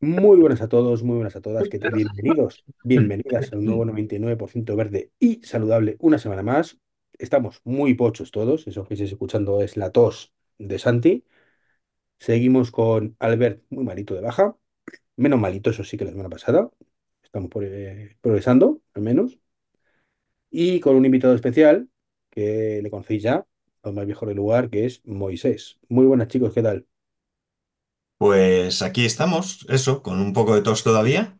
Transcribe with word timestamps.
Muy 0.00 0.38
buenas 0.38 0.60
a 0.62 0.68
todos, 0.68 1.04
muy 1.04 1.14
buenas 1.14 1.36
a 1.36 1.40
todas, 1.40 1.68
que 1.68 1.78
bienvenidos, 1.78 2.64
bienvenidas 2.82 3.52
a 3.52 3.56
un 3.56 3.66
nuevo 3.66 3.84
99% 3.86 4.74
verde 4.74 5.12
y 5.20 5.40
saludable 5.44 5.96
una 6.00 6.18
semana 6.18 6.42
más. 6.42 6.78
Estamos 7.18 7.60
muy 7.64 7.94
pochos 7.94 8.32
todos, 8.32 8.66
eso 8.66 8.84
que 8.84 8.94
estáis 8.94 9.12
escuchando 9.12 9.62
es 9.62 9.76
la 9.76 9.92
tos 9.92 10.32
de 10.58 10.78
Santi. 10.80 11.24
Seguimos 12.18 12.70
con 12.72 13.16
Albert 13.20 13.62
muy 13.70 13.84
malito 13.84 14.14
de 14.14 14.22
baja, 14.22 14.56
menos 15.16 15.38
malito, 15.40 15.70
eso 15.70 15.84
sí 15.84 15.96
que 15.96 16.04
la 16.04 16.10
semana 16.10 16.30
pasada. 16.30 16.70
Estamos 17.22 17.50
progresando, 18.20 18.80
al 18.94 19.02
menos. 19.02 19.38
Y 20.50 20.80
con 20.80 20.96
un 20.96 21.04
invitado 21.04 21.34
especial, 21.34 21.88
que 22.30 22.80
le 22.82 22.90
conocéis 22.90 23.22
ya, 23.22 23.46
los 23.84 23.94
más 23.94 24.06
viejos 24.06 24.28
del 24.28 24.36
lugar, 24.36 24.70
que 24.70 24.84
es 24.86 25.02
Moisés. 25.04 25.78
Muy 25.88 26.06
buenas 26.06 26.28
chicos, 26.28 26.52
¿qué 26.54 26.62
tal? 26.62 26.86
Pues 28.18 28.80
aquí 28.82 29.04
estamos, 29.04 29.66
eso, 29.68 30.02
con 30.02 30.20
un 30.20 30.32
poco 30.32 30.54
de 30.54 30.62
tos 30.62 30.82
todavía 30.82 31.38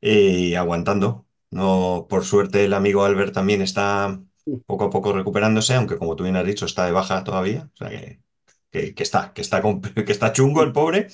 y 0.00 0.54
aguantando. 0.56 1.26
No, 1.50 2.06
por 2.10 2.24
suerte 2.24 2.64
el 2.64 2.74
amigo 2.74 3.04
Albert 3.04 3.34
también 3.34 3.62
está 3.62 4.20
poco 4.66 4.84
a 4.86 4.90
poco 4.90 5.12
recuperándose, 5.12 5.74
aunque 5.74 5.98
como 5.98 6.16
tú 6.16 6.24
bien 6.24 6.36
has 6.36 6.46
dicho, 6.46 6.66
está 6.66 6.86
de 6.86 6.92
baja 6.92 7.24
todavía. 7.24 7.70
O 7.74 7.76
sea 7.78 7.90
que, 7.90 8.22
que- 8.94 9.02
está, 9.04 9.32
que 9.34 9.42
está, 9.42 9.62
que 10.06 10.12
está 10.12 10.32
chungo 10.32 10.62
el 10.64 10.72
pobre, 10.72 11.08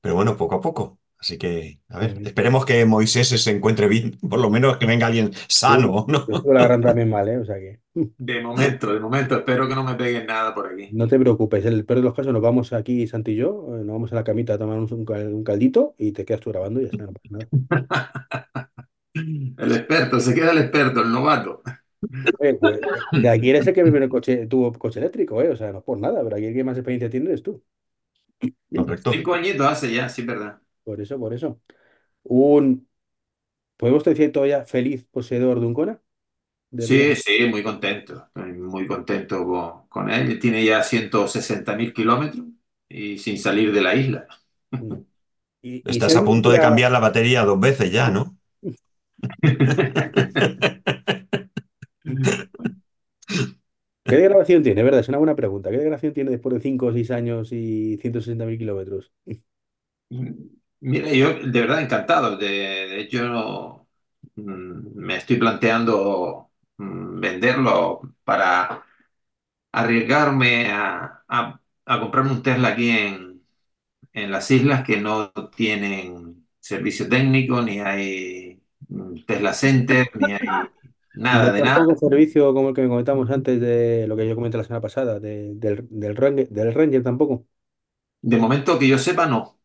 pero 0.00 0.16
bueno, 0.16 0.36
poco 0.36 0.56
a 0.56 0.60
poco. 0.62 1.00
Así 1.20 1.36
que, 1.36 1.80
a 1.88 1.98
ver, 1.98 2.18
esperemos 2.24 2.64
que 2.64 2.84
Moisés 2.84 3.28
se 3.28 3.50
encuentre 3.50 3.88
bien, 3.88 4.16
por 4.30 4.38
lo 4.38 4.50
menos 4.50 4.76
que 4.78 4.86
venga 4.86 5.06
alguien 5.06 5.32
sano, 5.48 6.06
¿no? 6.08 6.26
yo 6.28 6.52
la 6.52 6.80
también 6.80 7.08
mal, 7.10 7.28
¿eh? 7.28 7.38
O 7.38 7.44
sea 7.44 7.56
que... 7.56 7.80
De 8.18 8.40
momento, 8.40 8.92
de 8.92 9.00
momento, 9.00 9.36
espero 9.36 9.68
que 9.68 9.74
no 9.74 9.82
me 9.84 9.94
peguen 9.94 10.26
nada 10.26 10.54
por 10.54 10.66
aquí. 10.72 10.88
No 10.92 11.06
te 11.08 11.18
preocupes, 11.18 11.64
en 11.66 11.72
el 11.74 11.84
peor 11.84 11.98
de 12.00 12.04
los 12.04 12.14
casos 12.14 12.32
nos 12.32 12.42
vamos 12.42 12.72
aquí, 12.72 13.06
Santi 13.06 13.32
y 13.32 13.36
yo, 13.36 13.66
eh, 13.76 13.78
nos 13.84 13.88
vamos 13.88 14.12
a 14.12 14.14
la 14.16 14.24
camita 14.24 14.54
a 14.54 14.58
tomar 14.58 14.78
un, 14.78 14.92
un 14.92 15.04
cal- 15.04 15.32
un 15.34 15.44
caldito 15.44 15.94
y 15.98 16.12
te 16.12 16.24
quedas 16.24 16.40
tú 16.40 16.50
grabando 16.50 16.80
y 16.80 16.84
ya 16.84 16.90
está, 16.90 17.04
no 17.04 17.12
pasa 17.12 17.26
nada. 17.30 17.48
El 19.58 19.72
experto, 19.72 20.20
se 20.20 20.34
queda 20.34 20.52
el 20.52 20.58
experto, 20.58 21.00
el 21.02 21.10
novato. 21.12 21.62
Pues, 22.38 22.58
de 23.12 23.28
aquí 23.28 23.50
eres 23.50 23.66
el 23.66 23.74
que 23.74 23.82
primero 23.82 24.08
coche, 24.08 24.46
tuvo 24.46 24.72
coche 24.72 25.00
eléctrico, 25.00 25.42
¿eh? 25.42 25.50
O 25.50 25.56
sea, 25.56 25.72
no 25.72 25.78
es 25.78 25.84
por 25.84 25.98
nada, 26.00 26.22
pero 26.24 26.36
aquí 26.36 26.46
el 26.46 26.54
que 26.54 26.64
más 26.64 26.76
experiencia 26.78 27.10
tiene 27.10 27.26
eres 27.30 27.42
tú. 27.42 27.62
Correcto. 28.74 29.10
Cinco 29.12 29.34
añitos 29.34 29.66
hace 29.66 29.92
ya, 29.92 30.08
sí, 30.08 30.22
verdad. 30.22 30.60
Por 30.88 31.02
eso, 31.02 31.18
por 31.18 31.34
eso. 31.34 31.60
Un, 32.22 32.88
¿podemos 33.76 34.04
decir 34.04 34.32
todavía 34.32 34.64
feliz 34.64 35.04
poseedor 35.04 35.60
de 35.60 35.66
un 35.66 35.74
Kona? 35.74 36.00
De 36.70 36.86
Sí, 36.86 37.14
sí, 37.14 37.46
muy 37.50 37.62
contento. 37.62 38.24
Estoy 38.28 38.52
muy 38.54 38.86
contento 38.86 39.44
con, 39.44 39.86
con 39.88 40.10
él. 40.10 40.38
Tiene 40.38 40.64
ya 40.64 40.82
160 40.82 41.76
mil 41.76 41.92
kilómetros 41.92 42.46
y 42.88 43.18
sin 43.18 43.38
salir 43.38 43.70
de 43.70 43.82
la 43.82 43.94
isla. 43.94 44.26
Mm. 44.70 44.94
Y, 45.60 45.74
y 45.76 45.82
Estás 45.90 46.16
a 46.16 46.20
un 46.20 46.24
punto 46.24 46.50
de 46.50 46.58
cambiar 46.58 46.90
la 46.90 47.00
batería 47.00 47.44
dos 47.44 47.60
veces 47.60 47.92
ya, 47.92 48.08
¿no? 48.08 48.38
¿Qué 54.04 54.16
degradación 54.16 54.62
tiene, 54.62 54.82
verdad? 54.82 55.00
Es 55.00 55.08
una 55.08 55.18
buena 55.18 55.36
pregunta. 55.36 55.70
¿Qué 55.70 55.76
degradación 55.76 56.14
tiene 56.14 56.30
después 56.30 56.54
de 56.54 56.60
5 56.60 56.86
o 56.86 56.92
6 56.92 57.10
años 57.10 57.52
y 57.52 57.98
160.000 57.98 58.58
kilómetros? 58.58 59.12
Mira, 60.80 61.12
yo 61.12 61.34
de 61.34 61.60
verdad 61.60 61.82
encantado. 61.82 62.36
De, 62.36 62.46
de 62.48 63.00
hecho, 63.00 63.86
mm, 64.36 64.96
me 64.96 65.16
estoy 65.16 65.36
planteando 65.36 66.50
mm, 66.78 67.20
venderlo 67.20 68.00
para 68.24 68.84
arriesgarme 69.72 70.70
a, 70.72 71.24
a, 71.28 71.60
a 71.86 72.00
comprarme 72.00 72.32
un 72.32 72.42
Tesla 72.42 72.68
aquí 72.70 72.90
en, 72.90 73.44
en 74.12 74.30
las 74.32 74.50
islas 74.50 74.84
que 74.84 74.98
no 75.00 75.32
tienen 75.56 76.48
servicio 76.60 77.08
técnico, 77.08 77.62
ni 77.62 77.80
hay 77.80 78.62
mm, 78.88 79.24
Tesla 79.26 79.54
Center, 79.54 80.08
ni 80.16 80.32
hay 80.32 80.74
nada 81.14 81.52
de 81.52 81.62
nada. 81.62 81.86
tampoco 81.86 81.96
servicio 81.96 82.54
como 82.54 82.70
el 82.70 82.74
que 82.74 82.82
me 82.82 82.88
comentamos 82.88 83.30
antes 83.30 83.60
de 83.60 84.06
lo 84.06 84.16
que 84.16 84.28
yo 84.28 84.34
comenté 84.34 84.56
la 84.58 84.64
semana 84.64 84.80
pasada, 84.80 85.20
de- 85.20 85.54
del, 85.54 85.86
del, 85.90 86.16
Ranger, 86.16 86.48
del 86.48 86.72
Ranger 86.74 87.02
tampoco. 87.02 87.46
De 88.22 88.36
momento 88.36 88.78
que 88.78 88.86
yo 88.88 88.96
sepa, 88.98 89.26
no. 89.26 89.57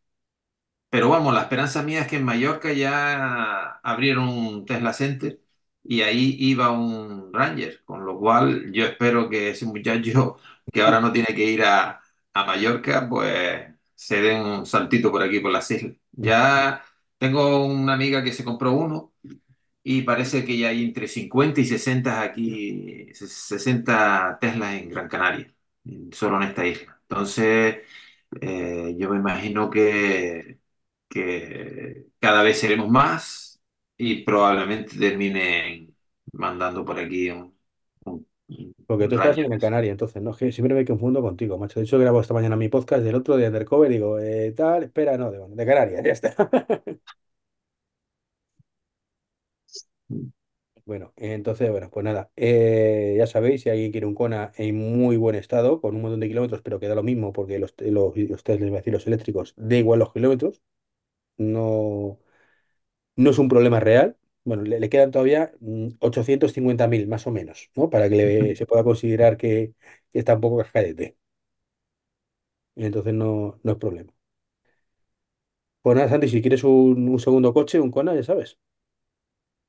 Pero 0.94 1.10
vamos, 1.10 1.34
la 1.34 1.42
esperanza 1.42 1.82
mía 1.82 2.02
es 2.02 2.08
que 2.08 2.18
en 2.18 2.24
Mallorca 2.26 2.72
ya 2.72 3.80
abrieron 3.84 4.30
un 4.30 4.66
Tesla 4.66 4.94
Center 4.94 5.42
y 5.84 6.02
ahí 6.02 6.36
iba 6.40 6.70
un 6.72 7.34
Ranger, 7.34 7.84
con 7.84 8.06
lo 8.06 8.20
cual 8.20 8.72
yo 8.72 8.86
espero 8.86 9.28
que 9.30 9.50
ese 9.52 9.66
muchacho 9.66 10.38
que 10.72 10.82
ahora 10.84 11.00
no 11.02 11.12
tiene 11.12 11.34
que 11.36 11.46
ir 11.46 11.64
a, 11.64 12.00
a 12.34 12.46
Mallorca, 12.46 13.08
pues 13.10 13.74
se 13.96 14.22
den 14.22 14.42
un 14.46 14.66
saltito 14.68 15.12
por 15.12 15.24
aquí, 15.24 15.40
por 15.40 15.52
las 15.52 15.70
islas. 15.72 15.94
Ya 16.12 16.84
tengo 17.18 17.66
una 17.66 17.94
amiga 17.96 18.24
que 18.24 18.32
se 18.32 18.44
compró 18.44 18.74
uno 18.74 19.14
y 19.84 20.04
parece 20.04 20.46
que 20.46 20.58
ya 20.58 20.70
hay 20.70 20.84
entre 20.86 21.08
50 21.08 21.62
y 21.62 21.66
60 21.66 22.22
aquí, 22.22 23.08
60 23.16 24.38
Teslas 24.42 24.76
en 24.76 24.90
Gran 24.90 25.08
Canaria, 25.10 25.54
solo 26.12 26.38
en 26.38 26.44
esta 26.50 26.66
isla. 26.66 27.00
Entonces, 27.04 27.78
eh, 28.42 28.96
yo 28.98 29.10
me 29.10 29.18
imagino 29.18 29.70
que, 29.70 30.60
que 31.14 32.08
cada 32.20 32.42
vez 32.44 32.60
seremos 32.60 32.90
más 32.90 33.62
y 33.98 34.24
probablemente 34.24 34.98
terminen 34.98 35.96
mandando 36.32 36.84
por 36.84 37.00
aquí 37.00 37.30
un, 37.30 37.56
un, 38.06 38.28
Porque 38.88 39.08
tú 39.08 39.16
estás 39.16 39.38
en 39.38 39.44
Ranger. 39.44 39.48
Gran 39.48 39.60
Canaria, 39.60 39.92
entonces, 39.92 40.22
¿no? 40.24 40.32
Es 40.32 40.38
que 40.38 40.52
siempre 40.52 40.74
me 40.74 40.86
confundo 40.86 41.22
contigo, 41.22 41.58
macho. 41.60 41.80
De 41.80 41.86
hecho, 41.86 42.00
grabo 42.00 42.20
esta 42.20 42.34
mañana 42.34 42.56
mi 42.56 42.70
podcast 42.70 43.04
del 43.04 43.16
otro 43.16 43.38
de 43.38 43.48
Undercover 43.48 43.92
y 43.92 43.94
digo, 43.96 44.20
eh, 44.20 44.54
tal, 44.54 44.84
espera, 44.84 45.18
no, 45.18 45.32
de, 45.32 45.40
de 45.48 45.66
Canarias, 45.66 46.04
ya 46.04 46.12
está. 46.12 46.36
Bueno, 50.86 51.14
entonces, 51.16 51.70
bueno, 51.72 51.90
pues 51.90 52.04
nada, 52.04 52.30
eh, 52.36 53.16
ya 53.18 53.26
sabéis, 53.26 53.62
si 53.62 53.70
alguien 53.70 53.92
quiere 53.92 54.06
un 54.06 54.16
Kona 54.16 54.52
en 54.58 54.76
muy 54.76 55.16
buen 55.16 55.36
estado, 55.36 55.80
con 55.80 55.96
un 55.96 56.02
montón 56.02 56.20
de 56.20 56.28
kilómetros, 56.28 56.62
pero 56.62 56.78
que 56.80 56.90
da 56.90 56.96
lo 56.96 57.04
mismo, 57.04 57.32
porque 57.32 57.58
los, 57.58 57.74
los, 57.80 58.44
test, 58.44 58.60
les 58.60 58.70
voy 58.70 58.76
a 58.78 58.80
decir, 58.82 58.92
los 58.92 59.08
eléctricos, 59.08 59.54
da 59.56 59.78
igual 59.78 60.00
los 60.00 60.12
kilómetros, 60.12 60.62
no, 61.38 62.20
no 63.16 63.30
es 63.32 63.40
un 63.40 63.50
problema 63.50 63.80
real. 63.80 64.18
Bueno, 64.46 64.64
le, 64.64 64.80
le 64.80 64.90
quedan 64.90 65.12
todavía 65.12 65.54
mm, 65.62 65.90
850.000 66.00 67.08
más 67.08 67.28
o 67.28 67.32
menos, 67.32 67.72
¿no? 67.76 67.90
Para 67.90 68.10
que 68.10 68.16
le- 68.16 68.56
se 68.56 68.66
pueda 68.66 68.84
considerar 68.84 69.38
que, 69.38 69.74
que 70.12 70.20
está 70.20 70.36
un 70.36 70.42
poco 70.42 70.58
cascadete. 70.60 71.18
Y 72.76 72.86
entonces 72.86 73.14
no, 73.16 73.60
no 73.64 73.72
es 73.72 73.78
problema. 73.80 74.14
Pues 75.82 75.96
nada, 75.96 76.10
Santi, 76.10 76.28
si 76.30 76.42
quieres 76.42 76.64
un, 76.66 77.08
un 77.10 77.20
segundo 77.20 77.54
coche, 77.54 77.80
un 77.80 77.92
Kona, 77.92 78.16
ya 78.16 78.24
sabes, 78.24 78.58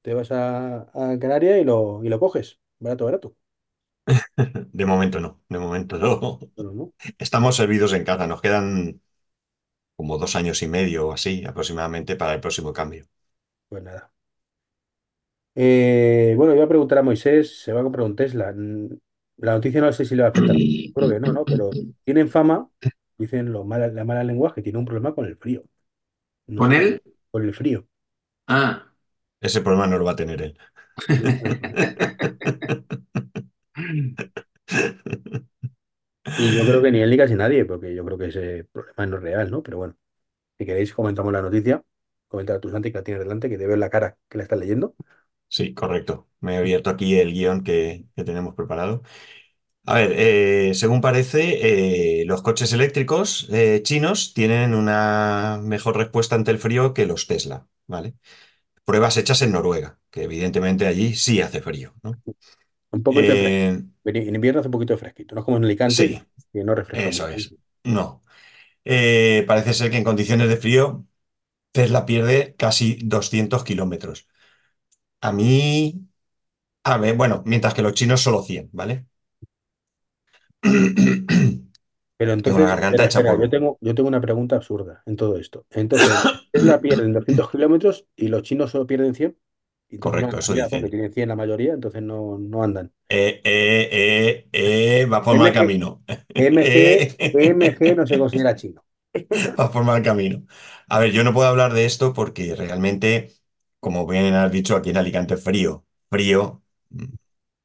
te 0.02 0.14
vas 0.14 0.30
a, 0.32 0.82
a 0.94 1.18
Canarias 1.18 1.60
y 1.60 1.64
lo, 1.64 2.02
y 2.04 2.08
lo 2.08 2.20
coges. 2.20 2.60
Barato, 2.78 3.04
barato. 3.06 3.36
De 4.72 4.86
momento 4.86 5.20
no, 5.20 5.42
de 5.48 5.58
momento 5.58 5.98
no. 5.98 6.38
Bueno, 6.56 6.72
¿no? 6.72 6.92
Estamos 7.18 7.56
servidos 7.56 7.92
en 7.92 8.04
casa, 8.04 8.26
nos 8.26 8.40
quedan 8.42 9.00
como 9.96 10.18
dos 10.18 10.36
años 10.36 10.62
y 10.62 10.68
medio 10.68 11.08
o 11.08 11.12
así 11.12 11.44
aproximadamente 11.46 12.16
para 12.16 12.34
el 12.34 12.40
próximo 12.40 12.72
cambio. 12.72 13.06
Pues 13.68 13.82
nada. 13.82 14.10
Eh, 15.54 16.34
bueno, 16.36 16.54
iba 16.54 16.64
a 16.64 16.68
preguntar 16.68 16.98
a 16.98 17.02
Moisés, 17.02 17.62
se 17.62 17.72
va 17.72 17.80
a 17.80 17.82
comprar 17.84 18.06
un 18.06 18.16
Tesla. 18.16 18.52
La 19.36 19.54
noticia 19.54 19.80
no 19.80 19.92
sé 19.92 20.04
si 20.04 20.16
le 20.16 20.22
va 20.22 20.28
a 20.28 20.30
afectar. 20.30 20.56
Creo 20.94 21.08
que 21.08 21.20
no, 21.20 21.32
¿no? 21.32 21.44
Pero 21.44 21.70
tienen 22.04 22.28
fama, 22.28 22.68
dicen 23.16 23.52
los 23.52 23.64
malas, 23.64 23.92
las 23.92 24.06
malas 24.06 24.26
lenguas, 24.26 24.52
que 24.52 24.62
tiene 24.62 24.78
un 24.78 24.84
problema 24.84 25.14
con 25.14 25.26
el 25.26 25.36
frío. 25.36 25.64
No 26.46 26.58
¿Con 26.58 26.72
él? 26.72 27.00
Con 27.30 27.44
el 27.44 27.54
frío. 27.54 27.86
Ah. 28.46 28.86
Ese 29.40 29.60
problema 29.60 29.86
no 29.86 29.98
lo 29.98 30.04
va 30.04 30.12
a 30.12 30.16
tener 30.16 30.42
él. 30.42 30.58
Y 36.36 36.52
yo 36.52 36.66
creo 36.66 36.82
que 36.82 36.90
ni 36.92 37.00
él 37.00 37.10
ni 37.10 37.16
casi 37.16 37.34
nadie, 37.34 37.64
porque 37.64 37.94
yo 37.94 38.04
creo 38.04 38.18
que 38.18 38.26
ese 38.26 38.64
problema 38.72 39.06
no 39.06 39.16
es 39.18 39.22
real, 39.22 39.50
¿no? 39.50 39.62
Pero 39.62 39.78
bueno, 39.78 39.96
si 40.58 40.66
queréis 40.66 40.94
comentamos 40.94 41.32
la 41.32 41.42
noticia. 41.42 41.82
Comenta 42.28 42.54
a 42.56 42.60
tu 42.60 42.70
Santi 42.70 42.92
que 42.92 42.98
la 42.98 43.04
tienes 43.04 43.22
delante, 43.24 43.48
que 43.50 43.58
te 43.58 43.66
veo 43.66 43.74
en 43.74 43.80
la 43.80 43.90
cara 43.90 44.18
que 44.28 44.38
la 44.38 44.44
estás 44.44 44.58
leyendo. 44.60 44.94
Sí, 45.48 45.72
correcto. 45.74 46.28
Me 46.40 46.54
he 46.54 46.56
abierto 46.58 46.90
aquí 46.90 47.18
el 47.18 47.32
guion 47.32 47.62
que, 47.62 48.06
que 48.16 48.24
tenemos 48.24 48.54
preparado. 48.54 49.02
A 49.86 49.94
ver, 49.96 50.12
eh, 50.16 50.74
según 50.74 51.00
parece, 51.02 52.20
eh, 52.22 52.26
los 52.26 52.42
coches 52.42 52.72
eléctricos 52.72 53.48
eh, 53.52 53.82
chinos 53.84 54.34
tienen 54.34 54.74
una 54.74 55.60
mejor 55.62 55.96
respuesta 55.98 56.36
ante 56.36 56.50
el 56.52 56.58
frío 56.58 56.94
que 56.94 57.06
los 57.06 57.26
Tesla, 57.28 57.68
¿vale? 57.86 58.14
Pruebas 58.84 59.16
hechas 59.18 59.42
en 59.42 59.52
Noruega, 59.52 60.00
que 60.10 60.24
evidentemente 60.24 60.86
allí 60.86 61.14
sí 61.16 61.40
hace 61.42 61.62
frío, 61.62 61.94
¿no? 62.02 62.20
Un 62.94 63.02
de 63.04 63.36
fresco. 63.36 63.60
Eh, 63.60 63.82
En 64.04 64.34
invierno 64.34 64.60
hace 64.60 64.68
un 64.68 64.72
poquito 64.72 64.92
de 64.94 64.98
fresquito. 64.98 65.34
No 65.34 65.40
es 65.40 65.44
como 65.44 65.56
en 65.56 65.64
Alicante, 65.64 66.04
sí, 66.04 66.22
que 66.52 66.64
no 66.64 66.74
refresca 66.74 67.08
eso 67.08 67.28
es. 67.28 67.54
No. 67.84 68.22
Eh, 68.84 69.44
parece 69.48 69.74
ser 69.74 69.90
que 69.90 69.98
en 69.98 70.04
condiciones 70.04 70.48
de 70.48 70.56
frío 70.58 71.06
Tesla 71.72 72.06
pierde 72.06 72.54
casi 72.56 72.98
200 73.04 73.64
kilómetros. 73.64 74.28
A 75.20 75.32
mí, 75.32 76.08
a 76.84 76.98
ver, 76.98 77.16
bueno, 77.16 77.42
mientras 77.46 77.74
que 77.74 77.82
los 77.82 77.94
chinos 77.94 78.22
solo 78.22 78.42
100, 78.42 78.70
¿vale? 78.72 79.06
Pero 82.16 82.32
Tengo 82.42 82.64
entonces, 82.64 82.66
garganta 82.66 83.04
espera, 83.04 83.04
hecha 83.04 83.20
espera, 83.20 83.36
yo 83.36 83.48
tengo, 83.50 83.78
yo 83.80 83.94
tengo 83.94 84.08
una 84.08 84.20
pregunta 84.20 84.56
absurda 84.56 85.02
en 85.06 85.16
todo 85.16 85.36
esto. 85.38 85.66
Entonces, 85.70 86.30
Tesla 86.52 86.80
pierde 86.80 87.10
200 87.12 87.50
kilómetros 87.50 88.06
y 88.16 88.28
los 88.28 88.42
chinos 88.42 88.70
solo 88.70 88.86
pierden 88.86 89.14
100. 89.14 89.36
Y 89.88 89.98
Correcto, 89.98 90.38
eso 90.38 90.54
dicen. 90.54 90.84
tienen 90.90 91.12
100 91.12 91.28
la 91.28 91.36
mayoría, 91.36 91.72
entonces 91.74 92.02
no, 92.02 92.38
no 92.38 92.62
andan. 92.62 92.92
Eh, 93.08 93.40
eh, 93.44 93.88
eh, 94.52 95.02
eh, 95.02 95.06
va 95.06 95.22
por 95.22 95.36
mal 95.36 95.52
camino. 95.52 96.02
MG, 96.34 97.16
MG 97.32 97.80
Eh, 97.84 97.96
no 97.96 98.06
se 98.06 98.18
considera 98.18 98.54
chino. 98.56 98.84
va 99.58 99.70
por 99.70 99.84
mal 99.84 100.02
camino. 100.02 100.46
A 100.88 100.98
ver, 100.98 101.12
yo 101.12 101.24
no 101.24 101.32
puedo 101.32 101.48
hablar 101.48 101.72
de 101.72 101.84
esto 101.86 102.12
porque 102.12 102.54
realmente, 102.54 103.32
como 103.80 104.06
bien 104.06 104.34
has 104.34 104.50
dicho, 104.52 104.76
aquí 104.76 104.90
en 104.90 104.96
Alicante 104.98 105.34
es 105.34 105.42
frío. 105.44 105.86
Frío 106.10 106.62
mm, 106.90 107.04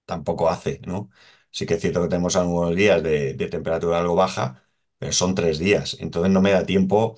tampoco 0.06 0.50
hace, 0.50 0.81
¿no? 0.88 1.12
Sí 1.51 1.68
que 1.68 1.75
es 1.75 1.81
cierto 1.81 2.04
que 2.04 2.10
tenemos 2.10 2.38
algunos 2.38 2.75
días 2.75 3.04
de, 3.04 3.36
de 3.36 3.48
temperatura 3.50 4.00
algo 4.00 4.15
baja, 4.15 4.63
pero 5.00 5.13
son 5.13 5.36
tres 5.36 5.60
días. 5.60 5.98
Entonces 6.01 6.31
no 6.33 6.42
me 6.42 6.51
da 6.54 6.65
tiempo. 6.65 7.18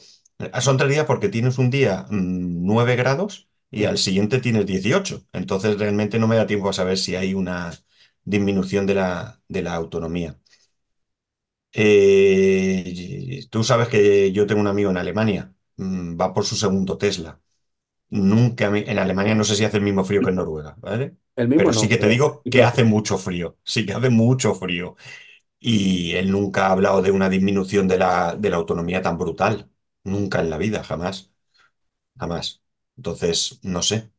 Ah, 0.53 0.61
Son 0.61 0.77
tres 0.77 0.91
días 0.91 1.05
porque 1.07 1.29
tienes 1.29 1.59
un 1.59 1.71
día 1.71 2.07
mm, 2.11 2.65
9 2.67 2.97
grados 2.97 3.49
y 3.71 3.85
al 3.85 3.97
siguiente 3.99 4.39
tienes 4.41 4.65
18. 4.67 5.25
Entonces 5.33 5.79
realmente 5.79 6.19
no 6.19 6.27
me 6.27 6.37
da 6.37 6.47
tiempo 6.47 6.69
a 6.69 6.73
saber 6.73 6.97
si 6.99 7.15
hay 7.15 7.33
una 7.35 7.71
disminución 8.25 8.85
de 8.87 8.95
la, 8.95 9.41
de 9.49 9.63
la 9.63 9.75
autonomía. 9.75 10.39
Eh, 11.73 13.45
tú 13.49 13.63
sabes 13.63 13.87
que 13.87 14.31
yo 14.33 14.45
tengo 14.45 14.59
un 14.61 14.67
amigo 14.67 14.89
en 14.91 14.97
Alemania, 14.97 15.53
mm, 15.77 16.19
va 16.19 16.33
por 16.33 16.45
su 16.45 16.55
segundo 16.55 16.97
Tesla. 16.97 17.39
Nunca 18.09 18.69
me- 18.71 18.89
en 18.91 18.99
Alemania 18.99 19.35
no 19.35 19.43
sé 19.45 19.55
si 19.55 19.65
hace 19.65 19.77
el 19.77 19.83
mismo 19.83 20.03
frío 20.05 20.23
que 20.23 20.29
en 20.31 20.37
Noruega, 20.37 20.75
¿vale? 20.79 21.17
El 21.35 21.49
mismo 21.49 21.67
Pero 21.67 21.73
sí 21.73 21.89
que 21.89 21.97
te 21.97 22.07
digo 22.09 22.47
que 22.49 22.63
hace. 22.63 22.65
hace 22.65 22.83
mucho 22.85 23.17
frío, 23.17 23.57
sí 23.63 23.85
que 23.85 23.93
hace 23.93 24.09
mucho 24.09 24.55
frío. 24.55 24.95
Y 25.59 26.13
él 26.15 26.31
nunca 26.31 26.67
ha 26.67 26.71
hablado 26.73 27.01
de 27.01 27.11
una 27.11 27.29
disminución 27.29 27.87
de 27.87 27.97
la, 27.99 28.35
de 28.37 28.49
la 28.51 28.57
autonomía 28.57 29.01
tan 29.01 29.17
brutal. 29.17 29.71
Nunca 30.05 30.41
en 30.41 30.49
la 30.51 30.57
vida, 30.57 30.83
jamás, 30.83 31.31
jamás. 32.19 32.60
Entonces, 33.01 33.59
no 33.63 33.81
sé. 33.81 34.11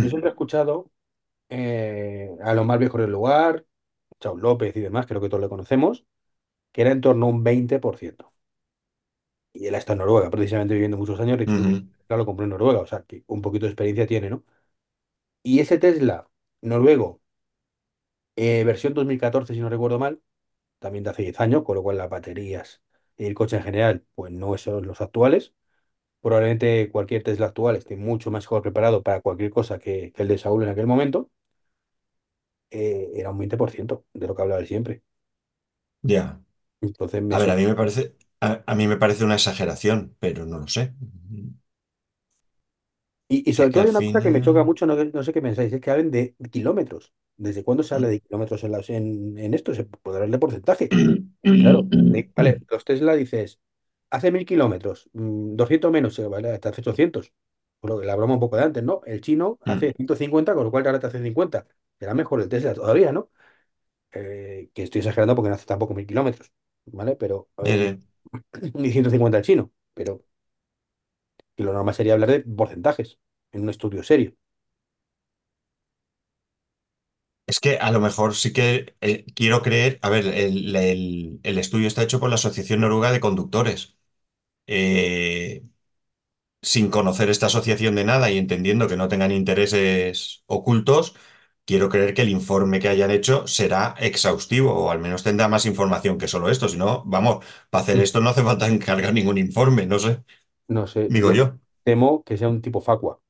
Yo 0.00 0.08
siempre 0.08 0.28
he 0.30 0.32
escuchado 0.32 0.90
eh, 1.50 2.30
a 2.44 2.54
los 2.54 2.66
más 2.66 2.78
viejos 2.78 3.00
del 3.00 3.10
lugar, 3.12 3.66
Chao 4.20 4.36
López 4.36 4.76
y 4.76 4.80
demás, 4.82 5.06
creo 5.06 5.20
que 5.20 5.28
todos 5.30 5.42
le 5.42 5.48
conocemos, 5.50 6.06
que 6.72 6.82
era 6.82 6.92
en 6.92 7.00
torno 7.02 7.26
a 7.26 7.30
un 7.30 7.44
20%. 7.44 8.32
Y 9.52 9.66
él 9.66 9.74
está 9.74 9.92
en 9.94 9.98
Noruega, 10.00 10.30
precisamente 10.30 10.74
viviendo 10.74 10.96
muchos 10.98 11.18
años. 11.20 11.38
Ujú, 11.40 11.86
Tesla 11.98 12.16
lo 12.18 12.26
compró 12.26 12.44
en 12.44 12.50
Noruega, 12.50 12.80
o 12.80 12.86
sea, 12.86 13.02
que 13.04 13.24
un 13.26 13.42
poquito 13.42 13.66
de 13.66 13.72
experiencia 13.72 14.06
tiene, 14.06 14.30
¿no? 14.30 14.44
Y 15.42 15.60
ese 15.60 15.78
Tesla 15.78 16.28
noruego, 16.60 17.22
eh, 18.36 18.64
versión 18.64 18.94
2014, 18.94 19.54
si 19.54 19.60
no 19.60 19.68
recuerdo 19.68 19.98
mal, 19.98 20.22
también 20.80 21.04
de 21.04 21.10
hace 21.10 21.22
10 21.24 21.40
años, 21.40 21.64
con 21.64 21.76
lo 21.76 21.84
cual 21.84 21.98
las 21.98 22.10
baterías 22.10 22.82
y 23.16 23.26
el 23.26 23.34
coche 23.34 23.56
en 23.58 23.62
general, 23.64 24.06
pues 24.14 24.32
no 24.32 24.56
son 24.58 24.86
los 24.86 25.00
actuales. 25.00 25.54
Probablemente 26.26 26.90
cualquier 26.90 27.22
Tesla 27.22 27.46
actual 27.46 27.76
esté 27.76 27.96
mucho 27.96 28.30
mejor 28.30 28.62
preparado 28.62 29.02
para 29.02 29.20
cualquier 29.22 29.50
cosa 29.50 29.78
que, 29.78 30.12
que 30.14 30.22
el 30.22 30.28
de 30.28 30.38
Saúl 30.38 30.62
en 30.64 30.70
aquel 30.70 30.86
momento. 30.86 31.30
eh, 32.70 33.10
era 33.14 33.30
un 33.30 33.38
20% 33.38 34.06
de 34.12 34.26
lo 34.26 34.34
que 34.34 34.42
hablaba 34.42 34.60
él 34.60 34.66
siempre. 34.66 35.02
Ya. 36.02 36.40
Entonces 36.80 37.22
me 37.22 37.34
A 37.34 37.38
ver, 37.40 37.50
a 37.50 37.56
mí 37.56 37.66
me 37.66 37.74
parece, 37.76 38.16
a, 38.40 38.64
a 38.66 38.74
mí 38.76 38.86
me 38.88 38.96
parece 38.98 39.24
una 39.24 39.34
exageración, 39.36 40.16
pero 40.20 40.46
no 40.46 40.58
lo 40.60 40.68
sé. 40.68 40.94
Y, 43.28 43.48
y 43.50 43.54
sobre 43.54 43.70
todo 43.70 43.82
hay 43.84 43.90
una 43.90 44.02
cosa 44.04 44.22
que 44.22 44.30
me 44.30 44.40
choca 44.40 44.62
mucho, 44.64 44.86
no, 44.86 44.96
no 45.04 45.22
sé 45.22 45.32
qué 45.32 45.42
pensáis, 45.42 45.72
es 45.72 45.80
que 45.80 45.90
hablen 45.90 46.10
de 46.10 46.36
kilómetros. 46.50 47.12
¿Desde 47.36 47.64
cuándo 47.64 47.82
se 47.82 47.94
habla 47.94 48.06
Mm. 48.06 48.08
de 48.08 48.20
kilómetros 48.20 48.62
en, 48.64 48.72
las, 48.72 48.88
en, 48.90 49.36
en 49.38 49.54
esto? 49.54 49.74
Se 49.74 49.84
puede 49.84 50.18
hablar 50.18 50.30
de 50.30 50.38
porcentaje. 50.38 50.94
Claro, 51.58 51.90
de- 52.04 52.30
vale, 52.36 52.60
los 52.70 52.84
Tesla 52.84 53.14
dices, 53.16 53.58
hace 54.10 54.30
mil 54.32 54.46
kilómetros, 54.46 55.08
mm, 55.12 55.56
200 55.56 55.90
menos, 55.92 56.18
eh, 56.18 56.26
vale, 56.28 56.50
hasta 56.50 56.70
hace 56.70 56.80
800. 56.82 57.32
Por 57.80 57.90
lo 57.90 58.00
que 58.00 58.06
la 58.06 58.16
broma 58.16 58.34
un 58.34 58.40
poco 58.40 58.56
de 58.56 58.62
antes, 58.64 58.82
¿no? 58.82 59.02
El 59.06 59.20
chino 59.20 59.58
hace 59.64 59.92
150, 59.94 60.54
con 60.54 60.64
lo 60.64 60.70
cual 60.70 60.86
ahora 60.86 60.98
te 61.00 61.06
hace 61.08 61.22
50. 61.22 61.66
Será 61.98 62.14
mejor 62.14 62.40
el 62.40 62.48
Tesla 62.48 62.74
todavía, 62.74 63.12
¿no? 63.12 63.30
Eh, 64.12 64.70
que 64.74 64.84
estoy 64.84 65.00
exagerando 65.00 65.34
porque 65.36 65.50
no 65.50 65.56
hace 65.56 65.66
tampoco 65.66 65.94
mil 65.94 66.06
kilómetros, 66.06 66.52
¿vale? 66.86 67.16
Pero, 67.16 67.50
eh, 67.64 67.98
ni 68.74 68.90
150 68.92 69.38
el 69.38 69.44
chino, 69.44 69.72
pero 69.94 70.24
que 71.54 71.64
lo 71.64 71.72
normal 71.72 71.94
sería 71.94 72.14
hablar 72.14 72.30
de 72.30 72.40
porcentajes 72.40 73.18
en 73.52 73.62
un 73.62 73.70
estudio 73.70 74.02
serio. 74.02 74.34
Es 77.46 77.60
que 77.60 77.78
a 77.78 77.90
lo 77.92 78.00
mejor 78.00 78.34
sí 78.34 78.52
que 78.52 78.96
eh, 79.00 79.24
quiero 79.34 79.62
creer, 79.62 79.98
a 80.02 80.10
ver, 80.10 80.26
el, 80.26 80.74
el- 80.76 81.40
el 81.44 81.58
estudio 81.58 81.86
está 81.86 82.02
hecho 82.02 82.18
por 82.20 82.28
la 82.28 82.34
Asociación 82.36 82.80
Noruega 82.80 83.12
de 83.12 83.20
Conductores. 83.20 83.96
Eh, 84.66 85.64
sin 86.62 86.90
conocer 86.90 87.30
esta 87.30 87.46
asociación 87.46 87.94
de 87.94 88.04
nada 88.04 88.30
y 88.30 88.38
entendiendo 88.38 88.88
que 88.88 88.96
no 88.96 89.08
tengan 89.08 89.32
intereses 89.32 90.42
ocultos, 90.46 91.14
quiero 91.64 91.88
creer 91.88 92.14
que 92.14 92.22
el 92.22 92.30
informe 92.30 92.80
que 92.80 92.88
hayan 92.88 93.10
hecho 93.10 93.46
será 93.46 93.94
exhaustivo 93.98 94.72
o 94.74 94.90
al 94.90 94.98
menos 95.00 95.22
tendrá 95.22 95.48
más 95.48 95.66
información 95.66 96.18
que 96.18 96.28
solo 96.28 96.50
esto. 96.50 96.68
Si 96.68 96.76
no, 96.78 97.02
vamos, 97.06 97.44
para 97.70 97.82
hacer 97.84 98.00
esto 98.00 98.20
no 98.20 98.30
hace 98.30 98.42
falta 98.42 98.66
encargar 98.68 99.12
ningún 99.14 99.38
informe, 99.38 99.86
no 99.86 99.98
sé, 99.98 100.24
No 100.68 100.86
sé, 100.86 101.02
digo 101.08 101.32
yo 101.32 101.32
yo. 101.32 101.58
temo 101.84 102.22
que 102.24 102.36
sea 102.36 102.48
un 102.48 102.62
tipo 102.62 102.80
Facua, 102.80 103.20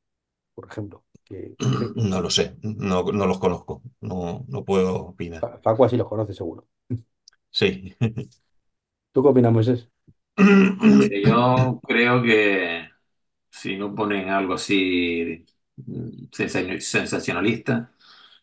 por 0.55 0.67
ejemplo. 0.69 1.05
Que, 1.27 1.57
No 1.95 2.21
lo 2.21 2.31
sé, 2.31 2.57
no, 2.63 3.03
no 3.05 3.27
los 3.27 3.39
conozco, 3.39 3.83
no, 4.01 4.45
no 4.49 4.65
puedo 4.65 4.95
opinar. 5.07 5.45
Fa- 5.45 5.59
Facua 5.63 5.89
sí 5.89 5.97
los 5.97 6.09
conoce 6.09 6.35
seguro. 6.35 6.67
Sí. 7.51 7.97
¿Tú 9.13 9.23
qué 9.23 9.29
opinas, 9.29 9.53
Moisés? 9.53 9.89
Yo 11.25 11.81
creo 11.87 12.23
que 12.23 12.89
si 13.51 13.77
no 13.77 13.95
ponen 13.95 14.29
algo 14.31 14.55
así 14.55 15.45
sensa- 16.33 16.81
sensacionalista, 16.81 17.93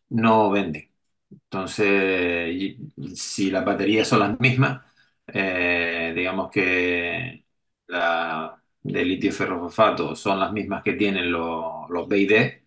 no 0.09 0.51
venden. 0.51 0.91
Entonces, 1.31 2.49
y- 2.55 2.77
si 3.15 3.51
las 3.51 3.65
baterías 3.65 4.07
son 4.07 4.19
las 4.21 4.39
mismas, 4.39 4.83
eh, 5.27 6.13
digamos 6.15 6.51
que 6.51 7.45
la 7.87 8.61
de 8.83 9.05
litio 9.05 9.31
ferrofosfato 9.33 10.15
son 10.15 10.39
las 10.39 10.51
mismas 10.53 10.83
que 10.83 10.93
tienen 10.93 11.31
los, 11.31 11.89
los 11.89 12.07
BYD, 12.07 12.62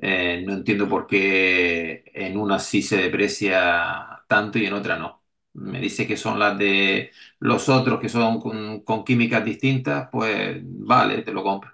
eh, 0.00 0.42
no 0.46 0.54
entiendo 0.54 0.88
por 0.88 1.06
qué 1.06 2.04
en 2.14 2.36
una 2.38 2.58
sí 2.58 2.82
se 2.82 2.96
deprecia 2.98 4.24
tanto 4.28 4.58
y 4.58 4.66
en 4.66 4.74
otra 4.74 4.98
no. 4.98 5.24
Me 5.54 5.80
dice 5.80 6.06
que 6.06 6.16
son 6.16 6.38
las 6.38 6.58
de 6.58 7.10
los 7.40 7.68
otros 7.68 8.00
que 8.00 8.08
son 8.08 8.40
con, 8.40 8.80
con 8.82 9.04
químicas 9.04 9.44
distintas, 9.44 10.08
pues 10.12 10.58
vale, 10.62 11.22
te 11.22 11.32
lo 11.32 11.42
compro. 11.42 11.72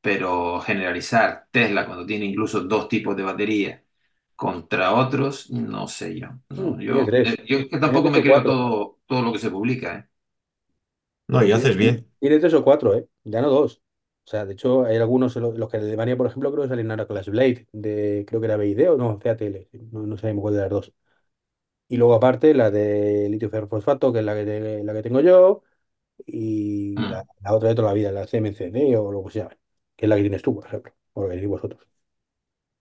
Pero 0.00 0.60
generalizar 0.60 1.48
Tesla 1.50 1.86
cuando 1.86 2.06
tiene 2.06 2.26
incluso 2.26 2.60
dos 2.62 2.88
tipos 2.88 3.16
de 3.16 3.22
batería 3.24 3.84
contra 4.36 4.94
otros, 4.94 5.50
no 5.50 5.88
sé 5.88 6.18
yo. 6.20 6.28
Mm, 6.50 6.80
No, 6.86 7.10
yo, 7.10 7.16
eh, 7.22 7.36
yo 7.46 7.58
es 7.58 7.68
que 7.68 7.78
Tiene 7.78 7.78
tampoco 7.78 8.10
tres 8.10 8.12
me 8.12 8.22
creo 8.22 8.44
cuatro. 8.44 8.44
todo, 8.44 9.00
todo 9.06 9.22
lo 9.22 9.32
que 9.32 9.38
se 9.40 9.50
publica, 9.50 9.96
¿eh? 9.98 10.08
No, 11.28 11.42
y 11.44 11.52
Tiene, 11.52 11.52
haces 11.52 11.76
bien. 11.76 12.06
tiene 12.20 12.38
tres 12.38 12.54
o 12.54 12.62
cuatro, 12.64 12.94
¿eh? 12.94 13.08
Ya 13.24 13.40
no 13.40 13.50
dos. 13.50 13.82
O 14.28 14.30
sea, 14.30 14.44
de 14.44 14.52
hecho, 14.52 14.84
hay 14.84 14.96
algunos, 14.98 15.34
los, 15.36 15.70
que 15.70 15.78
de 15.78 15.86
Alemania, 15.86 16.14
por 16.16 16.26
ejemplo, 16.26 16.50
creo 16.52 16.64
que 16.64 16.68
salen 16.68 16.90
ahora 16.90 17.06
con 17.06 17.16
las 17.16 17.28
Blade, 17.30 17.66
de, 17.72 18.24
creo 18.28 18.40
que 18.40 18.46
era 18.46 18.56
BYD 18.58 18.88
o 18.90 18.96
no, 18.98 19.18
CATL, 19.18 19.68
no, 19.90 20.06
no 20.06 20.16
sabemos 20.18 20.42
cuál 20.42 20.54
de 20.54 20.60
las 20.60 20.70
dos. 20.70 20.92
Y 21.88 21.96
luego 21.98 22.14
aparte 22.14 22.54
la 22.54 22.70
de 22.70 23.28
litio 23.30 23.50
ferrofosfato, 23.50 24.12
que 24.12 24.20
es 24.20 24.24
la 24.24 24.34
que, 24.34 24.44
te- 24.46 24.84
la 24.84 24.94
que 24.94 25.02
tengo 25.02 25.20
yo, 25.20 25.62
y 26.26 27.06
la, 27.06 27.22
Mm. 27.22 27.28
la 27.42 27.54
otra 27.54 27.70
de 27.70 27.74
toda 27.76 27.88
la 27.88 27.94
vida, 27.94 28.12
la 28.12 28.26
CMCD 28.26 28.96
o 28.98 29.12
lo 29.12 29.24
que 29.24 29.32
se 29.32 29.38
llame, 29.40 29.58
que 29.96 30.06
es 30.06 30.10
la 30.10 30.16
que 30.16 30.22
tienes 30.22 30.42
tú, 30.42 30.54
por 30.56 30.66
ejemplo, 30.66 30.94
o 31.14 31.22
la 31.22 31.28
que 31.28 31.34
tenéis 31.36 31.50
vosotros. 31.50 31.86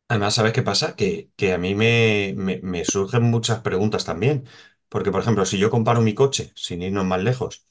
Además, 0.09 0.35
¿sabes 0.35 0.53
qué 0.53 0.61
pasa? 0.63 0.95
Que, 0.95 1.31
que 1.35 1.53
a 1.53 1.57
mí 1.57 1.75
me, 1.75 2.33
me- 2.37 2.59
me 2.63 2.85
surgen 2.85 3.23
muchas 3.23 3.59
preguntas 3.61 4.05
también. 4.05 4.45
Porque, 4.89 5.11
por 5.11 5.21
ejemplo, 5.21 5.45
si 5.45 5.57
yo 5.57 5.69
comparo 5.69 6.01
mi 6.01 6.13
coche, 6.13 6.51
sin 6.55 6.81
irnos 6.81 7.05
más 7.05 7.21
lejos, 7.21 7.65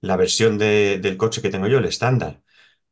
la 0.00 0.16
versión 0.16 0.58
de- 0.58 0.98
del 1.00 1.16
coche 1.16 1.40
que 1.42 1.48
tengo 1.50 1.66
yo, 1.68 1.78
el 1.78 1.86
estándar, 1.86 2.42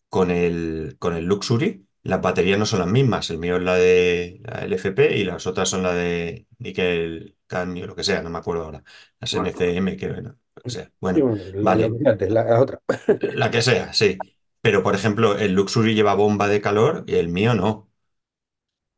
con 0.08 0.30
el, 0.30 0.96
con 0.98 1.14
el 1.16 1.24
Luxury, 1.26 1.86
las 2.02 2.22
baterías 2.22 2.58
no 2.58 2.66
son 2.66 2.80
las 2.80 2.88
mismas. 2.88 3.30
El 3.30 3.38
mío 3.38 3.56
es 3.56 3.62
la 3.62 3.74
de 3.76 4.40
la 4.44 4.64
LFP 4.64 5.16
y 5.18 5.24
las 5.24 5.46
otras 5.46 5.68
son 5.68 5.82
la 5.82 5.94
de 5.94 6.46
níquel, 6.58 7.36
cadmio, 7.46 7.86
lo 7.86 7.96
que 7.96 8.04
sea, 8.04 8.22
no 8.22 8.30
me 8.30 8.38
acuerdo 8.38 8.64
ahora. 8.64 8.84
Las 9.20 9.34
Bueno, 9.34 9.50
NCM, 9.50 9.96
que, 9.96 10.08
bueno, 10.12 10.38
lo 10.54 10.62
que 10.62 10.70
sea. 10.70 10.92
Sí, 11.14 11.20
Bueno, 11.20 11.26
vale, 11.62 11.88
la, 12.00 12.16
la 12.44 12.60
otra. 12.60 12.80
la 13.30 13.50
que 13.50 13.62
sea, 13.62 13.92
sí. 13.92 14.18
Pero, 14.60 14.82
por 14.82 14.94
ejemplo, 14.96 15.38
el 15.38 15.52
Luxury 15.52 15.94
lleva 15.94 16.14
bomba 16.14 16.48
de 16.48 16.60
calor 16.60 17.04
y 17.06 17.14
el 17.16 17.28
mío 17.28 17.54
no. 17.54 17.88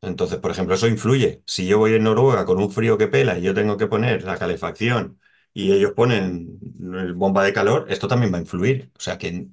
Entonces, 0.00 0.38
por 0.38 0.50
ejemplo, 0.52 0.74
eso 0.76 0.86
influye. 0.88 1.42
Si 1.46 1.66
yo 1.66 1.78
voy 1.78 1.94
en 1.94 2.04
Noruega 2.04 2.44
con 2.44 2.58
un 2.58 2.70
frío 2.70 2.96
que 2.98 3.08
pela 3.08 3.38
y 3.38 3.42
yo 3.42 3.54
tengo 3.54 3.76
que 3.76 3.88
poner 3.88 4.22
la 4.24 4.38
calefacción 4.38 5.20
y 5.54 5.72
ellos 5.72 5.92
ponen 5.92 6.58
el 6.94 7.14
bomba 7.14 7.44
de 7.44 7.52
calor, 7.52 7.86
esto 7.88 8.08
también 8.08 8.32
va 8.32 8.38
a 8.38 8.40
influir. 8.42 8.90
O 8.96 9.00
sea 9.00 9.18
que 9.18 9.48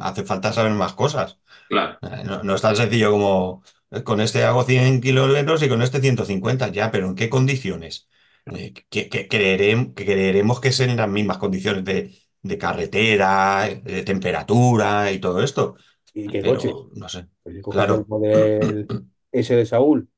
hace 0.00 0.24
falta 0.24 0.52
saber 0.52 0.72
más 0.72 0.94
cosas. 0.94 1.38
claro. 1.68 2.00
Eh, 2.02 2.22
No, 2.24 2.42
no 2.42 2.54
es 2.54 2.62
tan 2.62 2.76
sencillo 2.76 3.10
como 3.12 3.62
eh, 3.90 4.02
con 4.02 4.20
este 4.20 4.44
hago 4.44 4.64
100 4.64 5.00
kilómetros 5.00 5.62
y 5.62 5.68
con 5.68 5.82
este 5.82 6.00
150 6.00 6.68
ya, 6.68 6.90
pero 6.90 7.06
¿en 7.08 7.14
qué 7.14 7.28
condiciones? 7.30 8.08
eh, 8.46 8.72
que, 8.88 9.08
que 9.08 9.28
creerem- 9.28 9.94
que 9.94 10.04
creeremos 10.04 10.60
que 10.60 10.68
es 10.68 10.80
en 10.80 10.96
las 10.96 11.08
mismas 11.08 11.38
condiciones 11.38 11.84
de, 11.84 12.16
de 12.42 12.58
carretera, 12.58 13.68
de 13.84 14.02
temperatura 14.02 15.12
y 15.12 15.18
todo 15.20 15.42
esto. 15.42 15.76
¿Y 16.12 16.28
qué 16.30 16.42
coches? 16.44 16.74
Pero 16.74 16.90
no 16.94 17.08
sé, 17.08 17.28
Pues 17.42 17.56
el 17.56 17.64
claro. 17.68 18.06
modelo 18.06 18.86
S 19.32 19.54
de 19.56 19.66
Saúl 19.66 20.10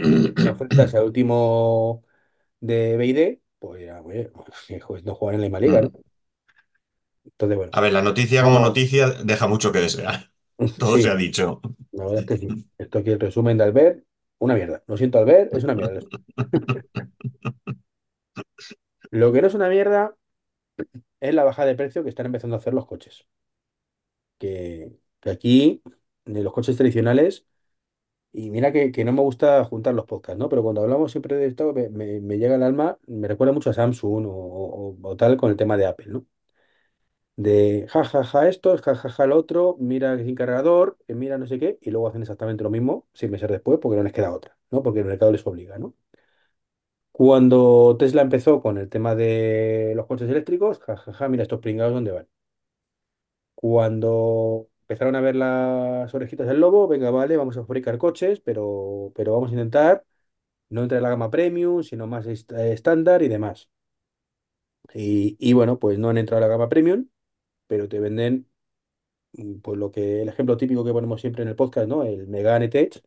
y 0.00 0.36
lo 0.40 0.50
enfrentas 0.50 0.94
al 0.94 1.04
último 1.06 2.04
de 2.60 2.96
BD, 2.98 3.39
pues 3.60 3.84
ya, 3.86 4.00
oye, 4.00 4.32
pues 4.88 5.04
no 5.04 5.14
juegan 5.14 5.36
en 5.36 5.40
la 5.42 5.44
misma 5.46 5.60
liga, 5.60 5.82
¿no? 5.82 5.92
Entonces, 7.24 7.56
bueno, 7.56 7.72
A 7.74 7.80
ver, 7.80 7.92
la 7.92 8.02
noticia 8.02 8.42
como 8.42 8.58
noticia 8.58 9.10
deja 9.10 9.46
mucho 9.46 9.70
que 9.70 9.80
desear. 9.80 10.30
Todo 10.78 10.98
se 10.98 11.08
ha 11.08 11.14
dicho. 11.14 11.60
la 11.92 12.04
verdad 12.04 12.20
es 12.20 12.26
que 12.26 12.38
sí. 12.38 12.48
Esto 12.78 12.98
aquí 12.98 13.10
el 13.10 13.20
resumen 13.20 13.58
de 13.58 13.64
Albert, 13.64 14.04
una 14.38 14.54
mierda. 14.54 14.82
Lo 14.86 14.96
siento, 14.96 15.18
Albert, 15.18 15.54
es 15.54 15.64
una 15.64 15.74
mierda. 15.74 16.00
Lo 19.10 19.32
que 19.32 19.40
no 19.42 19.48
es 19.48 19.54
una 19.54 19.68
mierda 19.68 20.16
es 21.20 21.34
la 21.34 21.44
bajada 21.44 21.68
de 21.68 21.74
precio 21.74 22.02
que 22.02 22.08
están 22.08 22.26
empezando 22.26 22.56
a 22.56 22.58
hacer 22.58 22.74
los 22.74 22.86
coches. 22.86 23.26
Que, 24.38 24.98
que 25.20 25.30
aquí, 25.30 25.82
de 26.24 26.42
los 26.42 26.52
coches 26.52 26.76
tradicionales, 26.76 27.46
y 28.32 28.50
mira 28.50 28.72
que, 28.72 28.92
que 28.92 29.04
no 29.04 29.12
me 29.12 29.20
gusta 29.22 29.64
juntar 29.64 29.94
los 29.94 30.06
podcasts, 30.06 30.38
¿no? 30.38 30.48
Pero 30.48 30.62
cuando 30.62 30.82
hablamos 30.82 31.10
siempre 31.12 31.36
de 31.36 31.46
esto, 31.46 31.72
me, 31.72 31.88
me- 31.90 32.20
me 32.20 32.38
llega 32.38 32.54
al 32.56 32.62
alma, 32.62 32.98
me 33.06 33.28
recuerda 33.28 33.52
mucho 33.52 33.70
a 33.70 33.72
Samsung 33.74 34.26
o, 34.26 34.30
o- 34.32 34.96
o 35.02 35.16
tal 35.16 35.36
con 35.36 35.50
el 35.50 35.56
tema 35.56 35.76
de 35.76 35.86
Apple, 35.86 36.06
¿no? 36.08 36.26
De 37.44 37.86
ja, 37.92 38.02
ja, 38.04 38.20
ja 38.32 38.40
esto, 38.48 38.74
ja, 38.84 38.94
ja, 38.94 39.08
ja 39.14 39.26
lo 39.26 39.36
otro, 39.38 39.76
mira 39.80 40.16
que 40.16 40.24
sin 40.24 40.34
cargador, 40.36 40.96
que 41.06 41.14
mira 41.14 41.38
no 41.38 41.46
sé 41.46 41.58
qué, 41.58 41.78
y 41.80 41.90
luego 41.90 42.06
hacen 42.08 42.22
exactamente 42.22 42.62
lo 42.64 42.70
mismo 42.70 43.06
seis 43.14 43.32
meses 43.32 43.48
después 43.50 43.78
porque 43.80 43.96
no 43.96 44.02
les 44.04 44.12
queda 44.12 44.32
otra, 44.32 44.56
¿no? 44.70 44.82
Porque 44.82 45.00
el 45.00 45.06
mercado 45.06 45.32
les 45.32 45.46
obliga, 45.46 45.78
¿no? 45.78 45.94
Cuando 47.12 47.96
Tesla 47.98 48.22
empezó 48.22 48.60
con 48.62 48.76
el 48.78 48.88
tema 48.88 49.14
de 49.14 49.92
los 49.96 50.06
coches 50.06 50.28
eléctricos, 50.30 50.80
ja, 50.80 50.96
ja, 50.96 51.12
ja, 51.12 51.28
mira 51.28 51.42
estos 51.44 51.60
pringados 51.60 51.92
dónde 51.94 52.10
van. 52.12 52.28
Cuando 53.54 54.68
empezaron 54.90 55.16
a 55.16 55.20
ver 55.20 55.36
las 55.36 56.14
orejitas 56.14 56.46
del 56.48 56.60
lobo, 56.60 56.88
venga, 56.88 57.10
vale, 57.10 57.36
vamos 57.36 57.56
a 57.56 57.64
fabricar 57.64 57.98
coches, 57.98 58.40
pero, 58.40 59.12
pero 59.14 59.32
vamos 59.34 59.50
a 59.50 59.54
intentar 59.54 60.04
no 60.70 60.82
entrar 60.82 60.98
en 61.00 61.04
la 61.04 61.10
gama 61.10 61.30
premium, 61.30 61.82
sino 61.84 62.06
más 62.08 62.26
eh, 62.26 62.34
estándar 62.72 63.22
y 63.22 63.28
demás. 63.28 63.70
Y, 64.94 65.36
y 65.38 65.52
bueno, 65.52 65.78
pues 65.78 65.98
no 65.98 66.08
han 66.08 66.18
entrado 66.18 66.42
en 66.42 66.48
la 66.50 66.54
gama 66.56 66.68
premium, 66.68 67.08
pero 67.66 67.88
te 67.88 68.00
venden, 68.00 68.50
mm, 69.32 69.56
pues 69.60 69.78
lo 69.78 69.92
que, 69.92 70.22
el 70.22 70.28
ejemplo 70.30 70.56
típico 70.58 70.84
que 70.84 70.92
ponemos 70.92 71.20
siempre 71.20 71.42
en 71.44 71.50
el 71.50 71.56
podcast, 71.56 71.88
¿no? 71.88 72.04
El 72.04 72.28
Megane 72.28 72.68
Tech, 72.68 73.02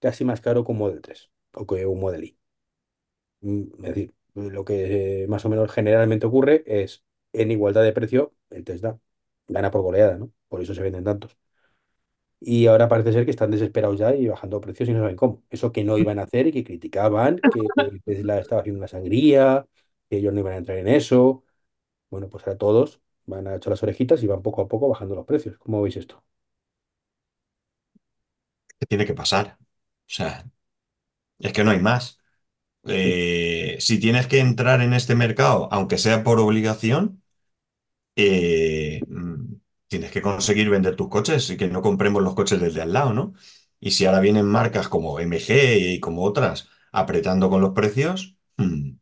casi 0.00 0.24
más 0.24 0.40
caro 0.40 0.64
que 0.64 0.72
un 0.72 0.78
Model 0.78 1.02
3 1.02 1.30
o 1.54 1.66
que 1.66 1.86
un 1.86 2.00
Model 2.00 2.24
I. 2.24 2.38
Mm, 3.40 3.62
Es 3.84 3.94
decir, 3.94 4.14
lo 4.34 4.64
que 4.64 5.26
más 5.28 5.44
o 5.44 5.48
menos 5.48 5.70
generalmente 5.72 6.26
ocurre 6.26 6.64
es, 6.66 7.04
en 7.32 7.50
igualdad 7.50 7.82
de 7.82 7.92
precio, 7.92 8.34
el 8.50 8.64
Tesla 8.64 8.98
gana 9.48 9.70
por 9.70 9.82
goleada, 9.82 10.16
¿no? 10.18 10.32
Por 10.48 10.62
eso 10.62 10.74
se 10.74 10.82
venden 10.82 11.04
tantos. 11.04 11.36
Y 12.40 12.66
ahora 12.66 12.88
parece 12.88 13.12
ser 13.12 13.24
que 13.24 13.30
están 13.30 13.50
desesperados 13.50 13.98
ya 13.98 14.14
y 14.14 14.28
bajando 14.28 14.60
precios 14.60 14.88
y 14.88 14.92
no 14.92 15.00
saben 15.00 15.16
cómo. 15.16 15.42
Eso 15.50 15.72
que 15.72 15.82
no 15.84 15.96
iban 15.98 16.18
a 16.18 16.22
hacer 16.24 16.46
y 16.46 16.52
que 16.52 16.62
criticaban, 16.64 17.46
que 17.50 17.70
Tesla 18.04 18.38
estaba 18.38 18.60
haciendo 18.60 18.78
una 18.80 18.88
sangría, 18.88 19.66
que 20.10 20.18
ellos 20.18 20.32
no 20.34 20.40
iban 20.40 20.52
a 20.54 20.56
entrar 20.58 20.76
en 20.78 20.88
eso. 20.88 21.44
Bueno, 22.10 22.28
pues 22.30 22.46
ahora 22.46 22.58
todos 22.58 23.02
van 23.26 23.46
a 23.48 23.56
echar 23.56 23.70
las 23.72 23.82
orejitas 23.84 24.22
y 24.22 24.28
van 24.28 24.42
poco 24.42 24.62
a 24.62 24.68
poco 24.68 24.88
bajando 24.88 25.14
los 25.16 25.26
precios. 25.26 25.58
¿Cómo 25.58 25.82
veis 25.82 25.96
esto? 25.96 26.24
¿Qué 28.78 28.86
tiene 28.86 29.06
que 29.06 29.14
pasar? 29.14 29.56
O 29.60 29.64
sea, 30.06 30.44
es 31.38 31.52
que 31.52 31.64
no 31.64 31.70
hay 31.72 31.80
más. 31.80 32.18
Eh, 32.86 33.78
si 33.80 34.00
tienes 34.00 34.26
que 34.28 34.40
entrar 34.40 34.82
en 34.82 34.94
este 34.94 35.14
mercado, 35.16 35.68
aunque 35.72 35.98
sea 35.98 36.24
por 36.24 36.40
obligación, 36.40 37.22
eh, 38.16 38.83
mm, 39.08 39.54
tienes 39.88 40.10
que 40.10 40.22
conseguir 40.22 40.70
vender 40.70 40.96
tus 40.96 41.08
coches 41.08 41.48
y 41.50 41.56
que 41.56 41.68
no 41.68 41.82
compremos 41.82 42.22
los 42.22 42.34
coches 42.34 42.60
desde 42.60 42.82
al 42.82 42.92
lado, 42.92 43.12
¿no? 43.14 43.34
Y 43.80 43.92
si 43.92 44.06
ahora 44.06 44.20
vienen 44.20 44.46
marcas 44.46 44.88
como 44.88 45.20
MG 45.20 45.76
y 45.94 46.00
como 46.00 46.22
otras 46.24 46.68
apretando 46.92 47.50
con 47.50 47.60
los 47.60 47.72
precios, 47.74 48.36
mm, 48.56 48.92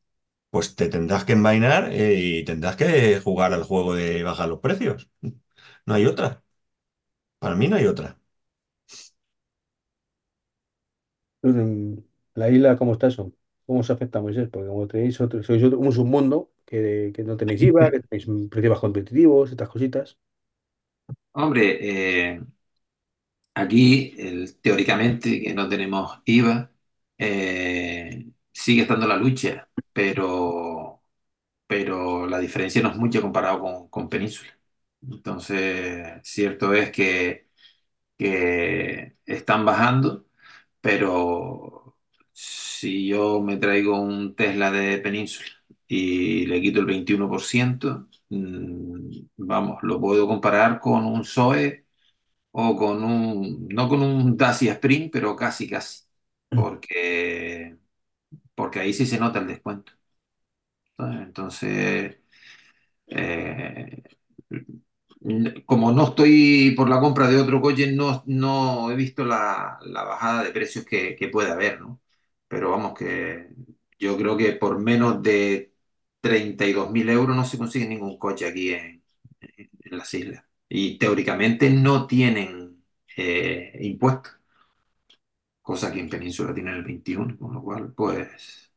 pues 0.50 0.76
te 0.76 0.88
tendrás 0.88 1.25
que 1.25 1.32
envainar 1.35 1.90
eh, 1.92 2.14
y 2.21 2.44
tendrás 2.44 2.76
que 2.76 3.21
jugar 3.21 3.52
al 3.54 3.64
juego 3.64 3.94
de 3.94 4.23
bajar 4.25 4.49
los 4.49 4.61
precios. 4.61 5.11
No 5.87 5.94
hay 5.94 6.06
otra. 6.06 6.44
Para 7.40 7.56
mí 7.56 7.68
no 7.68 7.76
hay 7.76 7.87
otra. 7.87 8.18
Mm, 11.42 11.99
La 12.35 12.50
isla, 12.50 12.76
¿cómo 12.76 12.92
está 12.94 13.06
eso? 13.09 13.32
¿Cómo 13.66 13.83
se 13.83 13.92
afecta 13.92 14.19
a 14.19 14.23
Moisés? 14.23 14.49
Porque 14.50 14.69
como 14.69 14.87
tenéis 14.88 15.21
otro, 15.21 15.42
sois 15.42 15.62
otro- 15.64 15.78
un 15.78 15.92
submundo 15.92 16.52
que, 16.66 17.12
que 17.14 17.23
no 17.25 17.37
tenéis 17.37 17.62
IVA, 17.62 17.90
que 17.92 18.00
tenéis 18.00 18.26
precios 18.50 18.71
más 18.73 18.81
competitivos, 18.81 19.50
estas 19.50 19.69
cositas. 19.69 20.19
Hombre, 21.33 21.78
eh, 22.35 22.40
aquí 23.54 24.14
teóricamente 24.62 25.40
que 25.42 25.54
no 25.54 25.69
tenemos 25.69 26.21
IVA, 26.25 26.71
eh, 27.19 28.26
sigue 28.52 28.83
estando 28.83 29.07
la 29.07 29.16
lucha, 29.16 29.69
pero, 29.92 31.02
pero 31.66 32.26
la 32.28 32.38
diferencia 32.40 32.83
no 32.83 32.90
es 32.90 32.97
mucha 32.97 33.21
comparado 33.21 33.61
con, 33.61 33.88
con 33.90 34.09
Península. 34.09 34.52
Entonces, 35.02 36.21
cierto 36.25 36.75
es 36.75 36.90
que, 36.92 37.49
que 38.19 39.16
están 39.26 39.64
bajando, 39.66 40.26
pero 40.81 41.81
si 42.32 43.08
yo 43.08 43.40
me 43.42 43.56
traigo 43.58 44.00
un 44.00 44.34
Tesla 44.34 44.70
de 44.70 44.98
Península 44.98 45.48
y 45.88 46.46
le 46.46 46.60
quito 46.60 46.80
el 46.80 46.86
21%, 46.86 48.08
mm, 48.30 49.10
vamos, 49.36 49.78
lo 49.82 50.00
puedo 50.00 50.26
comparar 50.26 50.80
con 50.80 51.04
un 51.06 51.24
Zoe 51.24 51.86
o 52.52 52.76
con 52.76 53.04
un, 53.04 53.68
no 53.68 53.88
con 53.88 54.02
un 54.02 54.36
Dacia 54.36 54.74
Spring, 54.74 55.10
pero 55.12 55.36
casi, 55.36 55.68
casi, 55.70 56.04
porque, 56.54 57.78
porque 58.54 58.80
ahí 58.80 58.92
sí 58.94 59.06
se 59.06 59.18
nota 59.20 59.40
el 59.40 59.48
descuento. 59.48 59.92
Entonces, 60.98 62.16
eh, 63.08 64.02
como 65.66 65.92
no 65.92 66.08
estoy 66.08 66.74
por 66.76 66.88
la 66.88 67.00
compra 67.00 67.28
de 67.28 67.40
otro 67.40 67.60
coche, 67.60 67.92
no, 67.92 68.22
no 68.26 68.90
he 68.90 68.96
visto 68.96 69.24
la, 69.24 69.78
la 69.84 70.04
bajada 70.04 70.42
de 70.44 70.50
precios 70.52 70.84
que, 70.84 71.16
que 71.16 71.28
puede 71.28 71.50
haber, 71.52 71.80
¿no? 71.80 72.00
Pero 72.52 72.71
vamos, 72.71 72.94
que 72.99 73.49
yo 73.99 74.16
creo 74.18 74.37
que 74.37 74.52
por 74.52 74.78
menos 74.78 75.23
de 75.23 75.75
32.000 76.21 77.09
euros 77.11 77.37
no 77.37 77.44
se 77.44 77.59
consigue 77.59 77.87
ningún 77.88 78.18
coche 78.18 78.47
aquí 78.47 78.73
en, 78.75 79.02
en 79.40 79.99
las 79.99 80.12
islas. 80.14 80.44
Y 80.68 80.99
teóricamente 80.99 81.71
no 81.71 82.06
tienen 82.06 82.85
eh, 83.16 83.78
impuestos. 83.82 84.35
cosa 85.61 85.90
que 85.92 85.99
en 86.00 86.09
Península 86.09 86.54
tienen 86.54 86.75
el 86.76 86.85
21, 86.85 87.37
con 87.38 87.52
lo 87.54 87.62
cual, 87.62 87.92
pues, 87.94 88.73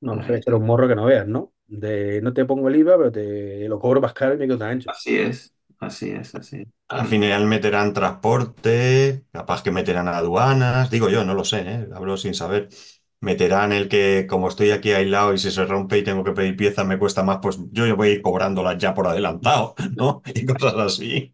No, 0.00 0.14
no 0.14 0.22
ahí 0.22 0.34
debe 0.34 0.42
ser 0.42 0.54
está. 0.54 0.54
un 0.54 0.64
morro 0.66 0.88
que 0.88 0.94
no 0.94 1.06
veas, 1.06 1.26
¿no? 1.26 1.52
De 1.66 2.20
no 2.22 2.32
te 2.32 2.44
pongo 2.44 2.68
el 2.68 2.76
IVA, 2.76 2.96
pero 2.98 3.12
te 3.12 3.68
lo 3.68 3.80
cobro 3.80 4.00
más 4.00 4.12
caro 4.14 4.34
y 4.34 4.38
me 4.38 4.46
quedo 4.46 4.58
tan 4.58 4.70
ancho. 4.70 4.90
así 4.92 5.16
es, 5.18 5.54
así 5.80 6.10
es, 6.10 6.34
así 6.34 6.56
es. 6.62 6.68
Al 6.88 7.04
Mm. 7.04 7.08
final 7.08 7.46
meterán 7.46 7.92
transporte, 7.92 9.24
capaz 9.32 9.62
que 9.64 9.72
meterán 9.72 10.06
aduanas, 10.06 10.88
digo 10.90 11.08
yo, 11.08 11.24
no 11.24 11.34
lo 11.34 11.44
sé, 11.44 11.60
¿eh? 11.66 11.88
Hablo 11.92 12.16
sin 12.16 12.32
saber. 12.34 12.68
Meterán 13.20 13.72
el 13.72 13.88
que, 13.88 14.26
como 14.28 14.48
estoy 14.48 14.70
aquí 14.70 14.92
aislado 14.92 15.34
y 15.34 15.38
si 15.38 15.50
se 15.50 15.64
rompe 15.64 15.98
y 15.98 16.04
tengo 16.04 16.22
que 16.22 16.30
pedir 16.32 16.56
piezas 16.56 16.86
me 16.86 16.98
cuesta 16.98 17.24
más, 17.24 17.38
pues 17.42 17.58
yo, 17.72 17.96
voy 17.96 18.08
a 18.10 18.12
ir 18.12 18.22
cobrándolas 18.22 18.78
ya 18.78 18.94
por 18.94 19.08
adelantado, 19.08 19.74
¿no? 19.96 20.22
Y 20.32 20.46
cosas 20.46 20.74
así. 20.76 21.32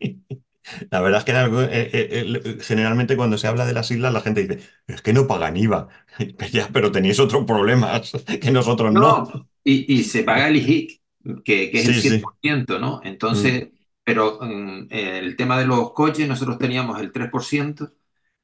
La 0.91 1.01
verdad 1.01 1.21
es 1.21 1.25
que 1.25 1.33
en 1.33 1.37
algo- 1.39 1.63
eh, 1.63 1.69
eh, 1.93 2.41
eh, 2.45 2.59
generalmente 2.63 3.17
cuando 3.17 3.39
se 3.39 3.49
habla 3.49 3.67
de 3.67 3.75
las 3.75 3.91
islas 3.91 4.13
la 4.13 4.21
gente 4.23 4.47
dice, 4.47 4.61
es 4.87 5.03
que 5.03 5.13
no 5.13 5.27
pagan 5.27 5.57
IVA. 5.57 5.89
Ya, 6.53 6.69
pero 6.73 6.93
tenéis 6.93 7.21
otros 7.21 7.45
problemas 7.47 8.13
que 8.43 8.51
nosotros 8.53 8.93
no. 8.95 9.25
No, 9.25 9.49
y, 9.65 9.93
y 9.95 10.05
se 10.05 10.23
paga 10.25 10.49
el 10.49 10.57
IJIC, 10.57 11.43
que, 11.45 11.71
que 11.71 11.81
es 11.81 11.89
el 11.89 11.95
Sí, 11.95 12.01
siete 12.01 12.19
sí. 12.19 12.23
por 12.23 12.37
ciento 12.43 12.79
¿no? 12.79 13.01
Mm, 13.31 13.63
Entonces, 13.63 13.71
pero 14.05 14.39
mm, 14.41 14.89
el 14.91 15.37
tema 15.37 15.59
de 15.59 15.67
los 15.67 15.93
coches, 15.93 16.29
nosotros 16.29 16.59
teníamos 16.59 17.01
el 17.01 17.13
3% 17.13 17.93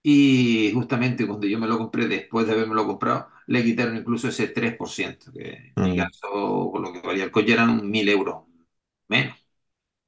y 0.03 0.71
justamente 0.75 1.27
cuando 1.27 1.47
yo 1.47 1.59
me 1.59 1.67
lo 1.67 1.79
compré, 1.79 2.07
después 2.09 2.47
de 2.47 2.53
haberme 2.55 2.75
lo 2.75 2.87
comprado, 2.87 3.29
le 3.47 3.65
quitaron 3.65 3.97
incluso 3.97 4.29
ese 4.29 4.49
3% 4.49 5.33
que 5.33 5.51
en 5.53 5.83
mi 5.83 5.93
mm, 5.93 5.97
caso, 5.97 6.71
con 6.73 6.83
lo 6.83 6.93
que 6.93 7.01
valía 7.03 7.25
el 7.25 7.31
coche 7.33 7.53
eran 7.55 7.91
1.000 7.91 8.09
euros 8.09 8.45
menos. 9.09 9.37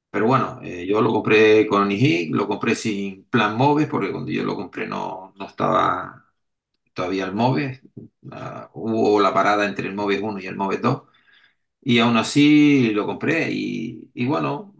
Pero 0.09 0.27
bueno, 0.27 0.59
eh, 0.63 0.85
yo 0.85 1.01
lo 1.01 1.11
compré 1.11 1.65
con 1.67 1.89
IJIC, 1.91 2.35
lo 2.35 2.47
compré 2.47 2.75
sin 2.75 3.25
plan 3.25 3.55
MOVES, 3.57 3.87
porque 3.87 4.11
cuando 4.11 4.31
yo 4.31 4.43
lo 4.43 4.55
compré 4.55 4.85
no, 4.87 5.33
no 5.37 5.45
estaba 5.47 6.25
todavía 6.93 7.25
el 7.25 7.33
MOVES. 7.33 7.81
Ah, 8.31 8.69
hubo 8.75 9.19
la 9.21 9.33
parada 9.33 9.65
entre 9.67 9.87
el 9.89 9.95
MOVES 9.95 10.21
uno 10.21 10.39
y 10.39 10.47
el 10.47 10.55
MOVES 10.57 10.81
dos 10.81 11.03
Y 11.81 11.99
aún 11.99 12.17
así 12.17 12.91
lo 12.91 13.05
compré. 13.07 13.49
Y, 13.51 14.11
y 14.13 14.25
bueno, 14.27 14.75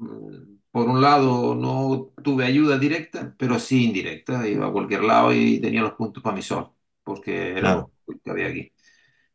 por 0.72 0.88
un 0.90 1.02
lado 1.02 1.56
no 1.56 2.12
tuve 2.24 2.46
ayuda 2.46 2.78
directa, 2.80 3.36
pero 3.38 3.60
sí 3.60 3.86
indirecta. 3.86 4.48
Iba 4.48 4.68
a 4.68 4.72
cualquier 4.72 5.04
lado 5.04 5.34
y 5.34 5.60
tenía 5.62 5.82
los 5.82 5.94
puntos 5.94 6.24
para 6.24 6.36
mí 6.36 6.42
solo, 6.42 6.76
porque 7.04 7.58
era 7.58 7.74
lo 7.76 7.90
que 8.24 8.32
había 8.32 8.48
aquí. 8.48 8.74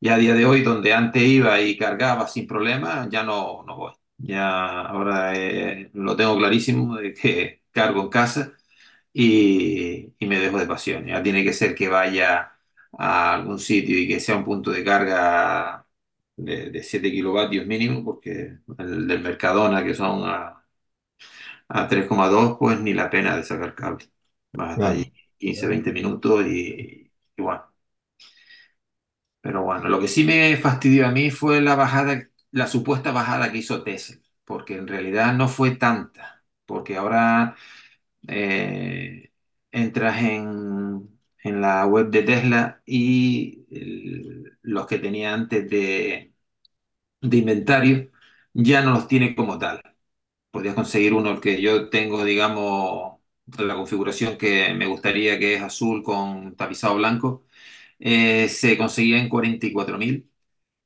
Ya 0.01 0.15
a 0.17 0.19
día 0.19 0.35
de 0.35 0.45
hoy, 0.47 0.63
donde 0.63 0.93
antes 0.95 1.23
iba 1.23 1.61
y 1.61 1.77
cargaba 1.79 2.29
sin 2.29 2.47
problema, 2.47 3.09
ya 3.11 3.23
no, 3.23 3.63
no 3.67 3.77
voy. 3.77 3.93
Ya 4.19 4.83
ahora 4.83 5.35
eh, 5.37 5.91
lo 5.95 6.17
tengo 6.17 6.37
clarísimo 6.39 6.97
de 6.97 7.15
que 7.15 7.65
cargo 7.73 8.03
en 8.03 8.09
casa 8.11 8.53
y, 9.13 10.15
y 10.19 10.27
me 10.27 10.39
dejo 10.41 10.59
de 10.59 10.67
pasión. 10.67 11.07
Ya 11.07 11.23
tiene 11.23 11.45
que 11.45 11.53
ser 11.53 11.75
que 11.75 11.89
vaya 11.89 12.53
a 12.99 13.35
algún 13.35 13.59
sitio 13.59 13.99
y 13.99 14.09
que 14.09 14.21
sea 14.21 14.37
un 14.37 14.45
punto 14.45 14.71
de 14.71 14.85
carga 14.85 15.87
de, 16.37 16.71
de 16.71 16.83
7 16.83 17.11
kilovatios 17.11 17.67
mínimo, 17.67 18.05
porque 18.05 18.59
el 18.79 19.09
del 19.09 19.23
Mercadona, 19.23 19.85
que 19.85 19.95
son 19.95 20.25
a, 20.29 20.66
a 21.69 21.89
tres 21.89 22.07
coma 22.07 22.29
dos 22.29 22.57
pues 22.59 22.81
ni 22.81 22.95
la 22.95 23.11
pena 23.11 23.37
de 23.37 23.43
sacar 23.45 23.75
cable. 23.75 24.07
Vas 24.53 24.75
hasta 24.75 24.89
allí 24.91 25.13
15, 25.39 25.67
20 25.67 25.93
minutos 25.93 26.47
y, 26.47 27.13
y 27.37 27.43
bueno. 27.43 27.65
Pero 29.41 29.63
bueno, 29.63 29.89
lo 29.89 30.01
que 30.01 30.09
sí 30.09 30.25
me 30.25 30.57
fastidió 30.57 31.07
a 31.07 31.13
mí 31.13 31.31
fue 31.31 31.61
la 31.61 31.77
bajada, 31.77 32.29
la 32.51 32.67
supuesta 32.67 33.13
bajada 33.13 33.53
que 33.53 33.59
hizo 33.59 33.83
Tesla, 33.85 34.21
porque 34.45 34.77
en 34.77 34.89
realidad 34.89 35.35
no 35.35 35.49
fue 35.49 35.77
tanta, 35.77 36.45
porque 36.67 36.97
ahora 36.97 37.57
eh, 38.29 39.33
entras 39.73 40.23
en, 40.23 41.21
en 41.45 41.61
la 41.63 41.87
web 41.87 42.11
de 42.11 42.23
Tesla 42.25 42.83
y 42.87 43.67
el- 43.71 44.59
los 44.63 44.87
que 44.87 44.99
tenía 44.99 45.35
antes 45.35 45.69
de, 45.71 46.35
de 47.23 47.37
inventario 47.39 48.11
ya 48.55 48.83
no 48.83 48.93
los 48.93 49.09
tiene 49.09 49.35
como 49.37 49.59
tal. 49.59 49.83
Podrías 50.57 50.75
conseguir 50.75 51.13
uno 51.15 51.31
el 51.33 51.41
que 51.41 51.61
yo 51.61 51.91
tengo, 51.91 52.25
digamos, 52.25 53.21
la 53.59 53.75
configuración 53.75 54.39
que 54.39 54.73
me 54.75 54.87
gustaría, 54.87 55.39
que 55.39 55.55
es 55.57 55.63
azul 55.63 56.03
con 56.03 56.57
tapizado 56.57 56.97
blanco, 56.97 57.45
eh, 57.99 58.49
se 58.49 58.79
conseguía 58.79 59.19
en 59.19 59.29
44.000 59.29 60.31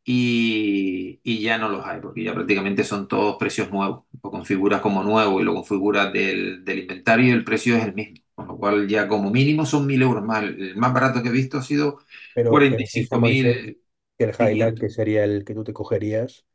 y, 0.05 1.21
y 1.23 1.43
ya 1.43 1.59
no 1.59 1.69
los 1.69 1.87
hay, 1.87 2.01
porque 2.01 2.25
ya 2.25 2.35
prácticamente 2.35 2.85
son 2.85 3.09
todos 3.09 3.37
precios 3.39 3.71
nuevos. 3.71 4.05
Lo 4.23 4.31
configuras 4.31 4.81
como 4.81 5.03
nuevo 5.05 5.41
y 5.41 5.45
lo 5.45 5.55
configuras 5.55 6.13
del, 6.13 6.65
del 6.65 6.81
inventario 6.81 7.29
y 7.29 7.31
el 7.33 7.45
precio 7.45 7.77
es 7.77 7.85
el 7.85 7.95
mismo. 7.95 8.17
Con 8.35 8.49
lo 8.49 8.57
cual 8.59 8.89
ya 8.89 9.07
como 9.09 9.31
mínimo 9.31 9.67
son 9.67 9.87
1.000 9.87 10.03
euros 10.03 10.25
más. 10.25 10.43
El 10.45 10.77
más 10.77 10.93
barato 10.95 11.23
que 11.23 11.29
he 11.29 11.33
visto 11.33 11.59
ha 11.59 11.63
sido 11.63 12.01
Pero, 12.33 12.67
cuarenta 12.67 12.69
pero 12.69 12.85
y 12.85 12.87
piensa, 12.91 13.19
cinco 13.19 13.19
Moisés, 13.19 13.57
mil 13.57 13.83
que 14.19 14.25
el 14.25 14.31
Highland, 14.39 14.79
que 14.79 14.89
sería 14.91 15.25
el 15.25 15.45
que 15.45 15.55
tú 15.55 15.65
te 15.65 15.73
cogerías, 15.73 16.47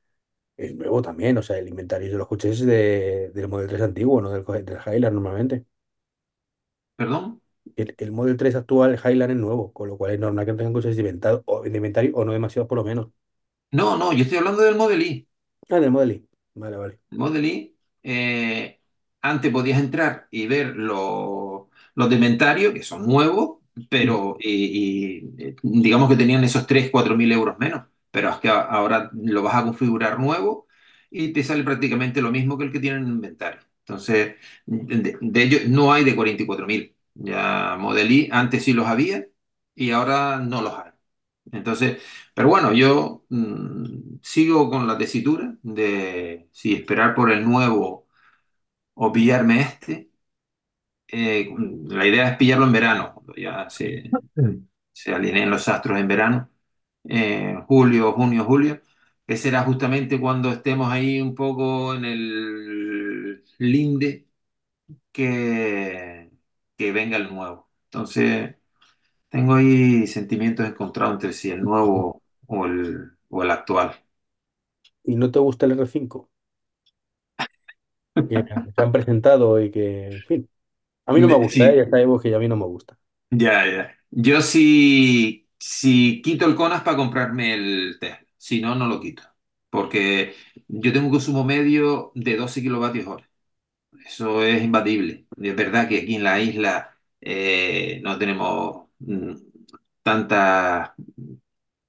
es 0.58 0.76
nuevo 0.76 1.02
también. 1.02 1.38
O 1.38 1.44
sea, 1.44 1.58
el 1.58 1.68
inventario 1.70 2.12
de 2.12 2.18
los 2.18 2.28
coches 2.28 2.60
es 2.62 2.66
de, 2.66 3.32
del 3.34 3.48
Model 3.48 3.68
3 3.70 3.82
antiguo, 3.82 4.22
no 4.22 4.32
del, 4.32 4.44
co- 4.44 4.54
del 4.54 4.78
Highland 4.86 5.14
normalmente. 5.16 5.66
¿Perdón? 6.98 7.42
El, 7.78 7.96
el 8.00 8.12
Model 8.12 8.36
3 8.38 8.54
actual, 8.56 8.92
el 8.94 9.00
Highland 9.00 9.32
es 9.32 9.38
nuevo, 9.38 9.72
con 9.74 9.88
lo 9.90 9.98
cual 9.98 10.12
es 10.14 10.20
normal 10.20 10.46
que 10.46 10.52
no 10.52 10.58
tengan 10.58 10.74
cosas 10.74 10.96
de 10.96 11.02
inventario, 11.02 11.42
o, 11.46 11.62
de 11.64 11.70
inventario 11.78 12.12
o 12.16 12.26
no 12.26 12.34
demasiado 12.34 12.68
por 12.68 12.78
lo 12.78 12.84
menos. 12.84 13.08
No, 13.72 13.96
no, 13.98 14.12
yo 14.14 14.24
estoy 14.24 14.38
hablando 14.40 14.64
del 14.64 14.76
Model 14.76 15.02
I. 15.04 15.28
Ah, 15.70 15.80
del 15.80 15.92
Model 15.92 16.12
I. 16.12 16.30
Vale, 16.56 16.78
vale. 16.78 17.00
Model 17.12 17.46
I, 17.46 17.78
eh, 18.04 18.82
antes 19.22 19.52
podías 19.52 19.80
entrar 19.80 20.28
y 20.32 20.48
ver 20.48 20.76
lo- 20.76 21.70
los 21.96 22.10
de 22.10 22.16
inventario, 22.16 22.74
que 22.74 22.84
son 22.84 23.06
nuevos, 23.08 23.60
Mm. 23.78 23.88
pero 23.90 24.38
y, 24.40 25.30
y, 25.38 25.44
eh, 25.44 25.56
digamos 25.64 26.10
que 26.10 26.16
tenían 26.18 26.44
esos 26.44 26.68
3 26.68 26.90
4 26.92 27.16
mil 27.16 27.32
euros 27.32 27.58
menos. 27.60 27.86
Pero 28.16 28.30
es 28.32 28.38
que 28.38 28.50
ahora 28.50 29.12
lo 29.14 29.44
vas 29.44 29.56
a 29.56 29.64
configurar 29.64 30.20
nuevo 30.20 30.68
y 31.10 31.34
te 31.34 31.44
sale 31.44 31.64
prácticamente 31.64 32.22
lo 32.22 32.32
mismo 32.32 32.58
que 32.58 32.66
el 32.66 32.72
que 32.72 32.80
tienen 32.80 33.04
en 33.04 33.10
inventario. 33.10 33.62
Entonces, 33.80 34.36
de, 34.66 35.18
de 35.22 35.44
ellos 35.44 35.62
no 35.68 35.94
hay 35.94 36.04
de 36.04 36.16
44 36.16 36.66
mil. 36.68 36.96
Ya 37.16 37.78
Model 37.80 38.12
I 38.12 38.30
antes 38.32 38.64
sí 38.64 38.74
los 38.74 38.88
había 38.88 39.26
y 39.76 39.92
ahora 39.92 40.38
no 40.40 40.62
los 40.62 40.74
hay. 40.74 40.92
Entonces, 41.52 42.02
pero 42.34 42.50
bueno, 42.50 42.74
yo 42.74 43.26
mm, 43.30 44.18
sigo 44.22 44.70
con 44.70 44.88
la 44.88 44.98
tesitura 44.98 45.56
de 45.64 46.50
si 46.52 46.74
esperar 46.76 47.16
por 47.16 47.32
el 47.32 47.46
nuevo 47.46 48.08
o 48.96 49.12
pillarme 49.14 49.62
este. 49.62 50.12
Eh, 51.08 51.50
la 51.88 52.08
idea 52.08 52.30
es 52.32 52.38
pillarlo 52.38 52.66
en 52.66 52.72
verano, 52.74 53.14
cuando 53.14 53.36
ya 53.36 53.70
se, 53.70 54.18
se 54.94 55.14
alineen 55.14 55.50
los 55.50 55.68
astros 55.68 56.00
en 56.00 56.08
verano, 56.08 56.50
eh, 57.10 57.56
julio, 57.68 58.14
junio, 58.14 58.44
julio, 58.46 58.82
que 59.28 59.38
será 59.38 59.64
justamente 59.64 60.20
cuando 60.20 60.52
estemos 60.52 60.92
ahí 60.92 61.22
un 61.22 61.36
poco 61.36 61.94
en 61.96 62.06
el 62.06 63.44
linde 63.60 64.28
que, 65.12 66.32
que 66.78 66.92
venga 66.92 67.18
el 67.18 67.34
nuevo. 67.34 67.70
Entonces, 67.86 68.56
tengo 69.30 69.56
ahí 69.56 70.08
sentimientos 70.08 70.68
encontrados 70.68 71.16
entre 71.16 71.34
si 71.34 71.52
el 71.52 71.64
nuevo 71.64 72.24
o 72.48 72.66
el, 72.68 73.12
o 73.30 73.44
el 73.44 73.52
actual. 73.52 73.96
¿Y 75.04 75.16
no 75.16 75.32
te 75.32 75.40
gusta 75.40 75.66
el 75.66 75.72
R5? 75.72 76.30
Que 78.28 78.46
se 78.76 78.82
han 78.82 78.92
presentado 78.92 79.60
y 79.62 79.72
que, 79.72 80.08
en 80.08 80.24
fin. 80.24 80.50
A 81.06 81.14
mí 81.14 81.22
no 81.22 81.30
me 81.30 81.38
gusta, 81.38 81.72
¿eh? 81.72 81.78
Ya 81.78 81.90
sabemos 81.90 82.22
que 82.22 82.36
a 82.36 82.40
mí 82.40 82.48
no 82.50 82.58
me 82.58 82.66
gusta. 82.66 83.00
ya, 83.32 83.66
ya. 83.66 83.96
Yo 84.12 84.42
sí, 84.42 85.45
sí 85.66 86.22
quito 86.24 86.46
el 86.46 86.56
CONAS 86.56 86.84
para 86.84 86.98
comprarme 86.98 87.54
el 87.54 87.98
Tesla. 88.00 88.26
Si 88.38 88.62
no, 88.62 88.76
no 88.76 88.88
lo 88.88 89.00
quito. 89.02 89.24
Porque 89.70 90.36
yo 90.68 90.94
tengo 90.94 91.08
un 91.08 91.12
consumo 91.12 91.44
medio 91.44 92.12
de 92.16 92.38
12 92.38 92.62
kilovatios 92.62 93.08
hora. 93.08 93.30
Eso 94.06 94.44
es 94.44 94.64
imbatible. 94.64 95.28
Es 95.42 95.56
verdad 95.56 95.88
que 95.90 96.00
aquí 96.00 96.16
en 96.16 96.24
la 96.24 96.40
isla 96.42 96.98
eh, 97.22 98.02
no 98.04 98.18
tenemos 98.18 98.90
mm, 99.00 99.34
tanta 100.04 100.96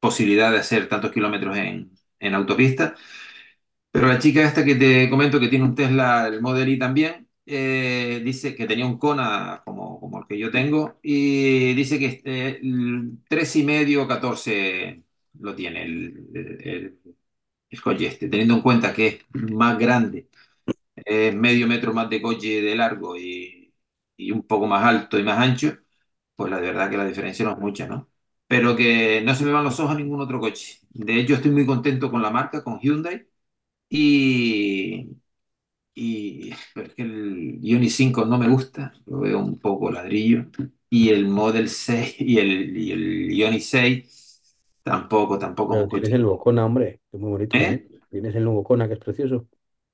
posibilidad 0.00 0.52
de 0.52 0.58
hacer 0.58 0.88
tantos 0.88 1.12
kilómetros 1.12 1.56
en, 1.58 1.90
autopista, 2.34 2.94
Pero 3.90 4.08
la 4.08 4.18
chica 4.18 4.42
esta 4.42 4.64
que 4.64 4.74
te 4.74 5.08
comento 5.10 5.40
que 5.40 5.48
tiene 5.48 5.64
un 5.64 5.74
Tesla, 5.74 6.26
el 6.28 6.42
Model 6.42 6.68
Y 6.68 6.78
también, 6.78 7.28
eh, 7.46 8.20
dice 8.24 8.54
que 8.54 8.66
tenía 8.66 8.86
un 8.86 8.98
Kona 8.98 9.62
como, 9.64 9.85
como 10.06 10.20
el 10.22 10.26
que 10.28 10.38
yo 10.38 10.50
tengo 10.50 10.98
y 11.02 11.74
dice 11.74 11.98
que 11.98 12.22
eh, 12.24 12.60
3 13.28 13.56
y 13.56 13.64
medio, 13.64 14.06
14 14.08 15.02
lo 15.40 15.54
tiene 15.54 15.82
el, 15.84 16.28
el, 16.34 17.00
el 17.70 17.80
coche 17.82 18.06
este, 18.06 18.28
teniendo 18.28 18.54
en 18.54 18.62
cuenta 18.62 18.92
que 18.94 19.06
es 19.08 19.24
más 19.52 19.78
grande, 19.78 20.28
es 20.96 21.34
medio 21.34 21.66
metro 21.68 21.92
más 21.94 22.10
de 22.10 22.22
coche 22.22 22.62
de 22.62 22.74
largo 22.76 23.16
y, 23.16 23.74
y 24.16 24.30
un 24.32 24.42
poco 24.46 24.66
más 24.66 24.84
alto 24.84 25.18
y 25.18 25.22
más 25.24 25.38
ancho, 25.38 25.78
pues 26.36 26.50
la 26.50 26.60
verdad 26.60 26.90
que 26.90 26.96
la 26.98 27.06
diferencia 27.06 27.44
no 27.44 27.52
es 27.52 27.58
mucha, 27.58 27.86
¿no? 27.88 28.10
Pero 28.48 28.76
que 28.76 29.22
no 29.24 29.34
se 29.34 29.44
me 29.44 29.52
van 29.52 29.64
los 29.64 29.80
ojos 29.80 29.92
a 29.94 29.98
ningún 29.98 30.20
otro 30.20 30.40
coche. 30.40 30.80
De 30.90 31.18
hecho, 31.20 31.34
estoy 31.34 31.50
muy 31.52 31.66
contento 31.66 32.10
con 32.10 32.22
la 32.22 32.30
marca, 32.30 32.62
con 32.64 32.78
Hyundai. 32.80 33.28
Y, 33.88 35.10
y 35.96 36.52
pero 36.74 36.88
es 36.88 36.94
que 36.94 37.02
el 37.02 37.58
Ioni 37.62 37.88
5 37.88 38.26
no 38.26 38.38
me 38.38 38.48
gusta, 38.48 38.92
lo 39.06 39.20
veo 39.20 39.38
un 39.38 39.58
poco 39.58 39.90
ladrillo. 39.90 40.44
Y 40.90 41.08
el 41.08 41.26
Model 41.26 41.68
6 41.68 42.16
y 42.20 42.38
el, 42.38 42.76
y 42.76 42.92
el 42.92 43.32
Ioni 43.32 43.60
6 43.60 44.42
tampoco, 44.82 45.38
tampoco 45.38 45.72
Pero 45.74 45.88
tienes 45.88 46.12
el 46.12 46.26
Kona, 46.38 46.66
hombre, 46.66 47.00
que 47.10 47.16
es 47.16 47.20
muy 47.20 47.30
bonito 47.30 47.58
también. 47.58 47.88
¿Eh? 47.90 48.00
Tienes 48.10 48.34
el 48.36 48.44
nuevo 48.44 48.62
Kona, 48.62 48.86
que 48.86 48.94
es 48.94 49.00
precioso. 49.00 49.46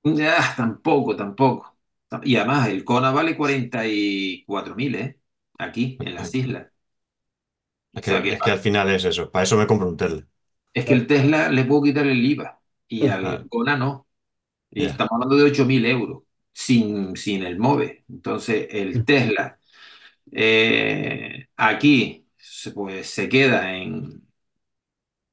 Ya, 0.05 0.55
tampoco, 0.57 1.15
tampoco. 1.15 1.77
Y 2.25 2.37
además, 2.37 2.69
el 2.69 2.85
Kona 2.85 3.13
vale 3.13 3.37
44.000, 3.37 4.95
¿eh? 4.97 5.21
Aquí, 5.59 5.97
en 6.01 6.15
las 6.15 6.35
islas. 6.35 6.67
Es 7.95 8.03
que, 8.03 8.23
que 8.23 8.33
es 8.33 8.41
que 8.43 8.51
al 8.51 8.59
final 8.59 8.91
es 8.91 9.05
eso. 9.05 9.31
Para 9.31 9.45
eso 9.45 9.57
me 9.57 9.67
compro 9.67 9.89
un 9.89 9.97
Tesla. 9.97 10.27
es 10.75 10.85
que 10.85 10.93
el 10.95 11.07
Tesla 11.07 11.51
le 11.51 11.65
puedo 11.65 11.83
quitar 11.83 12.07
el 12.07 12.25
IVA 12.25 12.61
y 12.89 13.07
al 13.09 13.49
Kona 13.49 13.77
no. 13.77 14.07
Y 14.75 14.83
ya. 14.83 14.87
estamos 14.87 15.13
hablando 15.13 15.37
de 15.37 15.45
8.000 15.45 15.85
euros 15.87 16.23
sin, 16.53 17.17
sin 17.17 17.45
el 17.45 17.59
MOVE. 17.59 18.05
Entonces, 18.09 18.67
el 18.71 19.05
Tesla 19.05 19.59
Eh, 20.33 21.47
aquí 21.57 22.27
se- 22.37 22.71
pues 22.73 23.09
se 23.11 23.29
queda 23.29 23.75
en 23.77 24.23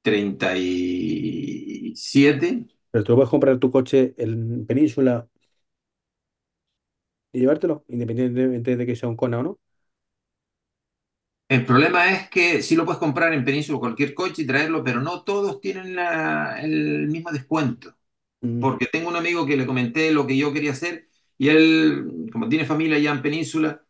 37. 0.04 2.68
Pero 2.92 3.04
tú 3.04 3.16
puedes 3.16 3.30
comprar 3.30 3.58
tu 3.60 3.72
coche 3.72 4.14
en 4.18 4.66
Península 4.68 5.28
y 7.32 7.40
llevártelo, 7.42 7.86
independientemente 7.88 8.76
de 8.78 8.86
que 8.86 8.96
sea 8.96 9.10
un 9.10 9.16
Kona 9.18 9.40
o 9.40 9.44
no. 9.44 9.60
El 11.48 11.66
problema 11.66 12.12
es 12.12 12.30
que 12.30 12.62
sí 12.64 12.76
lo 12.76 12.86
puedes 12.86 13.00
comprar 13.00 13.34
en 13.34 13.44
Península 13.46 13.80
cualquier 13.80 14.14
coche 14.14 14.44
y 14.44 14.48
traerlo, 14.48 14.84
pero 14.84 15.02
no 15.02 15.24
todos 15.24 15.60
tienen 15.62 15.96
la- 15.96 16.60
el 16.62 17.08
mismo 17.08 17.32
descuento. 17.32 17.96
Porque 18.60 18.88
tengo 18.88 19.10
un 19.10 19.16
amigo 19.16 19.46
que 19.46 19.58
le 19.58 19.66
comenté 19.66 20.12
lo 20.12 20.28
que 20.28 20.38
yo 20.38 20.54
quería 20.54 20.72
hacer 20.72 21.08
y 21.38 21.50
él, 21.50 22.28
como 22.32 22.50
tiene 22.50 22.66
familia 22.66 22.98
allá 22.98 23.12
en 23.12 23.22
Península, 23.22 23.84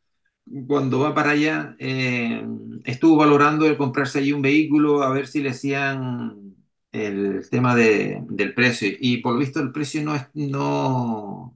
cuando 0.67 0.99
va 0.99 1.13
para 1.15 1.31
allá, 1.31 1.75
eh, 1.79 2.43
estuvo 2.85 3.17
valorando 3.17 3.65
el 3.67 3.77
comprarse 3.77 4.19
allí 4.19 4.33
un 4.33 4.41
vehículo 4.41 5.03
a 5.03 5.11
ver 5.11 5.27
si 5.27 5.41
le 5.41 5.49
hacían 5.51 6.55
el 6.91 7.47
tema 7.49 7.75
de- 7.75 8.23
del 8.29 8.53
precio. 8.55 8.89
Y 8.99 9.17
por 9.17 9.33
lo 9.33 9.39
visto 9.39 9.59
el 9.61 9.71
precio 9.71 10.03
no 10.03 10.15
es, 10.15 10.27
no. 10.33 11.55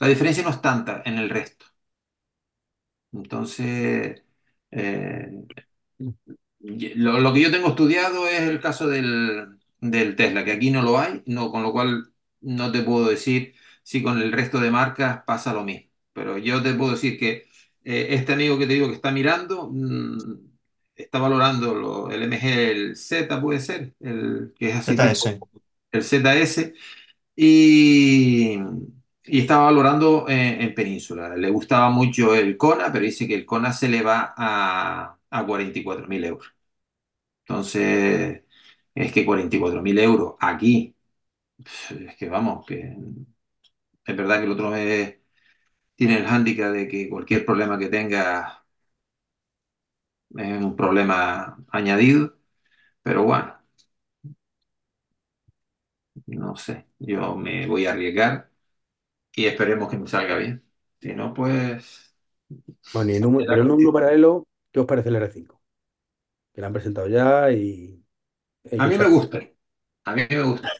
la 0.00 0.08
diferencia 0.08 0.42
no 0.44 0.50
es 0.50 0.60
tanta 0.62 1.02
en 1.06 1.18
el 1.18 1.30
resto. 1.30 1.66
Entonces, 3.12 4.22
eh, 4.70 5.46
Lo, 6.60 7.20
lo 7.20 7.32
que 7.32 7.42
yo 7.42 7.50
tengo 7.50 7.68
estudiado 7.68 8.26
es 8.28 8.40
el 8.42 8.60
caso 8.60 8.88
del, 8.88 9.58
del 9.80 10.16
Tesla, 10.16 10.44
que 10.44 10.52
aquí 10.52 10.70
no 10.70 10.82
lo 10.82 10.98
hay, 10.98 11.22
no, 11.26 11.50
con 11.50 11.62
lo 11.62 11.72
cual 11.72 12.12
no 12.46 12.72
te 12.72 12.82
puedo 12.82 13.06
decir 13.08 13.54
si 13.82 14.02
con 14.02 14.20
el 14.22 14.32
resto 14.32 14.60
de 14.60 14.70
marcas 14.70 15.22
pasa 15.26 15.52
lo 15.54 15.64
mismo. 15.64 15.90
Pero 16.12 16.38
yo 16.38 16.62
te 16.62 16.74
puedo 16.74 16.92
decir 16.92 17.18
que 17.18 17.48
eh, 17.84 18.08
este 18.10 18.32
amigo 18.34 18.58
que 18.58 18.66
te 18.66 18.74
digo 18.74 18.88
que 18.88 18.94
está 18.94 19.12
mirando, 19.12 19.70
mm, 19.72 20.18
está 20.96 21.18
valorando 21.18 21.74
lo- 21.74 22.10
el 22.10 22.22
MG, 22.24 22.70
el 22.70 22.96
Z 22.96 23.40
puede 23.40 23.60
ser, 23.60 23.94
el 24.00 24.54
que 24.58 24.70
es 24.70 24.76
así 24.76 24.98
ZS. 24.98 25.00
tipo 25.00 25.50
el 25.92 26.02
ZS, 26.04 26.74
y, 27.36 28.58
y 29.24 29.40
estaba 29.40 29.64
valorando 29.66 30.26
en, 30.28 30.60
en 30.62 30.74
Península. 30.74 31.36
Le 31.36 31.50
gustaba 31.50 31.90
mucho 31.90 32.34
el 32.34 32.56
Kona, 32.56 32.92
pero 32.92 33.04
dice 33.04 33.26
que 33.28 33.34
el 33.34 33.46
Kona 33.46 33.72
se 33.72 33.88
le 33.88 34.02
va 34.02 34.34
a, 34.36 35.18
a 35.30 35.46
44 35.46 36.08
mil 36.08 36.24
euros. 36.24 36.48
Entonces, 37.46 38.44
es 38.94 39.12
que 39.12 39.24
44 39.26 39.82
mil 39.82 39.98
euros 40.00 40.34
aquí, 40.40 40.95
es 41.64 42.16
que 42.16 42.28
vamos, 42.28 42.64
que 42.66 42.96
es 44.06 44.16
verdad 44.16 44.38
que 44.38 44.44
el 44.46 44.52
otro 44.52 44.70
mes 44.70 45.18
tiene 45.96 46.18
el 46.18 46.26
hándicap 46.26 46.72
de 46.72 46.88
que 46.88 47.08
cualquier 47.10 47.46
problema 47.46 47.78
que 47.78 47.88
tenga 47.90 48.64
es 50.38 50.62
un 50.62 50.76
problema 50.76 51.56
añadido, 51.72 52.36
pero 53.02 53.24
bueno, 53.24 53.56
no 56.26 56.56
sé, 56.56 56.86
yo 56.98 57.36
me 57.36 57.66
voy 57.66 57.86
a 57.86 57.92
arriesgar 57.92 58.50
y 59.34 59.46
esperemos 59.46 59.90
que 59.90 59.98
me 59.98 60.08
salga 60.08 60.36
bien. 60.38 60.64
Si 61.00 61.14
no, 61.14 61.34
pues 61.34 62.16
Bueno, 62.92 63.12
y 63.12 63.16
en 63.16 63.26
un- 63.26 63.46
pero 63.46 63.62
en 63.62 63.70
un 63.70 63.76
mundo 63.76 63.92
paralelo, 63.92 64.46
¿qué 64.72 64.80
os 64.80 64.86
parece 64.86 65.08
el 65.10 65.16
R5? 65.16 65.62
Que 66.54 66.60
lo 66.62 66.68
han 66.68 66.74
presentado 66.74 67.08
ya 67.08 67.50
y 67.52 68.04
A 68.78 68.86
mí 68.86 68.96
me 68.98 69.06
gusta, 69.08 69.38
a 70.04 70.14
mí 70.16 70.22
me 70.30 70.42
gusta. 70.42 70.70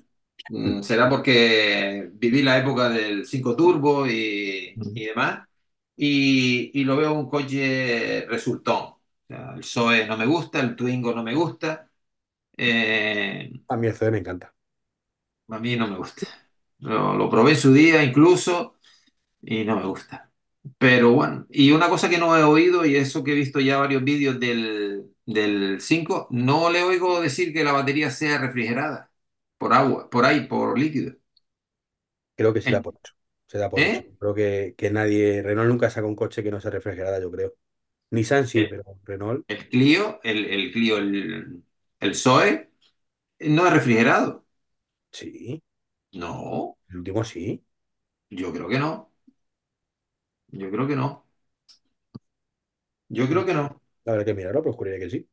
Mm, 0.48 0.82
Será 0.82 1.08
porque 1.08 2.10
viví 2.14 2.42
la 2.42 2.58
época 2.58 2.88
del 2.88 3.26
5 3.26 3.56
Turbo 3.56 4.06
y, 4.06 4.80
y 4.94 5.04
demás, 5.06 5.48
y, 5.96 6.70
y 6.80 6.84
lo 6.84 6.96
veo 6.96 7.12
un 7.14 7.28
coche 7.28 8.26
resultón. 8.28 8.76
O 8.84 9.00
sea, 9.28 9.54
el 9.56 9.64
Zoe 9.64 10.06
no 10.06 10.16
me 10.16 10.26
gusta, 10.26 10.60
el 10.60 10.76
Twingo 10.76 11.12
no 11.14 11.22
me 11.24 11.34
gusta, 11.34 11.90
eh, 12.56 13.52
A 13.68 13.76
mí 13.76 13.86
el 13.86 13.94
CD 13.94 14.10
me 14.10 14.18
encanta. 14.18 14.52
a 15.48 15.58
mí 15.58 15.76
no 15.76 15.86
me 15.88 15.96
gusta. 15.96 16.26
Lo, 16.80 17.14
lo 17.16 17.30
probé 17.30 17.52
en 17.52 17.56
su 17.56 17.72
día 17.72 18.02
incluso 18.04 18.76
y 19.42 19.64
no 19.64 19.76
me 19.76 19.86
gusta. 19.86 20.32
Pero 20.78 21.12
bueno, 21.12 21.46
y 21.50 21.72
una 21.72 21.88
cosa 21.90 22.08
que 22.10 22.18
no 22.18 22.36
he 22.36 22.44
oído, 22.44 22.86
y 22.86 22.96
eso 22.96 23.24
que 23.24 23.32
he 23.32 23.36
visto 23.36 23.60
ya 23.60 23.78
varios 23.78 24.04
vídeos 24.04 24.40
del, 24.40 25.12
del 25.26 25.80
5, 25.80 26.28
no 26.30 26.70
le 26.70 26.82
oigo 26.84 27.20
decir 27.20 27.52
que 27.54 27.64
la 27.64 27.72
batería 27.72 28.10
sea 28.10 28.38
refrigerada 28.38 29.05
por 29.58 29.72
agua, 29.74 30.08
por 30.10 30.24
ahí, 30.26 30.46
por 30.46 30.78
líquido. 30.78 31.14
Creo 32.36 32.52
que 32.54 32.60
se 32.62 32.70
da 32.70 32.82
por 32.82 32.94
hecho. 32.96 33.12
Se 33.46 33.58
da 33.58 33.70
por 33.70 33.82
hecho. 33.84 34.00
¿Eh? 34.00 34.16
Creo 34.18 34.34
que, 34.34 34.74
que 34.76 34.90
nadie, 34.90 35.42
Renault 35.42 35.68
nunca 35.68 35.90
saca 35.90 36.06
un 36.06 36.16
coche 36.16 36.42
que 36.42 36.50
no 36.50 36.60
sea 36.60 36.70
refrigerada, 36.70 37.20
yo 37.20 37.30
creo. 37.30 37.54
Nissan 38.10 38.46
sí, 38.48 38.66
pero 38.66 38.84
Renault 39.04 39.46
El 39.48 39.68
Clio, 39.68 40.20
el, 40.24 40.44
el 40.46 40.72
Clio, 40.72 40.98
el, 40.98 41.62
el 42.00 42.14
Zoe, 42.14 42.70
no 43.40 43.66
es 43.66 43.72
refrigerado. 43.74 44.46
sí. 45.12 45.62
No, 46.22 46.76
El 46.88 46.96
último 46.98 47.22
sí. 47.24 47.64
yo 48.30 48.52
creo 48.52 48.68
que 48.68 48.78
no. 48.78 49.12
Yo 50.48 50.70
creo 50.70 50.86
que 50.88 50.96
no. 50.96 51.26
Yo 53.08 53.28
creo 53.28 53.44
que 53.44 53.54
no. 53.54 53.80
Habrá 54.06 54.24
que 54.24 54.32
mirarlo, 54.34 54.62
pero 54.62 54.74
juraría 54.74 55.00
que 55.00 55.10
sí. 55.10 55.28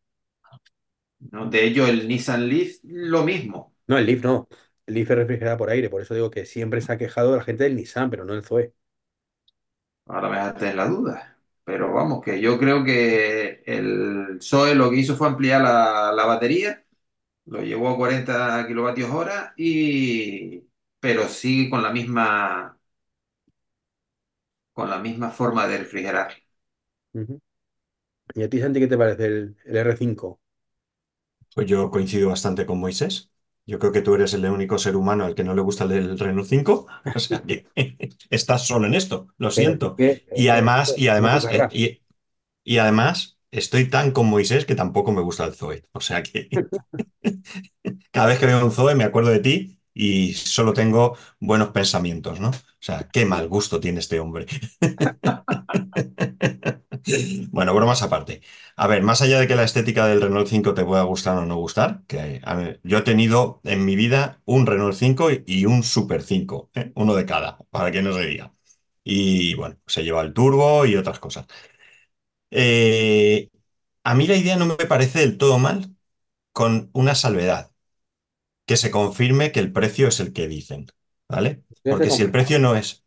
No, 1.31 1.45
De 1.49 1.65
hecho, 1.65 1.87
el 1.87 2.07
Nissan 2.07 2.47
Leaf, 2.47 2.77
lo 2.83 3.23
mismo. 3.23 3.72
No, 3.87 3.97
el 3.97 4.05
Leaf 4.05 4.23
no. 4.23 4.47
El 4.85 4.95
Leaf 4.95 5.11
es 5.11 5.17
refrigerada 5.17 5.57
por 5.57 5.69
aire, 5.69 5.89
por 5.89 6.01
eso 6.01 6.13
digo 6.13 6.29
que 6.31 6.45
siempre 6.45 6.81
se 6.81 6.91
ha 6.91 6.97
quejado 6.97 7.35
la 7.35 7.43
gente 7.43 7.63
del 7.63 7.75
Nissan, 7.75 8.09
pero 8.09 8.25
no 8.25 8.33
el 8.33 8.43
Zoe. 8.43 8.73
Ahora 10.05 10.29
me 10.29 10.35
dejaste 10.37 10.69
en 10.69 10.77
la 10.77 10.87
duda. 10.87 11.37
Pero 11.63 11.93
vamos, 11.93 12.21
que 12.23 12.41
yo 12.41 12.59
creo 12.59 12.83
que 12.83 13.63
el 13.65 14.39
Zoe 14.41 14.75
lo 14.75 14.89
que 14.89 14.97
hizo 14.97 15.15
fue 15.15 15.27
ampliar 15.27 15.61
la, 15.61 16.11
la 16.13 16.25
batería, 16.25 16.85
lo 17.45 17.61
llevó 17.63 17.89
a 17.89 17.97
40 17.97 18.65
kilovatios 18.67 19.11
hora, 19.11 19.53
y, 19.57 20.67
pero 20.99 21.27
sigue 21.29 21.69
con 21.69 21.83
la 21.83 21.91
misma, 21.91 22.79
con 24.71 24.87
la 24.89 24.99
misma 24.99 25.31
forma 25.31 25.65
de 25.67 25.79
refrigerar. 25.79 26.31
¿Y 28.35 28.43
a 28.43 28.49
ti, 28.49 28.59
Santi, 28.59 28.79
qué 28.79 28.87
te 28.87 28.97
parece 28.97 29.25
el, 29.25 29.57
el 29.65 29.77
R5? 29.77 30.39
Pues 31.55 31.67
yo 31.67 31.91
coincido 31.91 32.29
bastante 32.29 32.65
con 32.67 32.79
Moisés. 32.79 33.31
Yo 33.65 33.79
creo 33.79 33.91
que 33.93 34.01
tú 34.01 34.15
eres 34.15 34.33
el 34.33 34.45
único 34.45 34.77
ser 34.77 34.95
humano 34.95 35.25
al 35.25 35.35
que 35.35 35.43
no 35.43 35.55
le 35.55 35.61
gusta 35.61 35.85
el 35.85 36.19
Renault 36.19 36.47
5. 36.47 36.87
O 37.15 37.19
sea 37.19 37.41
que 37.43 37.67
estás 38.29 38.67
solo 38.67 38.87
en 38.87 38.93
esto, 38.95 39.27
lo 39.37 39.51
siento. 39.51 39.95
Y 40.33 40.49
además, 40.49 40.93
y 40.97 41.07
además, 41.07 41.47
eh, 41.51 41.67
y, 41.71 42.01
y 42.63 42.77
además, 42.79 43.39
estoy 43.51 43.89
tan 43.89 44.11
con 44.11 44.27
Moisés 44.27 44.65
que 44.65 44.75
tampoco 44.75 45.11
me 45.13 45.21
gusta 45.21 45.45
el 45.45 45.55
Zoe. 45.55 45.83
O 45.93 46.01
sea 46.01 46.23
que 46.23 46.49
cada 48.11 48.27
vez 48.27 48.39
que 48.39 48.45
veo 48.45 48.63
un 48.65 48.71
Zoe 48.71 48.95
me 48.95 49.03
acuerdo 49.03 49.29
de 49.31 49.39
ti 49.39 49.79
y 49.93 50.33
solo 50.33 50.73
tengo 50.73 51.17
buenos 51.39 51.69
pensamientos, 51.69 52.39
¿no? 52.39 52.49
O 52.49 52.53
sea, 52.79 53.07
qué 53.11 53.25
mal 53.25 53.47
gusto 53.47 53.79
tiene 53.79 53.99
este 53.99 54.19
hombre. 54.19 54.47
Bueno, 57.51 57.73
bromas 57.75 58.01
aparte. 58.03 58.41
A 58.75 58.87
ver, 58.87 59.03
más 59.03 59.21
allá 59.21 59.39
de 59.39 59.47
que 59.47 59.55
la 59.55 59.63
estética 59.63 60.07
del 60.07 60.21
Renault 60.21 60.47
5 60.47 60.73
te 60.73 60.83
pueda 60.85 61.03
gustar 61.03 61.37
o 61.37 61.45
no 61.45 61.57
gustar, 61.57 62.03
que 62.07 62.41
yo 62.83 62.97
he 62.97 63.01
tenido 63.03 63.61
en 63.63 63.85
mi 63.85 63.95
vida 63.95 64.41
un 64.45 64.65
Renault 64.65 64.95
5 64.95 65.29
y 65.45 65.65
un 65.65 65.83
Super 65.83 66.23
5, 66.23 66.71
¿eh? 66.73 66.91
Uno 66.95 67.13
de 67.15 67.25
cada, 67.25 67.57
para 67.69 67.91
que 67.91 68.01
no 68.01 68.13
se 68.13 68.25
diga. 68.25 68.53
Y 69.03 69.53
bueno, 69.55 69.77
se 69.85 70.03
lleva 70.03 70.21
el 70.21 70.33
turbo 70.33 70.85
y 70.85 70.95
otras 70.95 71.19
cosas. 71.19 71.45
Eh, 72.51 73.49
a 74.03 74.15
mí 74.15 74.27
la 74.27 74.35
idea 74.37 74.55
no 74.57 74.65
me 74.65 74.75
parece 74.77 75.19
del 75.19 75.37
todo 75.37 75.57
mal, 75.59 75.95
con 76.53 76.89
una 76.93 77.15
salvedad, 77.15 77.71
que 78.65 78.77
se 78.77 78.91
confirme 78.91 79.51
que 79.51 79.59
el 79.61 79.73
precio 79.73 80.07
es 80.09 80.19
el 80.21 80.33
que 80.33 80.47
dicen, 80.47 80.87
¿vale? 81.29 81.63
Porque 81.87 82.11
si 82.11 82.23
el 82.23 82.31
precio 82.31 82.59
no 82.59 82.75
es... 82.75 83.05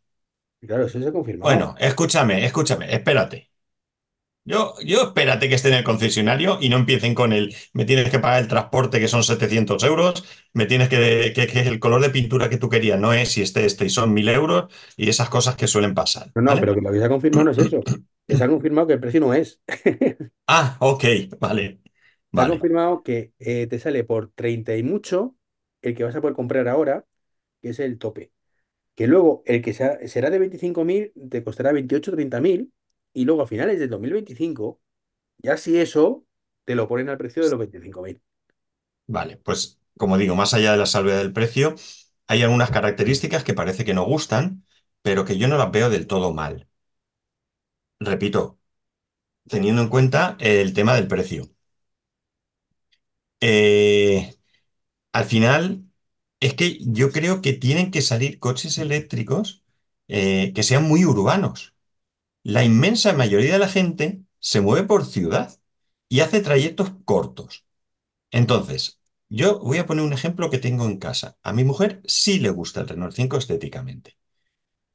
Claro, 0.61 0.85
eso 0.87 1.01
se 1.01 1.09
ha 1.09 1.13
confirmado. 1.13 1.51
Bueno, 1.51 1.75
escúchame, 1.79 2.45
escúchame, 2.45 2.93
espérate. 2.95 3.46
Yo, 4.49 4.75
yo 4.85 5.03
espérate 5.03 5.49
que 5.49 5.57
esté 5.57 5.69
en 5.69 5.75
el 5.75 5.83
concesionario 5.85 6.59
y 6.61 6.69
no 6.69 6.77
empiecen 6.77 7.15
con 7.17 7.33
el, 7.33 7.55
me 7.73 7.85
tienes 7.85 8.11
que 8.11 8.21
pagar 8.21 8.41
el 8.43 8.49
transporte 8.49 9.01
que 9.01 9.09
son 9.09 9.25
700 9.25 9.83
euros, 9.83 10.25
me 10.53 10.67
tienes 10.67 10.89
que, 10.89 11.33
que, 11.35 11.49
que 11.49 11.61
el 11.63 11.81
color 11.81 12.01
de 12.01 12.11
pintura 12.11 12.49
que 12.49 12.57
tú 12.57 12.69
querías 12.69 13.01
no 13.01 13.13
es 13.13 13.31
si 13.33 13.43
este, 13.43 13.65
este 13.67 13.87
y 13.87 13.91
son 13.91 14.15
1000 14.15 14.29
euros 14.29 14.73
y 14.97 15.09
esas 15.09 15.29
cosas 15.31 15.57
que 15.57 15.67
suelen 15.67 15.95
pasar, 15.95 16.33
No, 16.35 16.43
no, 16.43 16.61
¿vale? 16.61 16.61
pero 16.61 16.75
que 16.75 16.81
lo 16.83 16.93
que 16.93 16.99
se 16.99 17.05
ha 17.05 17.09
confirmado 17.09 17.45
no 17.47 17.51
es 17.53 17.59
eso. 17.59 17.89
Que 18.27 18.37
se 18.37 18.45
ha 18.45 18.49
confirmado 18.49 18.87
que 18.87 18.93
el 18.95 19.01
precio 19.01 19.21
no 19.21 19.33
es. 19.35 19.61
Ah, 20.49 20.77
ok, 20.81 21.05
vale, 21.41 21.81
Se 22.33 22.43
ha 22.43 22.47
confirmado 22.47 23.03
que 23.03 23.33
eh, 23.39 23.67
te 23.67 23.79
sale 23.79 24.05
por 24.05 24.31
30 24.33 24.77
y 24.77 24.83
mucho 24.83 25.37
el 25.83 25.95
que 25.95 26.05
vas 26.05 26.15
a 26.17 26.21
poder 26.21 26.37
comprar 26.37 26.69
ahora, 26.69 27.07
que 27.63 27.71
es 27.71 27.81
el 27.81 27.99
tope. 27.99 28.33
Que 28.97 29.07
luego 29.09 29.43
el 29.47 29.63
que 29.63 29.73
sea- 29.75 29.99
será 30.09 30.31
de 30.31 30.39
25.000 30.41 31.13
te 31.31 31.45
costará 31.45 31.73
28 31.73 32.13
o 32.13 32.15
30.000 32.17 32.73
y 33.17 33.27
luego 33.27 33.43
a 33.43 33.49
finales 33.49 33.81
del 33.81 33.91
2025, 33.91 34.81
ya 35.39 35.57
si 35.59 35.79
eso, 35.79 36.27
te 36.67 36.77
lo 36.77 36.89
ponen 36.89 37.09
al 37.11 37.19
precio 37.19 37.45
de 37.45 37.51
los 37.51 37.59
25.000. 37.61 38.23
vale. 39.07 39.37
Pues 39.39 39.81
como 39.97 40.19
digo, 40.19 40.35
más 40.37 40.55
allá 40.55 40.73
de 40.73 40.79
la 40.79 40.87
salvedad 40.87 41.19
del 41.19 41.33
precio, 41.33 41.75
hay 42.27 42.43
algunas 42.43 42.71
características 42.71 43.45
que 43.45 43.55
parece 43.55 43.85
que 43.85 43.95
no 43.95 44.05
gustan, 44.05 44.65
pero 45.03 45.25
que 45.25 45.39
yo 45.39 45.49
no 45.49 45.57
las 45.59 45.71
veo 45.73 45.91
del 45.91 46.07
todo 46.07 46.33
mal. 46.33 46.69
Repito, 48.01 48.59
teniendo 49.49 49.83
en 49.83 49.89
cuenta 49.91 50.37
el 50.41 50.75
tema 50.75 50.95
del 50.97 51.09
precio. 51.09 51.51
Eh, 53.41 54.35
Al 55.15 55.27
final, 55.27 55.87
es 56.41 56.55
que 56.55 56.79
yo 56.83 57.13
creo 57.13 57.43
que 57.43 57.55
tienen 57.55 57.93
que 57.93 58.03
salir 58.03 58.41
coches 58.41 58.79
eléctricos 58.79 59.65
eh, 60.09 60.53
que 60.55 60.65
sean 60.65 60.85
muy 60.85 61.07
urbanos. 61.07 61.76
La 62.47 62.63
inmensa 62.63 63.13
mayoría 63.13 63.55
de 63.55 63.59
la 63.59 63.69
gente 63.69 64.23
se 64.39 64.61
mueve 64.61 64.87
por 64.87 65.05
ciudad 65.05 65.59
y 66.09 66.21
hace 66.21 66.41
trayectos 66.41 66.93
cortos. 67.05 67.67
Entonces, 68.31 69.01
yo 69.29 69.59
voy 69.59 69.79
a 69.79 69.87
poner 69.87 70.05
un 70.05 70.13
ejemplo 70.13 70.49
que 70.49 70.59
tengo 70.59 70.85
en 70.87 70.99
casa. 70.99 71.37
A 71.43 71.53
mi 71.53 71.65
mujer 71.65 72.03
sí 72.05 72.39
le 72.39 72.51
gusta 72.51 72.83
el 72.83 72.89
Renault 72.89 73.17
5 73.17 73.37
estéticamente, 73.37 74.17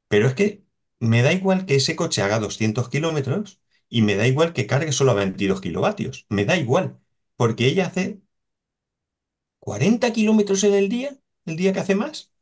pero 0.08 0.28
es 0.28 0.34
que 0.34 0.64
me 0.98 1.20
da 1.20 1.34
igual 1.34 1.66
que 1.66 1.74
ese 1.76 1.94
coche 1.94 2.22
haga 2.22 2.38
200 2.38 2.88
kilómetros 2.88 3.60
y 3.90 4.00
me 4.00 4.14
da 4.16 4.26
igual 4.26 4.54
que 4.54 4.66
cargue 4.66 4.92
solo 4.92 5.10
a 5.10 5.14
22 5.16 5.60
kilovatios. 5.60 6.24
Me 6.30 6.46
da 6.46 6.56
igual, 6.56 7.00
porque 7.36 7.66
ella 7.66 7.88
hace 7.88 8.22
40 9.58 10.10
kilómetros 10.14 10.64
en 10.64 10.72
el 10.72 10.88
día, 10.88 11.18
el 11.44 11.56
día 11.56 11.74
que 11.74 11.80
hace 11.80 11.96
más. 11.96 12.32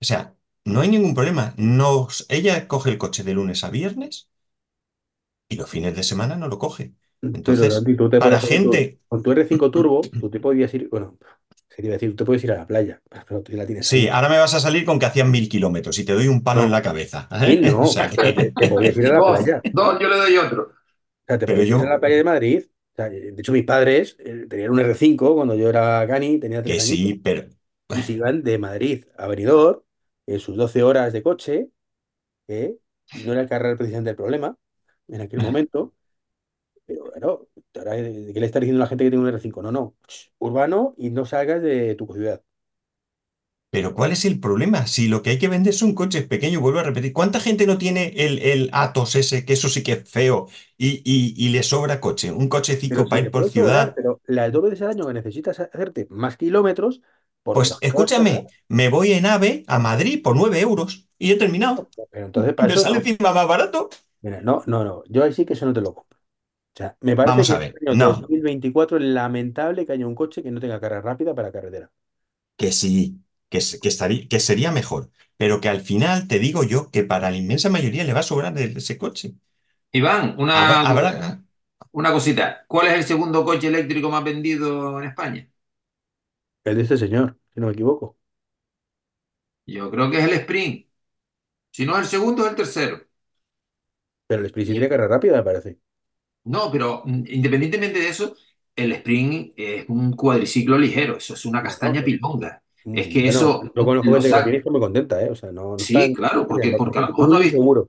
O 0.00 0.04
sea, 0.04 0.37
no 0.68 0.80
hay 0.82 0.88
ningún 0.88 1.14
problema. 1.14 1.54
Nos, 1.56 2.26
ella 2.28 2.68
coge 2.68 2.90
el 2.90 2.98
coche 2.98 3.24
de 3.24 3.34
lunes 3.34 3.64
a 3.64 3.70
viernes 3.70 4.28
y 5.48 5.56
los 5.56 5.68
fines 5.70 5.94
de 5.96 6.02
semana 6.02 6.36
no 6.36 6.48
lo 6.48 6.58
coge. 6.58 6.94
Pero 7.20 7.34
Entonces, 7.34 7.82
tú 7.96 8.08
te 8.10 8.20
para 8.20 8.40
puedes 8.40 8.44
con 8.46 8.60
tu, 8.60 8.70
gente, 8.70 9.00
con 9.08 9.22
tu 9.22 9.32
R5 9.32 9.70
Turbo, 9.70 10.14
tú 10.18 10.30
te 10.30 10.40
podías 10.40 10.72
ir, 10.74 10.88
bueno, 10.90 11.18
se 11.68 11.76
te 11.82 11.86
iba 11.88 11.92
a 11.94 11.98
decir, 11.98 12.10
tú 12.10 12.16
te 12.16 12.24
puedes 12.24 12.44
ir 12.44 12.52
a 12.52 12.56
la 12.58 12.66
playa, 12.66 13.02
pero 13.28 13.42
tú 13.42 13.52
ya 13.52 13.58
la 13.58 13.66
tienes 13.66 13.86
sí, 13.86 14.08
ahí. 14.08 14.08
ahora 14.08 14.28
me 14.28 14.38
vas 14.38 14.54
a 14.54 14.60
salir 14.60 14.84
con 14.84 14.98
que 14.98 15.06
hacían 15.06 15.30
mil 15.30 15.48
kilómetros 15.48 15.98
y 15.98 16.04
te 16.04 16.12
doy 16.14 16.28
un 16.28 16.42
palo 16.42 16.62
en 16.64 16.70
la 16.70 16.82
cabeza. 16.82 17.28
¿eh? 17.32 17.58
No, 17.60 17.84
sea 17.84 18.10
pero 18.14 18.34
te, 18.34 18.44
que, 18.44 18.52
te 18.52 18.66
podías 18.66 18.96
ir 18.98 19.06
a 19.06 19.12
la 19.14 19.24
Dos, 19.24 19.38
playa. 19.62 19.64
dos, 19.72 19.98
yo 20.00 20.08
le 20.08 20.16
doy 20.16 20.36
otro. 20.36 20.62
O 20.64 20.74
sea, 21.26 21.38
te 21.38 21.46
pero 21.46 21.62
podías 21.62 21.70
ir 21.70 21.84
a 21.86 21.90
la 21.90 22.00
yo, 22.00 22.00
playa 22.00 22.16
de 22.16 22.24
Madrid. 22.24 22.64
O 22.94 22.96
sea, 22.96 23.10
de 23.10 23.34
hecho, 23.38 23.52
mis 23.52 23.64
padres 23.64 24.16
eh, 24.20 24.46
tenían 24.48 24.70
un 24.72 24.80
R5 24.80 25.34
cuando 25.36 25.54
yo 25.54 25.68
era 25.68 26.06
Cani, 26.06 26.38
tenía 26.40 26.62
que 26.62 26.70
tres 26.70 26.80
añitos, 26.80 27.08
sí, 27.08 27.14
pero 27.22 27.48
y 27.92 28.02
se 28.02 28.14
iban 28.14 28.42
de 28.44 28.58
Madrid 28.58 29.06
a 29.18 29.28
Benidorm 29.28 29.82
en 30.28 30.40
sus 30.40 30.56
12 30.56 30.82
horas 30.84 31.12
de 31.14 31.22
coche, 31.24 31.70
¿eh? 32.48 32.78
No 33.12 33.32
era 33.32 33.42
el 33.42 33.48
carrer 33.48 33.76
precisamente 33.78 34.10
el 34.12 34.16
problema 34.16 34.56
en 35.08 35.20
aquel 35.22 35.40
momento. 35.40 35.94
Pero 36.86 37.04
claro, 37.12 37.48
ahora, 37.76 37.92
¿de 37.94 38.32
qué 38.34 38.40
le 38.40 38.46
está 38.46 38.60
diciendo 38.60 38.82
a 38.82 38.86
la 38.86 38.88
gente 38.88 39.04
que 39.04 39.10
tiene 39.10 39.22
un 39.24 39.28
R5? 39.30 39.62
No, 39.62 39.72
no, 39.72 39.96
urbano 40.38 40.94
y 40.98 41.10
no 41.10 41.26
salgas 41.26 41.62
de 41.62 41.94
tu 41.96 42.06
ciudad. 42.14 42.42
Pero 43.70 43.94
¿cuál 43.94 44.12
es 44.12 44.24
el 44.24 44.40
problema? 44.40 44.86
Si 44.86 45.08
lo 45.08 45.22
que 45.22 45.30
hay 45.30 45.38
que 45.38 45.48
vender 45.48 45.74
son 45.74 45.94
coches 45.94 46.26
pequeños, 46.26 46.62
vuelvo 46.62 46.78
a 46.78 46.84
repetir, 46.84 47.12
¿cuánta 47.12 47.38
gente 47.38 47.66
no 47.66 47.76
tiene 47.76 48.14
el, 48.16 48.38
el 48.38 48.70
Atos 48.72 49.14
ese, 49.14 49.44
que 49.44 49.52
eso 49.52 49.68
sí 49.68 49.82
que 49.82 49.92
es 49.92 50.10
feo, 50.10 50.48
y, 50.78 51.02
y- 51.04 51.34
y 51.36 51.50
le 51.50 51.62
sobra 51.62 52.00
coche? 52.00 52.32
Un 52.32 52.48
cochecito 52.48 53.08
para 53.08 53.22
ir 53.22 53.30
por 53.30 53.44
sobrar, 53.50 53.92
ciudad. 53.92 53.94
pero 53.94 54.20
las 54.26 54.52
dos 54.52 54.62
veces 54.62 54.82
al 54.82 54.90
año 54.90 55.06
que 55.06 55.14
necesitas 55.14 55.60
hacerte 55.60 56.06
más 56.10 56.36
kilómetros, 56.38 57.02
Pues 57.52 57.78
escúchame, 57.80 58.46
me 58.68 58.88
voy 58.88 59.12
en 59.12 59.26
AVE 59.26 59.64
a 59.66 59.78
Madrid 59.78 60.22
por 60.22 60.36
9 60.36 60.60
euros 60.60 61.08
y 61.18 61.32
he 61.32 61.36
terminado. 61.36 61.88
pero 62.10 62.26
entonces 62.26 62.54
para 62.54 62.68
Me 62.68 62.68
eso 62.68 62.80
sale 62.80 62.98
encima 62.98 63.32
más 63.32 63.48
barato. 63.48 63.90
Mira, 64.20 64.40
no, 64.40 64.62
no, 64.66 64.84
no, 64.84 65.04
yo 65.08 65.22
ahí 65.24 65.32
sí 65.32 65.44
que 65.46 65.52
eso 65.54 65.66
no 65.66 65.72
te 65.72 65.80
lo 65.80 65.94
compro. 65.94 66.18
O 66.74 66.76
sea, 66.78 66.96
me 67.02 67.16
parece 67.16 67.44
Vamos 67.44 67.46
que 67.46 67.54
a 67.54 67.58
en 67.58 67.62
ver, 67.62 67.78
el 67.80 67.88
año 67.88 67.96
no, 68.00 68.08
2024 68.08 68.98
es 68.98 69.04
lamentable 69.04 69.86
que 69.86 69.92
haya 69.92 70.06
un 70.08 70.14
coche 70.16 70.42
que 70.42 70.50
no 70.52 70.60
tenga 70.60 70.80
carga 70.80 71.00
rápida 71.02 71.34
para 71.34 71.52
carretera. 71.52 71.90
que 72.56 72.72
sí, 72.72 73.24
que, 73.48 73.58
estaría, 73.58 74.28
que 74.28 74.40
sería 74.40 74.70
mejor, 74.72 75.10
pero 75.36 75.60
que 75.60 75.68
al 75.68 75.80
final 75.80 76.28
te 76.28 76.38
digo 76.38 76.64
yo 76.64 76.90
que 76.90 77.04
para 77.04 77.30
la 77.30 77.36
inmensa 77.36 77.70
mayoría 77.70 78.04
le 78.04 78.12
va 78.12 78.20
a 78.20 78.22
sobrar 78.22 78.54
de- 78.54 78.74
ese 78.78 78.98
coche. 78.98 79.34
Iván, 79.92 80.34
Habrá, 80.52 80.76
una, 80.78 80.88
habrá- 80.88 81.42
una 81.92 82.12
cosita. 82.12 82.64
¿Cuál 82.68 82.88
es 82.88 82.94
el 82.94 83.04
segundo 83.04 83.44
coche 83.44 83.68
eléctrico 83.68 84.10
más 84.10 84.24
vendido 84.24 84.98
en 85.00 85.06
España? 85.08 85.50
El 86.64 86.76
de 86.76 86.82
este 86.82 86.96
señor, 86.98 87.37
si 87.58 87.60
no 87.60 87.66
me 87.68 87.72
equivoco. 87.74 88.16
Yo 89.66 89.90
creo 89.90 90.10
que 90.10 90.18
es 90.18 90.24
el 90.24 90.32
Sprint. 90.34 90.86
Si 91.72 91.86
no 91.86 91.94
es 91.96 92.00
el 92.04 92.06
segundo, 92.08 92.44
es 92.44 92.50
el 92.50 92.56
tercero. 92.56 93.00
Pero 94.26 94.40
el 94.40 94.46
Sprint 94.46 94.68
sí 94.68 94.72
tiene 94.72 94.88
carga 94.88 95.08
rápida, 95.08 95.36
me 95.38 95.42
parece. 95.42 95.78
no, 96.44 96.70
pero 96.70 97.02
mm, 97.04 97.24
independientemente 97.28 97.98
de 98.00 98.08
eso, 98.08 98.36
el 98.76 98.92
Sprint 98.92 99.52
es 99.56 99.88
un 99.88 100.12
cuadriciclo 100.14 100.78
ligero. 100.78 101.16
Eso 101.16 101.34
es 101.34 101.44
una 101.44 101.62
castaña 101.62 102.04
pilonga. 102.04 102.62
Es 102.92 103.08
mm, 103.08 103.08
que 103.08 103.26
Bueno, 103.26 103.58
eso 103.60 103.72
yo 103.74 103.84
conozco 103.84 104.10
lo 104.10 104.12
gente 104.12 104.20
que 104.20 104.30
lo 104.32 104.42
tiene 104.42 104.56
y 104.56 104.58
saca. 104.58 104.58
está 104.58 104.70
muy 104.70 104.80
contenta, 104.80 105.22
¿eh? 105.22 105.30
O 105.30 105.34
sea, 105.34 105.52
no, 105.52 105.76
no 105.76 105.84
Sí, 105.84 105.84
están 105.84 106.16
claro, 106.16 106.46
porque, 106.46 106.72
porque 106.72 106.98
a 106.98 107.02
lo 107.02 107.08
mejor 107.08 107.28
no 107.28 107.36
ha 107.36 107.40
visto, 107.40 107.60
inseguro. 107.60 107.88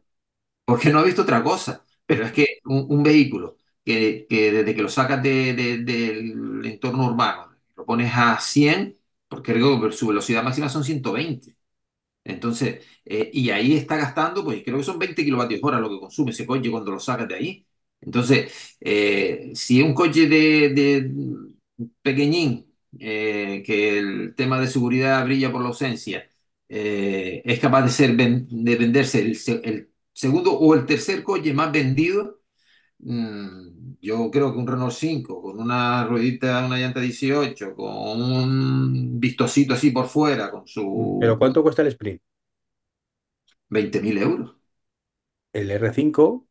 porque 0.66 0.92
no 0.92 1.00
ha 1.02 1.06
visto 1.06 1.24
otra 1.24 1.44
cosa. 1.44 1.86
Pero 2.08 2.26
es 2.26 2.34
que 2.34 2.60
un, 2.66 2.88
un 2.90 3.04
vehículo 3.04 3.58
que, 3.86 4.28
que 4.30 4.54
desde 4.54 4.76
que 4.76 4.84
lo 4.84 4.90
sacas 4.90 5.24
de- 5.24 5.56
de- 5.56 5.80
del 5.80 6.66
entorno 6.68 7.08
urbano, 7.08 7.56
lo 7.78 7.86
pones 7.88 8.12
a 8.16 8.40
100, 8.42 8.99
porque 9.30 9.54
creo 9.54 9.82
que 9.82 9.92
su 9.94 10.08
velocidad 10.08 10.44
máxima 10.44 10.70
son 10.70 10.84
120. 10.84 11.56
Entonces, 12.26 12.86
eh, 13.06 13.30
y 13.34 13.50
ahí 13.52 13.76
está 13.78 13.98
gastando, 13.98 14.44
pues 14.44 14.64
creo 14.64 14.78
que 14.78 14.84
son 14.84 15.00
20 15.00 15.24
kilovatios 15.26 15.62
hora 15.64 15.80
lo 15.80 15.90
que 15.90 16.00
consume 16.00 16.32
ese 16.32 16.46
coche 16.48 16.72
cuando 16.72 16.92
lo 16.92 17.00
sacas 17.00 17.28
de 17.30 17.36
ahí. 17.36 17.68
Entonces, 18.02 18.78
eh, 18.82 19.52
si 19.56 19.80
es 19.82 19.86
un 19.86 19.94
coche 19.94 20.28
de, 20.30 20.70
de 20.70 21.12
pequeñín, 22.02 22.66
eh, 23.00 23.64
que 23.66 24.00
el 24.00 24.36
tema 24.36 24.60
de 24.60 24.68
seguridad 24.68 25.24
brilla 25.26 25.52
por 25.52 25.62
la 25.62 25.68
ausencia, 25.70 26.28
eh, 26.68 27.42
es 27.46 27.60
capaz 27.60 27.84
de 27.84 27.90
ser 27.90 28.16
de 28.16 28.76
venderse 28.76 29.20
el, 29.22 29.38
el 29.64 29.92
segundo 30.14 30.54
o 30.58 30.74
el 30.76 30.86
tercer 30.86 31.24
coche 31.24 31.54
más 31.54 31.72
vendido, 31.72 32.39
yo 34.02 34.30
creo 34.32 34.52
que 34.54 34.60
un 34.60 34.68
Renault 34.68 34.94
5 34.94 35.42
con 35.42 35.60
una 35.60 36.06
ruedita, 36.06 36.66
una 36.66 36.78
llanta 36.78 37.00
18, 37.00 37.76
con 37.76 38.22
un 38.22 39.20
vistosito 39.20 39.74
así 39.74 39.92
por 39.92 40.08
fuera, 40.08 40.52
con 40.52 40.68
Mm, 40.94 41.16
Pero 41.18 41.38
su 41.38 41.40
¿cuánto 41.40 41.64
cuesta 41.64 41.82
el 41.82 41.88
Sprint? 41.90 42.22
20.000 43.70 44.18
euros. 44.18 44.56
El 45.54 45.70
R5, 45.72 46.48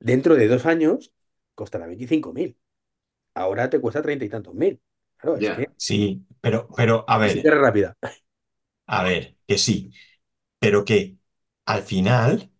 dentro 0.00 0.36
de 0.36 0.48
dos 0.48 0.66
años, 0.66 1.12
costará 1.54 1.86
25.000. 1.88 2.58
Ahora 3.34 3.70
te 3.70 3.80
cuesta 3.80 4.02
treinta 4.02 4.24
y 4.26 4.30
tantos 4.30 4.54
mil. 4.54 4.82
Claro, 5.18 5.38
es 5.38 5.48
Ya. 5.48 5.52
que 5.52 5.68
sí, 5.78 6.26
pero, 6.42 6.68
pero 6.76 7.04
a 7.08 7.18
ver, 7.18 7.50
rápida. 7.60 7.96
a 8.86 9.02
ver, 9.04 9.36
que 9.46 9.58
sí, 9.58 9.92
pero 10.60 10.84
que 10.86 11.18
al 11.66 11.82
final 11.84 12.52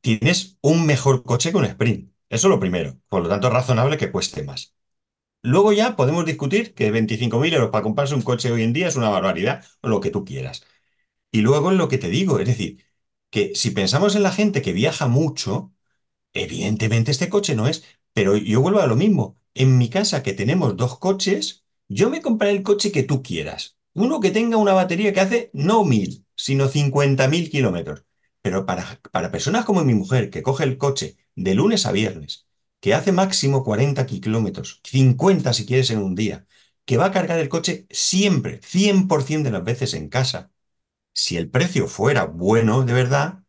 tienes 0.00 0.58
un 0.62 0.86
mejor 0.86 1.22
coche 1.24 1.50
que 1.52 1.56
un 1.58 1.64
Sprint. 1.64 2.12
Eso 2.28 2.48
es 2.48 2.50
lo 2.50 2.60
primero. 2.60 2.98
Por 3.08 3.22
lo 3.22 3.28
tanto, 3.28 3.48
es 3.48 3.52
razonable 3.54 3.98
que 3.98 4.10
cueste 4.12 4.42
más. 4.42 4.74
Luego 5.42 5.72
ya 5.72 5.96
podemos 5.96 6.26
discutir 6.26 6.74
que 6.74 6.90
25.000 6.90 7.54
euros 7.54 7.70
para 7.70 7.82
comprarse 7.84 8.14
un 8.14 8.22
coche 8.22 8.52
hoy 8.52 8.62
en 8.64 8.72
día 8.74 8.88
es 8.88 8.96
una 8.96 9.10
barbaridad 9.10 9.64
o 9.82 9.88
lo 9.88 10.00
que 10.00 10.10
tú 10.10 10.24
quieras. 10.24 10.64
Y 11.32 11.42
luego 11.42 11.72
es 11.72 11.78
lo 11.78 11.88
que 11.88 11.98
te 11.98 12.10
digo, 12.10 12.40
es 12.40 12.46
decir, 12.48 12.84
que 13.30 13.54
si 13.56 13.72
pensamos 13.72 14.16
en 14.16 14.24
la 14.24 14.32
gente 14.32 14.62
que 14.62 14.72
viaja 14.74 15.08
mucho, 15.08 15.74
evidentemente 16.34 17.12
este 17.12 17.30
coche 17.30 17.56
no 17.56 17.68
es, 17.68 17.84
pero 18.14 18.36
yo 18.38 18.62
vuelvo 18.62 18.80
a 18.80 18.88
lo 18.88 18.96
mismo. 18.96 19.38
En 19.54 19.78
mi 19.78 19.90
casa 19.90 20.24
que 20.24 20.34
tenemos 20.34 20.76
dos 20.78 20.98
coches, 21.00 21.66
yo 21.88 22.10
me 22.10 22.22
compraré 22.22 22.54
el 22.54 22.64
coche 22.64 22.92
que 22.92 23.04
tú 23.04 23.22
quieras. 23.24 23.78
Uno 23.94 24.20
que 24.20 24.32
tenga 24.32 24.58
una 24.58 24.74
batería 24.74 25.14
que 25.14 25.20
hace 25.22 25.50
no 25.54 25.84
mil, 25.84 26.26
sino 26.36 26.68
50.000 26.68 27.50
kilómetros. 27.50 28.05
Pero 28.46 28.66
para, 28.66 29.00
para 29.12 29.32
personas 29.32 29.64
como 29.64 29.84
mi 29.84 29.94
mujer, 29.94 30.30
que 30.30 30.42
coge 30.42 30.64
el 30.64 30.78
coche 30.78 31.16
de 31.34 31.54
lunes 31.54 31.86
a 31.86 31.92
viernes, 31.92 32.46
que 32.80 32.94
hace 32.94 33.12
máximo 33.12 33.64
40 33.64 34.06
kilómetros, 34.06 34.80
50 34.84 35.52
si 35.52 35.66
quieres 35.66 35.90
en 35.90 35.98
un 36.02 36.14
día, 36.14 36.46
que 36.84 36.96
va 36.96 37.06
a 37.06 37.12
cargar 37.12 37.38
el 37.40 37.48
coche 37.48 37.86
siempre, 37.90 38.60
100% 38.62 39.48
de 39.48 39.52
las 39.52 39.64
veces 39.64 39.94
en 39.94 40.08
casa, 40.08 40.52
si 41.14 41.36
el 41.36 41.50
precio 41.50 41.88
fuera 41.88 42.24
bueno 42.26 42.84
de 42.84 42.92
verdad, 42.92 43.44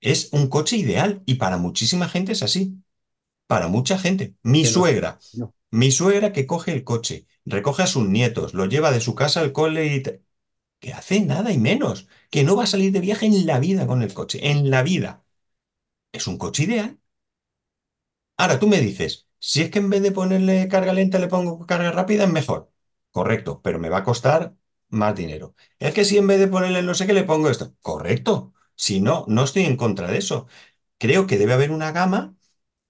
es 0.00 0.30
un 0.32 0.48
coche 0.48 0.76
ideal 0.76 1.22
y 1.26 1.36
para 1.36 1.58
muchísima 1.58 2.08
gente 2.08 2.32
es 2.32 2.42
así. 2.42 2.82
Para 3.46 3.68
mucha 3.68 3.98
gente. 3.98 4.34
Mi 4.42 4.64
suegra, 4.64 5.22
no. 5.32 5.54
mi 5.70 5.90
suegra 5.92 6.32
que 6.32 6.46
coge 6.46 6.72
el 6.72 6.84
coche, 6.84 7.26
recoge 7.48 7.82
a 7.82 7.86
sus 7.86 8.08
nietos, 8.08 8.54
lo 8.54 8.66
lleva 8.66 8.90
de 8.92 9.00
su 9.00 9.14
casa 9.14 9.40
al 9.40 9.52
cole 9.52 9.86
y 9.94 10.02
te- 10.02 10.22
que 10.82 10.92
hace 10.94 11.20
nada 11.22 11.52
y 11.52 11.58
menos, 11.58 12.08
que 12.30 12.44
no 12.44 12.56
va 12.56 12.64
a 12.64 12.68
salir 12.68 12.92
de 12.92 13.00
viaje 13.00 13.26
en 13.26 13.46
la 13.46 13.58
vida 13.60 13.86
con 13.88 14.02
el 14.02 14.14
coche, 14.14 14.50
en 14.52 14.70
la 14.70 14.82
vida. 14.84 15.24
Es 16.12 16.26
un 16.28 16.38
coche 16.38 16.64
ideal. 16.64 17.00
Ahora 18.36 18.58
tú 18.58 18.66
me 18.66 18.80
dices, 18.80 19.26
si 19.38 19.62
es 19.62 19.70
que 19.70 19.78
en 19.78 19.90
vez 19.90 20.02
de 20.02 20.12
ponerle 20.12 20.68
carga 20.68 20.92
lenta 20.92 21.18
le 21.18 21.28
pongo 21.28 21.66
carga 21.66 21.92
rápida, 21.92 22.24
es 22.24 22.30
mejor. 22.30 22.70
Correcto, 23.10 23.60
pero 23.62 23.78
me 23.78 23.88
va 23.88 23.98
a 23.98 24.04
costar 24.04 24.54
más 24.88 25.14
dinero. 25.14 25.54
Es 25.78 25.94
que 25.94 26.04
si 26.04 26.18
en 26.18 26.26
vez 26.26 26.38
de 26.40 26.48
ponerle 26.48 26.82
no 26.82 26.94
sé 26.94 27.06
qué 27.06 27.12
le 27.12 27.24
pongo 27.24 27.48
esto. 27.50 27.74
Correcto. 27.80 28.52
Si 28.74 29.00
no, 29.00 29.24
no 29.28 29.44
estoy 29.44 29.64
en 29.64 29.76
contra 29.76 30.08
de 30.10 30.18
eso. 30.18 30.46
Creo 30.98 31.26
que 31.26 31.38
debe 31.38 31.52
haber 31.52 31.70
una 31.70 31.92
gama 31.92 32.36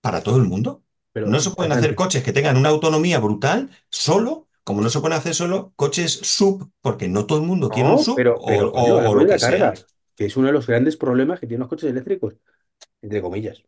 para 0.00 0.22
todo 0.22 0.36
el 0.36 0.44
mundo. 0.44 0.84
Pero 1.12 1.26
No 1.26 1.40
se 1.40 1.50
pueden 1.50 1.72
hacer 1.72 1.94
coches 1.94 2.22
que 2.22 2.32
tengan 2.32 2.56
una 2.56 2.70
autonomía 2.70 3.18
brutal 3.18 3.70
solo, 3.90 4.48
como 4.64 4.80
no 4.82 4.90
se 4.90 5.00
pueden 5.00 5.18
hacer 5.18 5.34
solo 5.34 5.72
coches 5.76 6.12
sub, 6.22 6.70
porque 6.80 7.08
no 7.08 7.26
todo 7.26 7.38
el 7.40 7.46
mundo 7.46 7.70
quiere 7.70 7.90
un 7.90 7.98
No, 7.98 7.98
sub 7.98 8.24
pero, 8.24 8.40
o, 8.40 8.42
pero 8.44 8.70
coño, 8.70 8.94
o- 9.04 9.10
o 9.10 9.14
lo 9.14 9.26
que 9.28 9.38
carga, 9.38 9.72
sea. 9.72 9.74
que 10.16 10.26
es 10.26 10.36
uno 10.36 10.48
de 10.48 10.52
los 10.52 10.66
grandes 10.66 10.96
problemas 10.96 11.40
que 11.40 11.46
tienen 11.46 11.60
los 11.60 11.68
coches 11.68 11.90
eléctricos, 11.90 12.36
entre 13.02 13.22
comillas. 13.22 13.64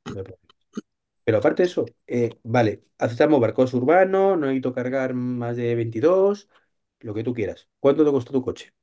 Pero 1.25 1.39
aparte 1.39 1.63
de 1.63 1.69
eso, 1.69 1.95
eh, 2.07 2.31
vale, 2.43 2.85
aceptamos 2.99 3.41
barcos 3.41 3.73
urbanos, 3.75 4.39
no 4.39 4.47
necesito 4.47 4.75
cargar 4.75 5.15
más 5.15 5.57
de 5.57 5.75
22, 5.75 6.49
lo 7.01 7.15
que 7.15 7.25
tú 7.25 7.33
quieras. 7.35 7.69
¿Cuánto 7.81 8.05
te 8.05 8.11
costó 8.11 8.33
tu 8.33 8.43
coche? 8.43 8.75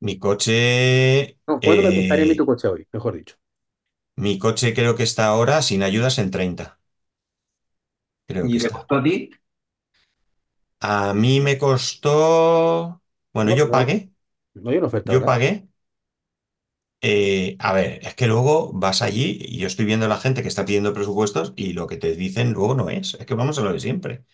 Mi 0.00 0.18
coche, 0.18 1.38
No, 1.48 1.60
¿cuánto 1.60 1.82
te 1.82 1.92
costaría 1.94 2.24
a 2.24 2.28
mí 2.28 2.36
tu 2.36 2.46
eh, 2.46 2.46
coche 2.46 2.68
hoy? 2.68 2.86
Mejor 2.92 3.14
dicho. 3.16 3.36
mi 4.16 4.38
coche 4.38 4.74
creo 4.74 4.94
que 4.94 5.04
está 5.04 5.24
ahora 5.26 5.62
sin 5.62 5.82
ayudas 5.82 6.18
en 6.18 6.30
30. 6.30 6.78
Creo 8.26 8.50
que 8.50 8.56
¿Y 8.56 8.60
te 8.60 8.70
está. 8.70 8.72
costó 8.72 8.96
a 8.96 9.02
ti? 9.02 9.30
A 10.80 11.14
mí 11.14 11.40
me 11.40 11.58
costó, 11.58 13.02
bueno, 13.32 13.50
No, 13.50 13.56
yo 13.56 13.70
no, 13.70 13.70
pagué, 13.70 14.12
no 14.54 14.70
hay 14.70 14.78
una 14.78 14.86
oferta 14.88 15.12
yo 15.12 15.24
ahora. 15.24 15.26
pagué. 15.26 15.68
eh, 17.00 17.56
a 17.60 17.72
ver, 17.72 18.00
es 18.06 18.14
que 18.14 18.26
luego 18.26 18.72
vas 18.72 19.02
allí 19.02 19.38
y 19.40 19.58
yo 19.58 19.66
estoy 19.66 19.84
viendo 19.84 20.06
a 20.06 20.08
la 20.08 20.18
gente 20.18 20.42
que 20.42 20.48
está 20.48 20.64
pidiendo 20.64 20.92
presupuestos 20.94 21.52
y 21.56 21.72
lo 21.72 21.86
que 21.86 21.96
te 21.96 22.14
dicen 22.16 22.52
luego 22.52 22.74
no 22.74 22.90
es. 22.90 23.14
Es 23.14 23.26
que 23.26 23.34
vamos 23.34 23.58
a 23.58 23.62
lo 23.62 23.72
de 23.72 23.80
siempre. 23.80 24.24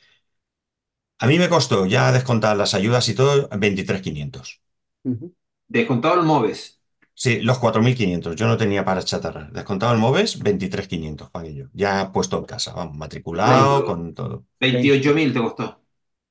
A 1.20 1.26
mí 1.26 1.38
me 1.38 1.48
costó, 1.48 1.86
ya 1.86 2.12
descontar 2.12 2.54
las 2.58 2.74
ayudas 2.74 3.08
y 3.08 3.14
todo, 3.14 3.48
23.500. 3.58 4.60
Ujú. 5.04 5.32
Descontado 5.68 6.14
el 6.20 6.26
MOVES. 6.26 6.80
Sí, 7.14 7.40
los 7.40 7.58
4.500. 7.58 8.36
Yo 8.36 8.46
no 8.46 8.56
tenía 8.58 8.84
para 8.84 9.02
chatarrar. 9.02 9.50
Descontado 9.52 9.92
el 9.94 9.98
Moves, 9.98 10.38
23.500 10.38 11.30
pagué 11.30 11.54
yo. 11.54 11.66
Ya 11.72 12.10
puesto 12.12 12.38
en 12.38 12.44
casa, 12.44 12.72
vamos, 12.74 12.96
matriculado, 12.96 13.82
con 13.84 14.14
todo. 14.14 14.46
28.000 14.60 15.32
te 15.32 15.40
costó. 15.40 15.81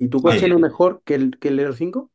¿Y 0.01 0.09
tu 0.09 0.21
coche 0.21 0.49
no 0.49 0.55
es 0.55 0.61
mejor 0.61 1.01
que 1.05 1.15
el, 1.15 1.39
que 1.39 1.47
el 1.47 1.59
Euro 1.61 1.71
5? 1.73 2.11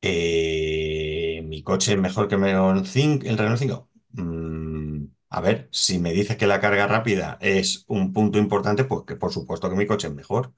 Eh, 0.00 1.42
¿mi 1.44 1.62
coche 1.62 1.92
es 1.94 1.98
mejor 1.98 2.28
que 2.28 2.36
el 2.36 2.40
Renault 2.42 2.86
5? 2.86 3.26
¿El 3.26 3.36
Renault 3.38 3.58
5? 3.58 3.90
Mm, 4.12 5.06
a 5.30 5.40
ver, 5.40 5.68
si 5.72 5.98
me 5.98 6.12
dices 6.12 6.36
que 6.36 6.46
la 6.46 6.60
carga 6.60 6.86
rápida 6.86 7.36
es 7.40 7.84
un 7.88 8.12
punto 8.12 8.38
importante, 8.38 8.84
pues 8.84 9.02
que 9.06 9.16
por 9.16 9.32
supuesto 9.32 9.68
que 9.68 9.76
mi 9.76 9.86
coche 9.86 10.08
es 10.08 10.14
mejor. 10.14 10.54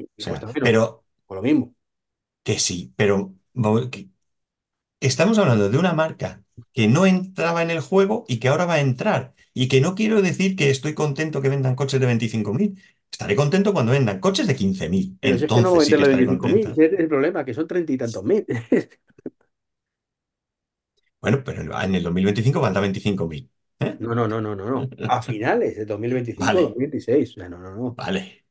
O 0.00 0.06
Y 0.16 0.24
sea, 0.24 0.26
cuesta 0.26 0.46
menos, 0.46 0.72
pero 0.72 1.04
por 1.26 1.36
lo 1.38 1.42
mismo. 1.42 1.74
que 2.42 2.58
sí, 2.58 2.92
pero 2.96 3.34
que- 3.90 4.10
estamos 5.00 5.38
hablando 5.38 5.70
de 5.70 5.78
una 5.78 5.92
marca 5.94 6.44
que 6.72 6.88
no 6.88 7.06
entraba 7.06 7.62
en 7.62 7.70
el 7.70 7.80
juego 7.80 8.24
y 8.28 8.38
que 8.40 8.48
ahora 8.48 8.66
va 8.66 8.74
a 8.74 8.80
entrar. 8.80 9.34
Y 9.54 9.68
que 9.68 9.80
no 9.80 9.94
quiero 9.94 10.22
decir 10.22 10.56
que 10.56 10.70
estoy 10.70 10.94
contento 10.94 11.42
que 11.42 11.48
vendan 11.50 11.76
coches 11.76 12.00
de 12.00 12.06
25.000. 12.06 12.82
Estaré 13.14 13.34
contento 13.42 13.72
cuando 13.72 13.92
vendan 13.92 14.20
coches 14.20 14.46
de 14.46 14.56
15.000. 14.60 15.06
Pero 15.24 15.38
si 15.38 15.44
es 15.46 15.52
que 15.52 15.60
no 15.62 15.72
Entonces 15.72 15.84
sí 15.84 15.94
que 15.94 16.02
estaré 16.02 16.26
25.000, 16.26 16.26
contento. 16.26 16.70
es 16.76 16.92
el 16.98 17.08
problema, 17.08 17.44
que 17.44 17.54
son 17.54 17.66
treinta 17.66 17.92
y 17.92 17.98
tantos 17.98 18.24
mil. 18.24 18.46
Bueno, 21.20 21.42
pero 21.44 21.60
en 21.82 21.94
el 21.94 22.02
2025 22.04 22.60
valdrá 22.60 22.80
25.000. 22.82 23.50
¿eh? 23.80 23.98
No, 23.98 24.14
no, 24.14 24.26
no, 24.26 24.40
no, 24.40 24.54
no, 24.56 24.68
no. 24.68 24.92
A 25.06 25.22
finales 25.22 25.76
de 25.76 25.84
2025 25.86 26.60
Vale, 26.60 26.62
2026. 26.62 27.30
O 27.30 27.34
sea, 27.40 27.48
no, 27.48 27.58
no, 27.58 27.74
no. 27.74 27.86
O 27.88 27.96
vale. 27.96 28.44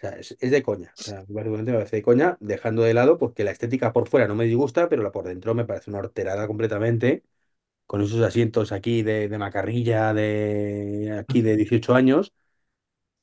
sea, 0.00 0.10
es, 0.12 0.36
es 0.40 0.50
de 0.50 0.62
coña. 0.62 0.96
O 1.00 1.04
sea, 1.04 1.24
básicamente 1.28 1.72
me 1.72 1.78
parece 1.78 1.96
de 1.96 2.02
coña, 2.02 2.36
dejando 2.40 2.82
de 2.82 2.94
lado 2.94 3.18
porque 3.18 3.44
la 3.44 3.52
estética 3.52 3.92
por 3.92 4.08
fuera 4.08 4.28
no 4.28 4.34
me 4.36 4.46
disgusta, 4.46 4.88
pero 4.88 5.02
la 5.02 5.12
por 5.12 5.26
dentro 5.26 5.54
me 5.54 5.64
parece 5.66 5.90
una 5.90 6.00
horterada 6.00 6.46
completamente. 6.46 7.24
Con 7.86 8.02
esos 8.02 8.22
asientos 8.22 8.72
aquí 8.72 9.02
de, 9.02 9.28
de 9.28 9.38
macarrilla 9.38 10.14
de 10.14 11.16
aquí 11.20 11.42
de 11.42 11.56
18 11.56 11.94
años. 11.94 12.34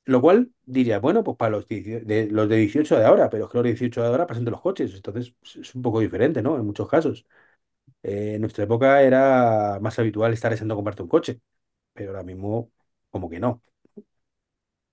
Lo 0.08 0.22
cual 0.22 0.52
diría, 0.66 1.00
bueno, 1.00 1.24
pues 1.24 1.38
para 1.38 1.52
los, 1.52 1.68
18 1.68 2.06
de, 2.06 2.28
los 2.32 2.50
de 2.50 2.58
18 2.58 2.98
de 2.98 3.06
ahora, 3.06 3.30
pero 3.30 3.46
es 3.46 3.52
que 3.52 3.58
los 3.60 3.64
de 3.66 3.70
18 3.72 4.02
de 4.02 4.08
ahora 4.08 4.28
pasan 4.28 4.46
de 4.46 4.52
los 4.52 4.62
coches. 4.62 4.94
Entonces 4.96 5.36
es 5.60 5.76
un 5.76 5.82
poco 5.84 6.00
diferente, 6.02 6.42
¿no? 6.44 6.58
En 6.58 6.66
muchos 6.66 6.90
casos. 6.90 7.26
Eh, 8.04 8.36
en 8.36 8.42
nuestra 8.42 8.66
época 8.66 9.02
era 9.04 9.80
más 9.82 10.00
habitual 10.00 10.34
estar 10.34 10.52
deseando 10.52 10.76
comprarte 10.76 11.04
un 11.04 11.10
coche, 11.10 11.42
pero 11.94 12.12
ahora 12.12 12.24
mismo 12.24 12.72
como 13.12 13.30
que 13.30 13.40
no. 13.40 13.64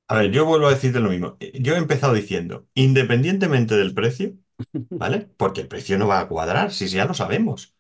A 0.09 0.17
ver, 0.19 0.31
yo 0.31 0.45
vuelvo 0.45 0.67
a 0.67 0.71
decirte 0.71 1.01
lo 1.01 1.11
mismo. 1.11 1.37
Eh, 1.41 1.53
Yo 1.63 1.75
he 1.75 1.79
empezado 1.79 2.13
diciendo, 2.15 2.69
independientemente 2.75 3.75
del 3.77 3.95
precio, 3.95 4.35
¿vale? 4.99 5.29
Porque 5.39 5.63
el 5.63 5.69
precio 5.69 5.99
no 5.99 6.09
va 6.09 6.21
a 6.21 6.29
cuadrar, 6.29 6.73
si 6.73 6.89
ya 6.89 7.07
lo 7.07 7.15
sabemos. 7.15 7.75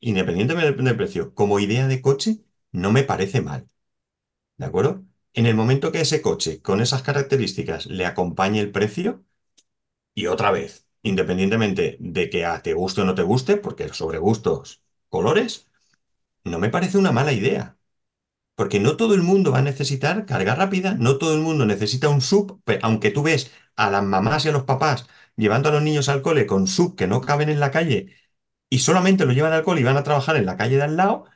Independientemente 0.00 0.82
del 0.82 0.96
precio, 0.98 1.34
como 1.34 1.60
idea 1.60 1.88
de 1.88 2.02
coche, 2.02 2.38
no 2.72 2.92
me 2.92 3.04
parece 3.04 3.42
mal. 3.42 3.68
¿De 4.58 4.66
acuerdo? 4.66 5.04
En 5.34 5.46
el 5.46 5.54
momento 5.54 5.92
que 5.92 6.00
ese 6.00 6.20
coche 6.22 6.60
con 6.62 6.80
esas 6.80 7.02
características 7.02 7.86
le 7.86 8.06
acompañe 8.06 8.60
el 8.60 8.70
precio, 8.72 9.24
y 10.14 10.26
otra 10.26 10.50
vez, 10.50 10.88
independientemente 11.02 11.96
de 12.00 12.30
que 12.30 12.44
a 12.46 12.62
te 12.62 12.74
guste 12.74 13.02
o 13.02 13.04
no 13.04 13.14
te 13.14 13.22
guste, 13.22 13.56
porque 13.56 13.88
sobre 13.90 14.18
gustos, 14.18 14.82
colores, 15.08 15.68
no 16.44 16.58
me 16.58 16.70
parece 16.70 16.98
una 16.98 17.12
mala 17.12 17.32
idea. 17.32 17.78
Porque 18.56 18.80
no 18.80 18.96
todo 18.96 19.14
el 19.14 19.22
mundo 19.22 19.52
va 19.52 19.58
a 19.58 19.62
necesitar 19.62 20.26
carga 20.26 20.54
rápida, 20.54 20.94
no 20.94 21.18
todo 21.18 21.34
el 21.34 21.40
mundo 21.42 21.66
necesita 21.66 22.08
un 22.08 22.20
sub, 22.20 22.62
aunque 22.82 23.10
tú 23.10 23.22
ves 23.22 23.52
a 23.76 23.90
las 23.90 24.04
mamás 24.04 24.44
y 24.46 24.48
a 24.50 24.52
los 24.52 24.64
papás 24.64 25.06
llevando 25.36 25.68
a 25.70 25.72
los 25.72 25.82
niños 25.82 26.08
al 26.08 26.22
cole 26.22 26.46
con 26.46 26.66
sub 26.66 26.96
que 26.96 27.06
no 27.06 27.20
caben 27.22 27.48
en 27.50 27.60
la 27.60 27.70
calle 27.70 28.16
y 28.70 28.80
solamente 28.80 29.26
lo 29.26 29.32
llevan 29.32 29.52
al 29.52 29.64
cole 29.64 29.80
y 29.80 29.84
van 29.84 29.96
a 29.96 30.02
trabajar 30.04 30.36
en 30.36 30.46
la 30.46 30.56
calle 30.56 30.76
de 30.76 30.82
al 30.82 30.96
lado, 30.96 31.26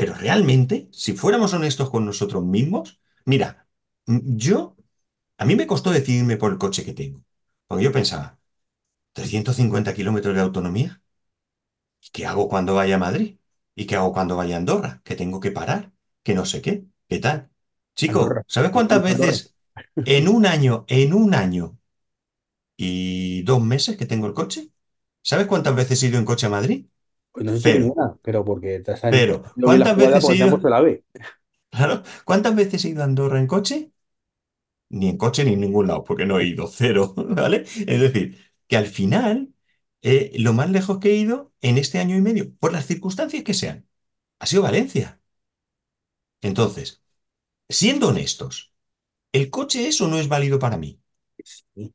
pero 0.00 0.14
realmente, 0.14 0.88
si 0.92 1.12
fuéramos 1.14 1.52
honestos 1.54 1.90
con 1.90 2.06
nosotros 2.06 2.42
mismos, 2.44 3.00
mira, 3.26 3.68
yo, 4.06 4.76
a 5.38 5.44
mí 5.44 5.56
me 5.56 5.66
costó 5.66 5.90
decidirme 5.92 6.38
por 6.38 6.52
el 6.52 6.58
coche 6.58 6.84
que 6.86 6.94
tengo. 6.94 7.22
Porque 7.66 7.84
yo 7.84 7.92
pensaba, 7.92 8.40
350 9.14 9.94
kilómetros 9.94 10.34
de 10.34 10.40
autonomía, 10.42 11.02
¿y 12.00 12.10
qué 12.12 12.26
hago 12.26 12.48
cuando 12.48 12.74
vaya 12.74 12.96
a 12.96 12.98
Madrid? 12.98 13.38
¿Y 13.74 13.86
qué 13.86 13.96
hago 13.96 14.12
cuando 14.12 14.36
vaya 14.36 14.56
a 14.56 14.58
Andorra? 14.58 15.02
Que 15.04 15.16
tengo 15.16 15.40
que 15.40 15.50
parar, 15.52 15.92
que 16.22 16.34
no 16.34 16.44
sé 16.46 16.62
qué, 16.62 16.86
¿qué 17.08 17.18
tal? 17.18 17.50
Andorra. 18.06 18.42
Chico, 18.42 18.44
¿sabes 18.46 18.70
¿Por 18.70 18.88
qué 18.88 18.88
cuántas 18.88 19.02
veces 19.02 19.56
en 20.04 20.28
un 20.28 20.46
año, 20.46 20.84
en 20.88 21.14
un 21.14 21.34
año 21.34 21.78
y 22.76 23.42
dos 23.44 23.62
meses 23.62 23.96
que 23.96 24.06
tengo 24.06 24.26
el 24.26 24.34
coche? 24.34 24.70
¿Sabes 25.22 25.46
cuántas 25.48 25.76
veces 25.76 26.02
he 26.02 26.08
ido 26.08 26.18
en 26.18 26.26
coche 26.26 26.46
a 26.46 26.50
Madrid? 26.50 26.86
Pues 27.32 27.44
no 27.46 27.54
hecho 27.54 27.70
Cero, 27.72 27.72
ninguna, 27.72 28.16
pero 28.22 28.44
porque 28.44 28.80
te 28.80 28.92
vi 29.68 29.76
la 29.78 29.88
¿Cuántas 29.88 29.96
veces 29.96 30.28
he 30.28 30.36
ido? 30.36 30.50
puesto 30.50 30.68
la 30.68 30.80
B. 30.80 31.04
Claro, 31.70 32.02
¿cuántas 32.24 32.54
veces 32.56 32.84
he 32.84 32.90
ido 32.90 33.02
a 33.02 33.04
Andorra 33.06 33.38
en 33.40 33.46
coche? 33.48 33.90
Ni 34.90 35.08
en 35.08 35.16
coche 35.18 35.44
ni 35.44 35.52
en 35.54 35.60
ningún 35.60 35.86
lado, 35.88 36.04
porque 36.04 36.26
no 36.26 36.38
he 36.40 36.46
ido, 36.48 36.66
cero, 36.68 37.14
¿vale? 37.16 37.64
Es 37.86 38.00
decir, 38.00 38.38
que 38.68 38.76
al 38.76 38.86
final, 38.86 39.54
eh, 40.02 40.32
lo 40.38 40.52
más 40.52 40.70
lejos 40.70 40.98
que 40.98 41.10
he 41.12 41.16
ido 41.16 41.52
en 41.60 41.78
este 41.78 41.98
año 41.98 42.16
y 42.16 42.20
medio, 42.20 42.54
por 42.56 42.72
las 42.72 42.86
circunstancias 42.86 43.44
que 43.44 43.54
sean, 43.54 43.88
ha 44.40 44.46
sido 44.46 44.62
Valencia. 44.62 45.20
Entonces, 46.42 47.02
siendo 47.68 48.08
honestos, 48.08 48.74
¿el 49.32 49.50
coche 49.50 49.88
es 49.88 50.00
o 50.02 50.08
no 50.08 50.18
es 50.18 50.28
válido 50.28 50.58
para 50.60 50.78
mí? 50.78 51.00
Sí, 51.44 51.94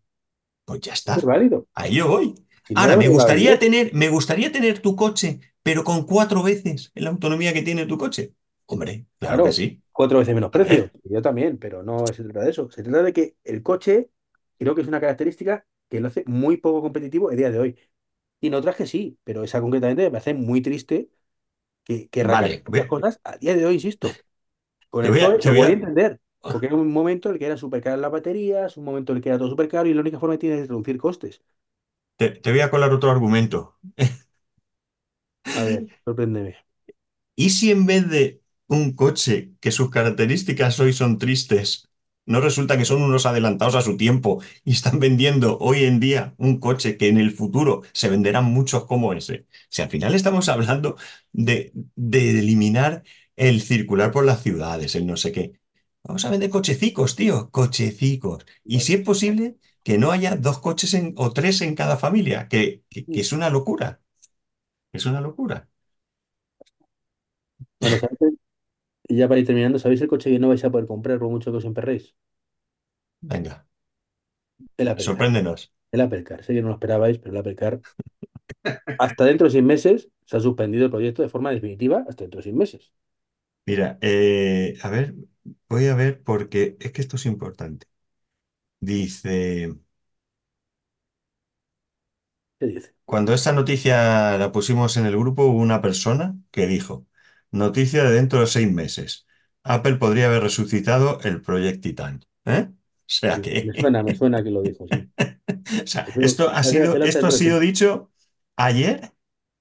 Pues 0.65 0.81
ya 0.81 0.93
es 1.13 1.23
está, 1.23 1.25
válido. 1.25 1.67
ahí 1.73 1.95
yo 1.95 2.07
voy. 2.07 2.35
Ahora, 2.73 2.95
era 2.95 2.97
me 2.97 3.07
gustaría 3.07 3.57
B10, 3.57 3.59
tener, 3.59 3.93
me 3.93 4.09
gustaría 4.09 4.51
tener 4.51 4.79
tu 4.79 4.95
coche, 4.95 5.39
pero 5.63 5.83
con 5.83 6.05
cuatro 6.05 6.43
veces 6.43 6.91
la 6.95 7.09
autonomía 7.09 7.53
que 7.53 7.61
tiene 7.63 7.85
tu 7.85 7.97
coche. 7.97 8.33
Hombre, 8.65 9.07
claro 9.19 9.43
que 9.43 9.51
sí. 9.53 9.81
cuatro 9.91 10.19
veces 10.19 10.35
menos 10.35 10.51
A 10.53 10.59
precio. 10.59 10.65
ver, 10.65 10.93
Yo 11.03 11.21
también, 11.21 11.57
pero 11.57 11.83
no 11.83 12.11
se 12.13 12.23
trata 12.23 12.41
de 12.43 12.49
eso. 12.51 12.69
Se 12.71 12.83
trata 12.83 13.03
de 13.03 13.13
que 13.13 13.37
el 13.43 13.63
coche 13.63 14.09
creo 14.57 14.75
que 14.75 14.81
es 14.81 14.87
una 14.87 14.99
característica 14.99 15.65
que 15.89 15.99
lo 15.99 16.07
hace 16.07 16.23
muy 16.27 16.57
poco 16.57 16.81
competitivo 16.81 17.31
el 17.31 17.37
día 17.37 17.51
de 17.51 17.59
hoy. 17.59 17.79
Y 18.41 18.47
en 18.47 18.55
otras 18.55 18.75
que 18.75 18.87
sí, 18.87 19.19
pero 19.23 19.43
esa 19.43 19.61
concretamente 19.61 20.09
me 20.11 20.17
hace 20.17 20.33
muy 20.33 20.61
triste 20.61 21.09
que, 21.83 22.09
que 22.09 22.23
vale, 22.23 22.63
ve- 22.67 22.87
cosas 22.87 23.21
a 23.23 23.37
día 23.37 23.55
de 23.55 23.65
hoy, 23.65 23.75
insisto. 23.75 24.21
Con 24.89 25.05
el 25.05 25.13
voy 25.13 25.21
a, 25.21 25.29
voy 25.53 25.69
a 25.69 25.73
a, 25.73 25.73
entender, 25.73 26.21
porque 26.49 26.67
era 26.67 26.75
un 26.75 26.91
momento 26.91 27.29
en 27.29 27.35
el 27.35 27.39
que 27.39 27.45
eran 27.47 27.57
súper 27.57 27.81
caras 27.83 27.99
las 27.99 28.11
baterías, 28.11 28.77
un 28.77 28.85
momento 28.85 29.11
en 29.13 29.17
el 29.17 29.23
que 29.23 29.29
era 29.29 29.37
todo 29.39 29.49
súper 29.49 29.67
caro 29.69 29.89
y 29.89 29.93
la 29.93 30.01
única 30.01 30.19
forma 30.19 30.35
que 30.35 30.39
tienes 30.39 30.61
es 30.63 30.67
reducir 30.69 30.97
costes. 30.99 31.41
Te, 32.17 32.29
te 32.31 32.51
voy 32.51 32.61
a 32.61 32.69
colar 32.71 32.91
otro 32.93 33.11
argumento. 33.11 33.77
A 35.53 35.63
ver, 35.63 35.87
sorpréndeme. 36.05 36.55
¿Y 37.35 37.49
si 37.51 37.71
en 37.71 37.85
vez 37.85 38.09
de 38.09 38.41
un 38.67 38.93
coche 38.95 39.51
que 39.59 39.71
sus 39.71 39.89
características 39.89 40.79
hoy 40.79 40.93
son 40.93 41.17
tristes, 41.19 41.89
no 42.25 42.41
resulta 42.41 42.77
que 42.77 42.85
son 42.85 43.01
unos 43.03 43.25
adelantados 43.25 43.75
a 43.75 43.81
su 43.81 43.97
tiempo 43.97 44.41
y 44.63 44.71
están 44.73 44.99
vendiendo 44.99 45.57
hoy 45.59 45.83
en 45.83 45.99
día 45.99 46.33
un 46.37 46.59
coche 46.59 46.97
que 46.97 47.07
en 47.09 47.17
el 47.19 47.31
futuro 47.31 47.83
se 47.93 48.09
venderán 48.09 48.45
muchos 48.45 48.85
como 48.85 49.13
ese? 49.13 49.45
Si 49.69 49.81
al 49.81 49.89
final 49.89 50.15
estamos 50.15 50.49
hablando 50.49 50.97
de, 51.33 51.71
de 51.95 52.39
eliminar 52.39 53.03
el 53.35 53.61
circular 53.61 54.11
por 54.11 54.25
las 54.25 54.41
ciudades, 54.43 54.95
el 54.95 55.05
no 55.05 55.17
sé 55.17 55.31
qué. 55.31 55.53
Vamos 56.03 56.23
a 56.25 56.29
vender 56.29 56.49
cochecicos, 56.49 57.15
tío, 57.15 57.49
cochecicos. 57.51 58.45
Y 58.63 58.79
si 58.81 58.93
es 58.93 59.01
posible, 59.01 59.57
que 59.85 59.99
no 59.99 60.11
haya 60.11 60.37
dos 60.37 60.59
coches 60.59 60.95
en- 60.95 61.15
o 61.17 61.33
tres 61.33 61.61
en 61.61 61.75
cada 61.75 61.97
familia, 61.97 62.49
que, 62.49 62.83
que 62.91 63.09
que 63.09 63.21
es 63.21 63.33
una 63.33 63.51
locura. 63.51 64.01
Es 64.93 65.05
una 65.07 65.21
locura. 65.21 65.69
bueno. 67.79 67.99
Y 69.07 69.17
ya 69.17 69.27
para 69.27 69.39
ir 69.39 69.45
terminando, 69.47 69.79
¿sabéis 69.79 70.01
el 70.01 70.07
coche 70.07 70.29
que 70.31 70.37
no 70.39 70.49
vais 70.49 70.63
a 70.65 70.69
poder 70.71 70.87
comprar 70.87 71.17
por 71.19 71.29
mucho 71.29 71.51
que 71.51 71.57
os 71.57 71.65
emperréis? 71.65 72.15
Venga, 73.31 73.55
El 74.77 74.87
Apple 74.87 75.09
Car. 75.09 75.27
sorpréndenos. 75.27 75.59
El 75.91 76.01
Apple 76.01 76.23
Car. 76.23 76.43
Sé 76.43 76.53
que 76.53 76.61
no 76.61 76.69
lo 76.69 76.75
esperabais, 76.75 77.19
pero 77.19 77.31
el 77.33 77.39
Apple 77.39 77.55
Car, 77.55 77.81
hasta 78.97 79.23
dentro 79.25 79.45
de 79.47 79.51
seis 79.51 79.63
meses, 79.63 80.09
se 80.25 80.35
ha 80.37 80.39
suspendido 80.41 80.85
el 80.85 80.91
proyecto 80.91 81.21
de 81.21 81.29
forma 81.29 81.51
definitiva 81.51 82.05
hasta 82.09 82.23
dentro 82.25 82.39
de 82.39 82.43
seis 82.43 82.55
meses. 82.55 82.93
Mira, 83.65 83.97
eh, 84.01 84.75
a 84.83 84.89
ver, 84.89 85.15
voy 85.69 85.87
a 85.87 85.95
ver 85.95 86.23
porque 86.23 86.77
es 86.79 86.91
que 86.91 87.01
esto 87.01 87.15
es 87.15 87.25
importante. 87.25 87.87
Dice, 88.79 89.75
¿Qué 92.59 92.65
dice? 92.67 92.95
cuando 93.05 93.33
esta 93.33 93.51
noticia 93.53 94.37
la 94.37 94.51
pusimos 94.51 94.97
en 94.97 95.05
el 95.05 95.17
grupo, 95.17 95.43
hubo 95.45 95.59
una 95.61 95.81
persona 95.81 96.35
que 96.51 96.67
dijo, 96.67 97.07
noticia 97.51 98.03
de 98.03 98.11
dentro 98.13 98.39
de 98.41 98.47
seis 98.47 98.71
meses. 98.71 99.27
Apple 99.63 99.95
podría 99.95 100.27
haber 100.27 100.43
resucitado 100.43 101.19
el 101.23 101.41
Project 101.41 101.81
Titan. 101.83 102.25
¿Eh? 102.45 102.67
O 102.71 102.75
sea 103.07 103.41
Me 103.41 103.61
me 103.61 103.73
que, 103.73 103.73
suena, 103.73 104.01
me 104.03 104.15
suena 104.15 104.41
que 104.41 104.51
lo 104.51 104.61
dijo, 104.63 104.87
sí. 104.87 105.11
o 105.83 105.87
sea, 105.87 106.15
esto 106.19 106.49
ha 106.49 106.63
sido, 106.63 106.99
esto 107.01 107.27
ha 107.27 107.31
sido 107.31 107.59
dicho 107.59 108.11
ayer, 108.55 109.13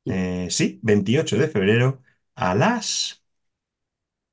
eh, 0.07 0.49
sí, 0.51 0.81
28 0.83 1.37
de 1.39 1.49
febrero, 1.49 2.03
a 2.35 2.55
las... 2.55 3.25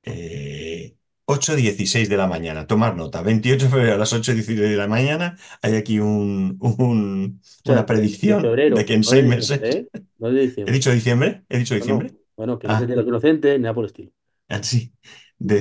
eh, 0.02 0.96
ocho 1.26 1.56
dieciséis 1.56 2.08
de 2.08 2.16
la 2.16 2.26
mañana. 2.26 2.66
Tomar 2.66 2.96
nota. 2.96 3.22
28 3.22 3.66
de 3.66 3.70
febrero 3.70 3.94
a 3.94 3.98
las 3.98 4.12
ocho 4.12 4.32
dieciséis 4.32 4.60
de 4.70 4.76
la 4.76 4.88
mañana 4.88 5.36
hay 5.62 5.76
aquí 5.76 5.98
un, 6.00 6.58
un- 6.60 7.40
O 7.64 7.66
sea, 7.66 7.76
una 7.76 7.86
de 7.86 7.86
predicción 7.86 8.52
de 8.68 8.84
que 8.84 8.94
en 8.94 9.04
no 9.04 9.12
seis 9.12 9.24
meses... 9.24 9.62
¿eh? 9.62 9.88
No 10.18 10.30
de 10.30 10.42
¿He 10.66 10.72
diciembre. 10.72 10.72
dicho 10.72 10.90
diciembre? 10.92 11.44
¿He 11.48 11.58
dicho 11.58 11.74
Bueno, 11.76 11.76
diciembre? 11.76 12.16
bueno, 12.36 12.58
que 12.58 12.68
no 12.68 12.76
se 12.76 12.86
Ah, 12.86 12.86
tiene 12.86 13.02
los 13.02 13.08
inocentes, 13.08 13.58
ni 13.58 13.62
nada 13.64 13.74
por 13.74 13.84
el 13.84 13.88
estilo. 13.88 14.12
así. 14.48 14.94
De, 15.38 15.56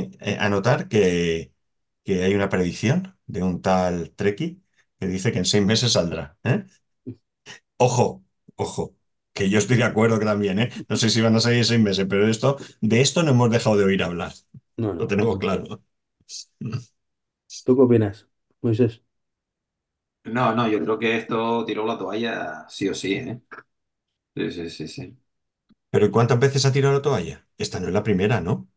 eh, 0.00 0.10
eh, 0.20 0.36
anotar 0.40 0.88
que, 0.88 1.52
que 2.04 2.22
hay 2.24 2.34
una 2.34 2.48
predicción 2.48 3.16
de 3.26 3.42
un 3.42 3.62
tal 3.62 4.12
Treki 4.14 4.62
que 4.98 5.06
dice 5.06 5.30
que 5.32 5.38
en 5.38 5.44
seis 5.46 5.64
meses 5.64 5.92
saldrá. 5.92 6.36
¿eh? 6.44 6.64
Ojo, 7.76 8.24
ojo, 8.56 8.96
que 9.32 9.48
yo 9.50 9.58
estoy 9.58 9.76
de 9.76 9.84
acuerdo 9.84 10.18
que 10.18 10.24
también, 10.26 10.58
¿eh? 10.58 10.70
No 10.88 10.96
sé 10.96 11.10
si 11.10 11.20
van 11.20 11.36
a 11.36 11.40
salir 11.40 11.64
seis 11.64 11.80
meses, 11.80 12.06
pero 12.08 12.28
esto, 12.28 12.56
de 12.80 13.00
esto 13.00 13.22
no 13.22 13.30
hemos 13.32 13.50
dejado 13.50 13.76
de 13.76 13.84
oír 13.84 14.02
hablar. 14.02 14.32
No, 14.84 14.94
Lo 14.98 15.06
no. 15.06 15.08
tenemos 15.08 15.38
claro. 15.38 15.82
¿Tú 17.64 17.76
qué 17.76 17.82
opinas, 17.82 18.28
Moisés? 18.62 19.02
No, 20.24 20.54
no, 20.54 20.68
yo 20.68 20.80
creo 20.82 20.98
que 20.98 21.16
esto 21.16 21.64
tiró 21.64 21.86
la 21.86 21.96
toalla 21.98 22.66
sí 22.68 22.88
o 22.88 22.94
sí, 22.94 23.14
¿eh? 23.14 23.40
Sí, 24.36 24.50
sí, 24.52 24.70
sí, 24.70 24.88
sí. 24.88 25.18
Pero 25.90 26.06
¿y 26.06 26.10
cuántas 26.10 26.38
veces 26.40 26.64
ha 26.66 26.72
tirado 26.72 26.94
la 26.94 27.02
toalla? 27.02 27.46
Esta 27.58 27.78
no 27.80 27.86
es 27.88 27.92
la 27.94 28.02
primera, 28.02 28.40
¿no? 28.40 28.68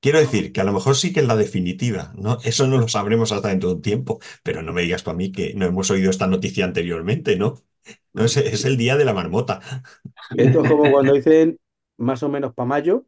Quiero 0.00 0.18
decir 0.18 0.52
que 0.52 0.60
a 0.60 0.64
lo 0.64 0.72
mejor 0.72 0.96
sí 0.96 1.12
que 1.12 1.20
es 1.20 1.26
la 1.26 1.36
definitiva, 1.36 2.12
¿no? 2.16 2.38
Eso 2.42 2.66
no 2.66 2.78
lo 2.78 2.88
sabremos 2.88 3.30
hasta 3.32 3.48
dentro 3.48 3.68
de 3.70 3.74
un 3.76 3.82
tiempo, 3.82 4.18
pero 4.42 4.60
no 4.62 4.72
me 4.72 4.82
digas 4.82 5.04
tú 5.04 5.10
a 5.10 5.14
mí 5.14 5.30
que 5.30 5.54
no 5.54 5.64
hemos 5.66 5.90
oído 5.90 6.10
esta 6.10 6.26
noticia 6.26 6.64
anteriormente, 6.64 7.36
¿no? 7.36 7.62
No, 8.12 8.24
es, 8.24 8.36
es 8.36 8.64
el 8.64 8.76
día 8.76 8.96
de 8.96 9.04
la 9.04 9.14
marmota. 9.14 9.60
Esto 10.36 10.60
es 10.62 10.66
como 10.66 10.90
cuando 10.90 11.12
dicen 11.14 11.58
más 11.98 12.22
o 12.22 12.28
menos 12.28 12.54
para 12.54 12.66
mayo 12.68 13.06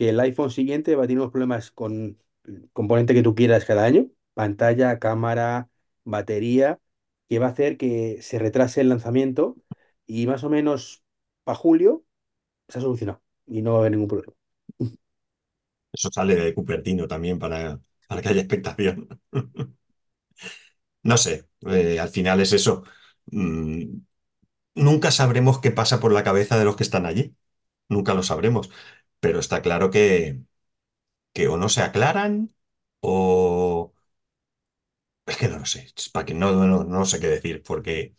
que 0.00 0.10
el 0.10 0.20
iPhone 0.20 0.50
siguiente 0.52 0.96
va 0.96 1.04
a 1.04 1.08
tener 1.08 1.20
unos 1.20 1.32
problemas 1.32 1.72
con 1.72 2.18
el 2.46 2.70
componente 2.74 3.14
que 3.14 3.22
tú 3.24 3.36
quieras 3.36 3.66
cada 3.66 3.84
año, 3.86 4.08
pantalla, 4.34 5.00
cámara, 5.00 5.70
batería, 6.04 6.80
que 7.30 7.40
va 7.40 7.48
a 7.48 7.50
hacer 7.50 7.78
que 7.78 8.22
se 8.22 8.40
retrase 8.40 8.82
el 8.82 8.90
lanzamiento 8.90 9.58
y 10.06 10.26
más 10.28 10.44
o 10.44 10.50
menos 10.50 11.04
para 11.44 11.56
julio 11.58 12.04
se 12.68 12.78
ha 12.78 12.82
solucionado 12.82 13.22
y 13.46 13.62
no 13.62 13.72
va 13.72 13.78
a 13.78 13.80
haber 13.82 13.92
ningún 13.92 14.08
problema. 14.08 14.34
Eso 15.92 16.10
sale 16.12 16.34
de 16.36 16.54
Cupertino 16.54 17.06
también 17.08 17.38
para, 17.38 17.80
para 18.08 18.22
que 18.22 18.28
haya 18.28 18.40
expectación. 18.42 19.08
No 21.02 21.16
sé, 21.16 21.48
eh, 21.66 21.98
al 22.00 22.08
final 22.10 22.40
es 22.40 22.52
eso. 22.52 22.84
Mm, 23.26 23.98
nunca 24.76 25.10
sabremos 25.10 25.60
qué 25.60 25.70
pasa 25.72 26.00
por 26.00 26.12
la 26.12 26.24
cabeza 26.24 26.58
de 26.58 26.64
los 26.64 26.76
que 26.76 26.84
están 26.84 27.06
allí. 27.06 27.36
Nunca 27.88 28.14
lo 28.14 28.22
sabremos. 28.22 28.70
Pero 29.20 29.38
está 29.40 29.62
claro 29.62 29.90
que, 29.90 30.40
que 31.34 31.48
o 31.48 31.56
no 31.58 31.68
se 31.70 31.82
aclaran 31.82 32.54
o... 33.00 33.94
Es 35.26 35.36
que 35.36 35.48
no 35.48 35.58
lo 35.58 35.66
sé. 35.66 35.88
Para 36.12 36.26
que 36.26 36.34
no, 36.34 36.52
no, 36.66 36.84
no 36.84 37.04
sé 37.06 37.20
qué 37.20 37.28
decir, 37.28 37.62
porque 37.62 38.16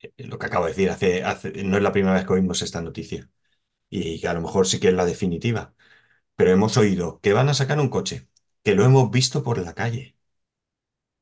eh, 0.00 0.12
lo 0.18 0.38
que 0.38 0.46
acabo 0.46 0.66
de 0.66 0.72
decir 0.72 0.90
hace, 0.90 1.22
no 1.64 1.76
es 1.78 1.82
la 1.82 1.92
primera 1.92 2.14
vez 2.14 2.26
que 2.26 2.34
oímos 2.34 2.62
esta 2.62 2.82
noticia. 2.82 3.30
Y 3.90 4.20
que 4.20 4.28
a 4.28 4.34
lo 4.34 4.42
mejor 4.42 4.66
sí 4.68 4.80
que 4.80 4.88
es 4.90 4.94
la 4.94 5.06
definitiva. 5.06 5.74
Pero 6.36 6.52
hemos 6.52 6.76
oído 6.78 7.20
que 7.22 7.32
van 7.34 7.48
a 7.50 7.54
sacar 7.54 7.80
un 7.80 7.90
coche, 7.90 8.28
que 8.64 8.74
lo 8.76 8.84
hemos 8.86 9.10
visto 9.12 9.42
por 9.44 9.58
la 9.58 9.74
calle. 9.74 10.16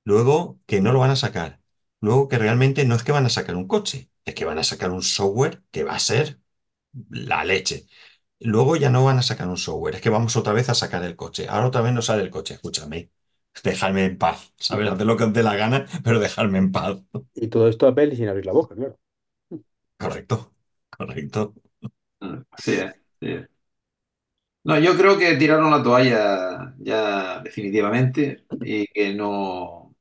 Luego 0.04 0.60
que 0.66 0.80
no 0.80 0.92
lo 0.92 1.00
van 1.00 1.10
a 1.10 1.16
sacar. 1.16 1.60
Luego 2.00 2.28
que 2.28 2.38
realmente 2.38 2.84
no 2.84 2.94
es 2.94 3.02
que 3.04 3.12
van 3.12 3.26
a 3.26 3.28
sacar 3.30 3.56
un 3.56 3.66
coche, 3.68 4.10
es 4.24 4.34
que 4.34 4.44
van 4.44 4.58
a 4.58 4.64
sacar 4.64 4.90
un 4.90 5.02
software 5.02 5.62
que 5.70 5.84
va 5.84 5.94
a 5.96 5.98
ser 5.98 6.40
la 7.10 7.44
leche. 7.44 7.86
Luego 8.40 8.76
ya 8.76 8.90
no 8.90 9.04
van 9.04 9.18
a 9.18 9.22
sacar 9.22 9.48
un 9.48 9.56
software, 9.56 9.96
es 9.96 10.00
que 10.00 10.10
vamos 10.10 10.36
otra 10.36 10.52
vez 10.52 10.68
a 10.68 10.74
sacar 10.74 11.02
el 11.04 11.16
coche. 11.16 11.48
Ahora 11.48 11.66
otra 11.68 11.80
vez 11.82 11.92
no 11.92 12.02
sale 12.02 12.22
el 12.22 12.30
coche, 12.30 12.54
escúchame. 12.54 13.10
Dejadme 13.64 14.04
en 14.04 14.18
paz, 14.18 14.52
¿sabes? 14.58 14.88
Haced 14.90 15.04
lo 15.04 15.16
que 15.16 15.24
os 15.24 15.32
dé 15.32 15.42
la 15.42 15.56
gana, 15.56 15.86
pero 16.04 16.20
dejadme 16.20 16.58
en 16.58 16.70
paz. 16.72 16.98
Y 17.34 17.48
todo 17.48 17.68
esto 17.68 17.86
Apple 17.86 18.14
sin 18.16 18.28
abrir 18.28 18.44
la 18.46 18.52
boca, 18.52 18.74
claro. 18.74 18.98
Correcto, 19.96 20.54
correcto. 20.90 21.54
Sí, 22.56 22.72
es, 22.74 22.92
sí 23.20 23.28
es. 23.32 23.48
No, 24.64 24.78
yo 24.78 24.96
creo 24.96 25.16
que 25.18 25.36
tiraron 25.36 25.70
la 25.70 25.82
toalla 25.82 26.74
ya 26.78 27.40
definitivamente 27.40 28.44
y 28.60 28.86
que 28.88 29.14
no, 29.14 29.94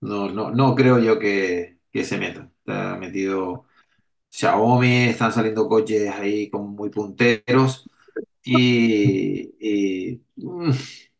no, 0.00 0.28
no, 0.30 0.50
no 0.50 0.74
creo 0.74 0.98
yo 0.98 1.18
que, 1.18 1.78
que 1.92 2.04
se 2.04 2.18
metan. 2.18 2.52
Está 2.58 2.96
metido 2.96 3.66
Xiaomi, 4.30 5.08
están 5.08 5.32
saliendo 5.32 5.68
coches 5.68 6.08
ahí 6.10 6.50
como 6.50 6.68
muy 6.68 6.90
punteros 6.90 7.86
y, 8.44 9.54
y, 9.60 10.22
mm, 10.36 10.72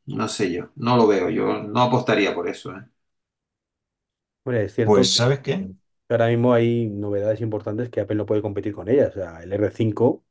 no 0.06 0.28
sé 0.28 0.52
yo, 0.52 0.70
no 0.76 0.96
lo 0.96 1.06
veo, 1.06 1.30
yo 1.30 1.62
no 1.64 1.82
apostaría 1.82 2.34
por 2.34 2.48
eso, 2.48 2.76
¿eh? 2.76 2.84
Hombre, 4.44 4.64
es 4.64 4.74
cierto 4.74 4.94
Pues, 4.94 5.08
que 5.08 5.14
¿sabes 5.14 5.40
qué? 5.40 5.70
ahora 6.10 6.28
mismo 6.28 6.52
hay 6.54 6.86
novedades 6.88 7.40
importantes 7.40 7.90
que 7.90 8.00
Apple 8.00 8.16
no 8.16 8.26
puede 8.26 8.42
competir 8.42 8.74
con 8.74 8.88
ellas. 8.88 9.10
O 9.10 9.20
sea, 9.20 9.42
el 9.42 9.52
R5, 9.52 10.24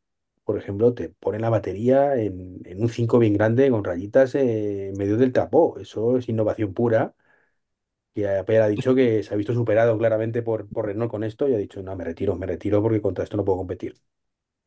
por 0.45 0.57
ejemplo, 0.57 0.93
te 0.93 1.09
pone 1.09 1.39
la 1.39 1.49
batería 1.49 2.15
en, 2.17 2.61
en 2.65 2.81
un 2.81 2.89
5 2.89 3.19
bien 3.19 3.33
grande 3.33 3.69
con 3.71 3.83
rayitas 3.83 4.35
eh, 4.35 4.89
en 4.89 4.97
medio 4.97 5.17
del 5.17 5.33
tapó. 5.33 5.79
Eso 5.79 6.17
es 6.17 6.29
innovación 6.29 6.73
pura. 6.73 7.15
Y 8.19 8.25
Apple 8.25 8.59
ha 8.61 8.67
dicho 8.67 8.95
que 8.95 9.23
se 9.23 9.33
ha 9.33 9.37
visto 9.37 9.53
superado 9.53 9.97
claramente 9.97 10.41
por, 10.41 10.67
por 10.69 10.85
Renault 10.85 11.11
con 11.11 11.23
esto 11.23 11.47
y 11.47 11.53
ha 11.53 11.57
dicho, 11.57 11.81
no, 11.83 11.95
me 11.95 12.03
retiro, 12.03 12.35
me 12.35 12.45
retiro 12.47 12.81
porque 12.81 13.01
contra 13.01 13.23
esto 13.23 13.37
no 13.37 13.45
puedo 13.45 13.57
competir. 13.59 13.95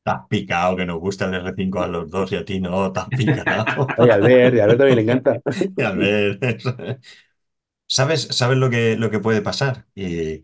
Estás 0.04 0.26
picado, 0.28 0.76
que 0.76 0.84
nos 0.84 0.98
gusta 0.98 1.26
el 1.26 1.34
R5 1.34 1.80
a 1.80 1.86
los 1.86 2.10
dos 2.10 2.32
y 2.32 2.36
a 2.36 2.44
ti 2.44 2.58
no, 2.60 2.86
estás 2.88 3.10
picado. 3.10 3.86
Oye, 3.96 4.12
Albert, 4.12 4.54
y 4.56 4.60
a 4.60 4.64
Albert 4.64 4.78
también 4.80 4.96
le 4.96 5.02
encanta. 5.02 5.40
Y 5.76 5.82
a 5.82 5.92
ver, 5.92 6.38
¿sabes, 7.86 8.22
sabes 8.30 8.58
lo 8.58 8.70
que, 8.70 8.96
lo 8.96 9.10
que 9.10 9.18
puede 9.20 9.42
pasar? 9.42 9.86
Eh, 9.94 10.42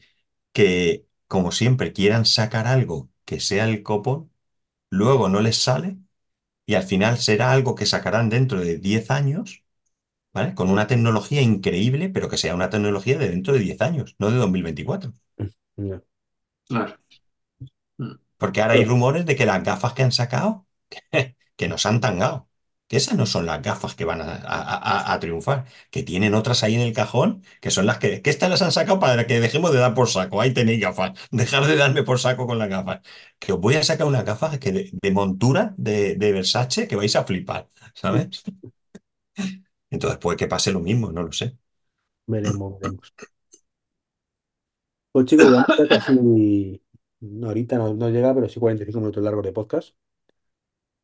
que, 0.53 1.07
como 1.29 1.53
siempre, 1.53 1.93
quieran 1.93 2.27
sacar 2.27 2.67
algo 2.67 3.11
que 3.25 3.41
sea 3.41 3.67
el 3.67 3.83
copón, 3.83 4.33
luego 4.91 5.29
no 5.31 5.41
les 5.43 5.59
sale 5.59 5.99
y 6.67 6.75
al 6.75 6.85
final 6.85 7.19
será 7.19 7.53
algo 7.53 7.75
que 7.77 7.87
sacarán 7.87 8.31
dentro 8.31 8.61
de 8.61 8.79
10 8.79 9.11
años, 9.11 9.65
¿vale? 10.33 10.55
Con 10.55 10.71
una 10.71 10.87
tecnología 10.87 11.43
increíble, 11.43 12.09
pero 12.11 12.29
que 12.29 12.37
sea 12.39 12.55
una 12.55 12.71
tecnología 12.71 13.19
de 13.19 13.29
dentro 13.31 13.55
de 13.55 13.61
10 13.61 13.81
años, 13.83 14.17
no 14.19 14.31
de 14.31 14.39
2024. 14.39 15.13
No. 15.77 16.03
Claro. 16.69 16.99
Mm. 17.99 18.13
Porque 18.37 18.61
ahora 18.63 18.75
hay 18.75 18.85
rumores 18.85 19.27
de 19.27 19.37
que 19.37 19.47
las 19.47 19.63
gafas 19.65 19.93
que 19.95 20.03
han 20.03 20.13
sacado, 20.13 20.67
que 21.57 21.69
nos 21.69 21.87
han 21.87 22.01
tangado, 22.01 22.49
que 22.89 22.97
esas 22.99 23.17
no 23.17 23.27
son 23.27 23.47
las 23.47 23.63
gafas 23.63 23.95
que 23.95 24.05
van 24.07 24.21
a, 24.23 24.25
a- 24.37 25.11
a- 25.11 25.13
a 25.15 25.21
triunfar, 25.21 25.67
que 25.91 26.03
tienen 26.05 26.35
otras 26.35 26.63
ahí 26.65 26.75
en 26.75 26.81
el 26.83 26.93
cajón, 26.95 27.45
que 27.61 27.71
son 27.71 27.87
las 27.87 27.99
que, 27.99 28.23
que 28.23 28.31
estas 28.31 28.51
las 28.51 28.63
han 28.63 28.73
sacado 28.73 28.99
para 29.01 29.27
que 29.27 29.41
dejemos 29.41 29.73
de 29.73 29.79
dar 29.79 29.95
por 29.95 30.09
saco. 30.09 30.41
Ahí 30.41 30.55
tenéis 30.55 30.81
gafas, 30.81 31.13
dejar 31.33 31.67
de 31.67 31.77
darme 31.77 32.03
por 32.05 32.19
saco 32.21 32.47
con 32.47 32.59
las 32.59 32.69
gafas. 32.71 33.01
Que 33.39 33.53
os 33.53 33.61
voy 33.61 33.77
a 33.77 33.85
sacar 33.85 34.07
unas 34.07 34.25
gafas 34.25 34.59
que 34.59 34.73
de, 34.73 34.91
de 34.93 35.11
montura 35.13 35.75
de, 35.77 36.17
de 36.17 36.33
Versace 36.33 36.89
que 36.89 36.97
vais 36.97 37.17
a 37.17 37.25
flipar, 37.25 37.69
¿sabes? 37.95 38.43
Entonces 39.91 40.19
puede 40.19 40.37
que 40.39 40.49
pase 40.49 40.73
lo 40.73 40.81
mismo, 40.81 41.13
no 41.13 41.23
lo 41.23 41.33
sé. 41.33 41.57
Veremos, 42.29 42.79
veremos. 42.79 43.13
Pues 45.13 45.27
chicos, 45.27 45.47
llevamos 45.47 45.69
ya 45.77 45.87
casi, 45.89 46.83
no, 47.21 47.49
ahorita 47.49 47.77
no, 47.79 47.95
no 47.95 48.09
llega, 48.11 48.35
pero 48.35 48.49
sí 48.49 48.61
45 48.61 49.01
minutos 49.01 49.23
largos 49.23 49.45
de 49.45 49.53
podcast 49.53 49.95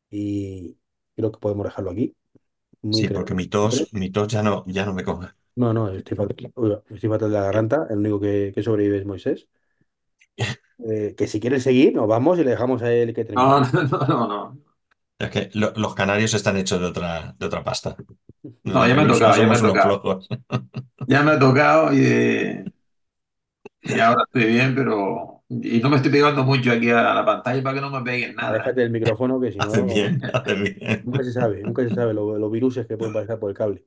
y 0.09 0.77
creo 1.15 1.31
que 1.31 1.39
podemos 1.39 1.65
dejarlo 1.65 1.91
aquí. 1.91 2.15
Muy 2.83 2.99
Sí, 2.99 3.09
porque 3.09 3.33
interesante. 3.33 3.35
mi 3.35 3.47
tos, 3.47 3.89
mi 3.91 4.09
tos 4.11 4.27
ya 4.27 4.41
no, 4.41 4.63
ya 4.67 4.85
no 4.85 4.93
me 4.95 5.03
coge. 5.03 5.27
No, 5.55 5.73
no, 5.73 5.89
estoy 5.89 6.17
fatal, 6.17 6.51
uy, 6.55 6.77
estoy 6.89 7.09
fatal 7.09 7.29
de 7.29 7.35
la 7.37 7.43
garganta, 7.43 7.87
el 7.89 7.99
único 7.99 8.19
que, 8.19 8.51
que 8.53 8.61
sobrevive 8.63 8.97
es 8.99 9.05
Moisés. 9.05 9.47
Eh, 10.89 11.15
que 11.17 11.27
si 11.27 11.39
quieres 11.39 11.63
seguir, 11.63 11.93
nos 11.95 12.07
vamos 12.07 12.37
y 12.39 12.43
le 12.43 12.51
dejamos 12.51 12.81
a 12.81 12.91
él 12.93 13.13
que 13.13 13.25
termine. 13.25 13.57
No, 13.57 13.59
no, 13.61 14.07
no, 14.07 14.27
no. 14.27 14.57
Es 15.19 15.29
que 15.29 15.49
lo- 15.55 15.73
los 15.75 15.93
canarios 15.95 16.33
están 16.33 16.55
hechos 16.57 16.79
de 16.79 16.85
otra, 16.87 17.35
de 17.37 17.45
otra 17.45 17.63
pasta. 17.65 17.97
No, 18.63 18.87
ya 18.87 18.95
me 18.95 19.03
ha 19.03 19.07
tocado, 19.07 19.37
ya 19.37 19.47
me 19.47 19.55
ha 19.55 19.61
tocado. 19.61 20.05
Ya 21.07 21.23
me 21.23 21.31
ha 21.31 21.39
tocado 21.39 21.93
y, 21.93 22.65
y 23.83 23.99
ahora 23.99 24.23
estoy 24.25 24.45
bien, 24.45 24.75
pero... 24.75 25.43
Y 25.49 25.79
no 25.79 25.89
me 25.89 25.97
estoy 25.97 26.11
pegando 26.11 26.43
mucho 26.43 26.71
aquí 26.71 26.89
a 26.89 27.13
la 27.13 27.25
pantalla 27.25 27.61
para 27.63 27.75
que 27.75 27.81
no 27.81 27.89
me 27.91 28.01
peguen 28.03 28.35
nada. 28.35 28.51
Aléjate 28.53 28.81
del 28.81 28.91
micrófono, 28.91 29.39
que 29.39 29.51
si 29.51 29.59
Haces 29.59 29.85
no, 29.85 29.85
bien, 29.85 30.19
haces 30.33 30.59
bien. 30.59 31.03
nunca 31.03 31.23
se 31.23 31.31
sabe, 31.33 31.63
nunca 31.65 31.83
se 31.83 31.91
sabe 31.91 32.13
lo- 32.13 32.37
los 32.39 32.51
viruses 32.51 32.87
que 32.87 32.97
pueden 32.97 33.13
pasar 33.13 33.39
por 33.39 33.49
el 33.51 33.57
cable. 33.57 33.85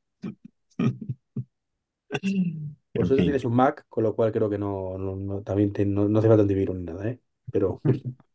En 2.97 3.09
Vosotros 3.09 3.25
fin, 3.25 3.27
tienes 3.27 3.45
un 3.45 3.55
Mac, 3.55 3.87
con 3.89 4.03
lo 4.05 4.15
cual 4.17 4.33
creo 4.33 4.51
que 4.51 4.59
no, 4.59 4.99
no, 4.99 5.17
no- 5.17 5.43
también 5.43 5.73
te- 5.73 5.87
no, 5.87 6.09
no 6.09 6.19
hace 6.19 6.29
falta 6.29 6.43
antivirus 6.43 6.77
ni 6.77 6.85
nada, 6.85 7.09
¿eh? 7.09 7.21
Pero, 7.51 7.83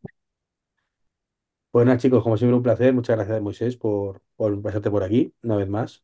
pues 1.71 1.85
nada, 1.85 1.97
chicos, 1.97 2.23
como 2.23 2.37
siempre, 2.37 2.55
un 2.57 2.63
placer. 2.63 2.93
Muchas 2.93 3.15
gracias, 3.17 3.41
Moisés, 3.41 3.77
por, 3.77 4.21
por 4.35 4.61
pasarte 4.61 4.91
por 4.91 5.03
aquí 5.03 5.33
una 5.43 5.57
vez 5.57 5.67
más. 5.67 6.03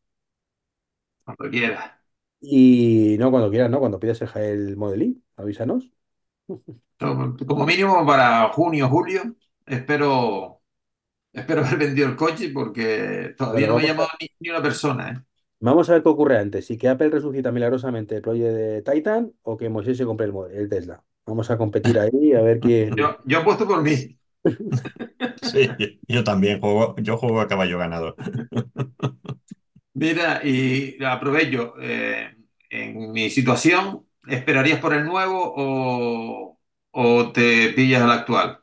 Cuando 1.36 1.50
quieras. 1.50 1.92
Y 2.42 3.16
no, 3.18 3.30
cuando 3.30 3.50
quieras, 3.50 3.70
¿no? 3.70 3.78
Cuando 3.80 4.00
pidas 4.00 4.20
el, 4.22 4.28
el 4.70 4.76
Model 4.76 5.02
I, 5.02 5.24
avísanos. 5.36 5.90
Como 6.98 7.36
como 7.46 7.64
mínimo 7.66 8.04
para 8.06 8.48
junio, 8.52 8.88
julio, 8.88 9.22
espero 9.66 10.62
espero 11.32 11.62
haber 11.66 11.78
vendido 11.78 12.08
el 12.08 12.16
coche 12.16 12.50
porque 12.54 13.34
todavía 13.38 13.66
Bueno, 13.66 13.68
no 13.68 13.74
me 13.76 13.82
ha 13.84 13.84
vamos 13.84 13.90
a, 13.90 13.94
llamado 13.94 14.10
ni, 14.20 14.28
ni 14.40 14.50
una 14.50 14.62
persona, 14.62 15.10
¿eh? 15.12 15.24
vamos 15.60 15.88
a 15.90 15.94
ver 15.94 16.02
qué 16.02 16.08
ocurre 16.08 16.38
antes. 16.38 16.66
Si 16.66 16.76
que 16.78 16.88
Apple 16.88 17.10
resucita 17.10 17.52
milagrosamente 17.52 18.16
el 18.16 18.22
proyecto 18.22 18.52
de 18.54 18.82
Titan 18.82 19.32
o 19.42 19.56
que 19.56 19.68
Mosé 19.68 19.94
se 19.94 20.04
compre 20.06 20.26
el, 20.26 20.32
mo- 20.32 20.46
el 20.46 20.68
Tesla. 20.68 21.04
Vamos 21.26 21.50
a 21.50 21.58
competir 21.58 21.98
ahí 21.98 22.32
a 22.32 22.42
ver 22.42 22.60
quién. 22.60 22.96
Yo, 22.96 23.18
yo 23.24 23.38
apuesto 23.40 23.66
por 23.66 23.82
mí. 23.82 24.18
Sí, 25.42 25.68
yo 26.08 26.22
también 26.24 26.60
juego, 26.60 26.94
yo 26.98 27.16
juego 27.16 27.40
a 27.40 27.48
caballo 27.48 27.78
ganador. 27.78 28.14
Mira, 30.00 30.40
y 30.44 30.96
aprovecho, 31.04 31.74
eh, 31.80 32.34
en 32.70 33.12
mi 33.12 33.28
situación, 33.30 34.06
¿esperarías 34.26 34.80
por 34.80 34.94
el 34.94 35.04
nuevo 35.04 35.52
o, 35.56 36.58
o 36.92 37.32
te 37.32 37.70
pillas 37.74 38.02
al 38.02 38.10
actual? 38.12 38.60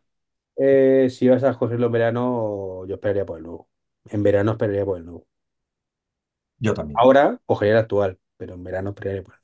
Eh, 0.55 1.09
si 1.09 1.27
vas 1.29 1.43
a 1.43 1.53
cogerlo 1.57 1.85
en 1.87 1.91
verano, 1.91 2.85
yo 2.87 2.95
esperaría 2.95 3.25
por 3.25 3.37
el 3.37 3.43
nuevo. 3.43 3.69
En 4.05 4.23
verano 4.23 4.51
esperaría 4.51 4.85
por 4.85 4.97
el 4.97 5.05
nuevo. 5.05 5.27
Yo 6.59 6.73
también. 6.73 7.01
Ahora 7.01 7.39
cogería 7.45 7.75
el 7.75 7.79
actual, 7.79 8.19
pero 8.35 8.55
en 8.55 8.63
verano 8.65 8.89
esperaría 8.89 9.23
por 9.23 9.35
el 9.35 9.39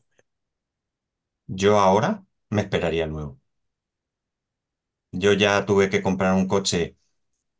Yo 1.48 1.80
ahora 1.80 2.26
me 2.50 2.62
esperaría 2.64 3.06
el 3.06 3.12
nuevo. 3.14 3.40
Yo 5.12 5.32
ya 5.34 5.66
tuve 5.66 5.90
que 5.90 6.02
comprar 6.04 6.34
un 6.36 6.48
coche 6.48 6.98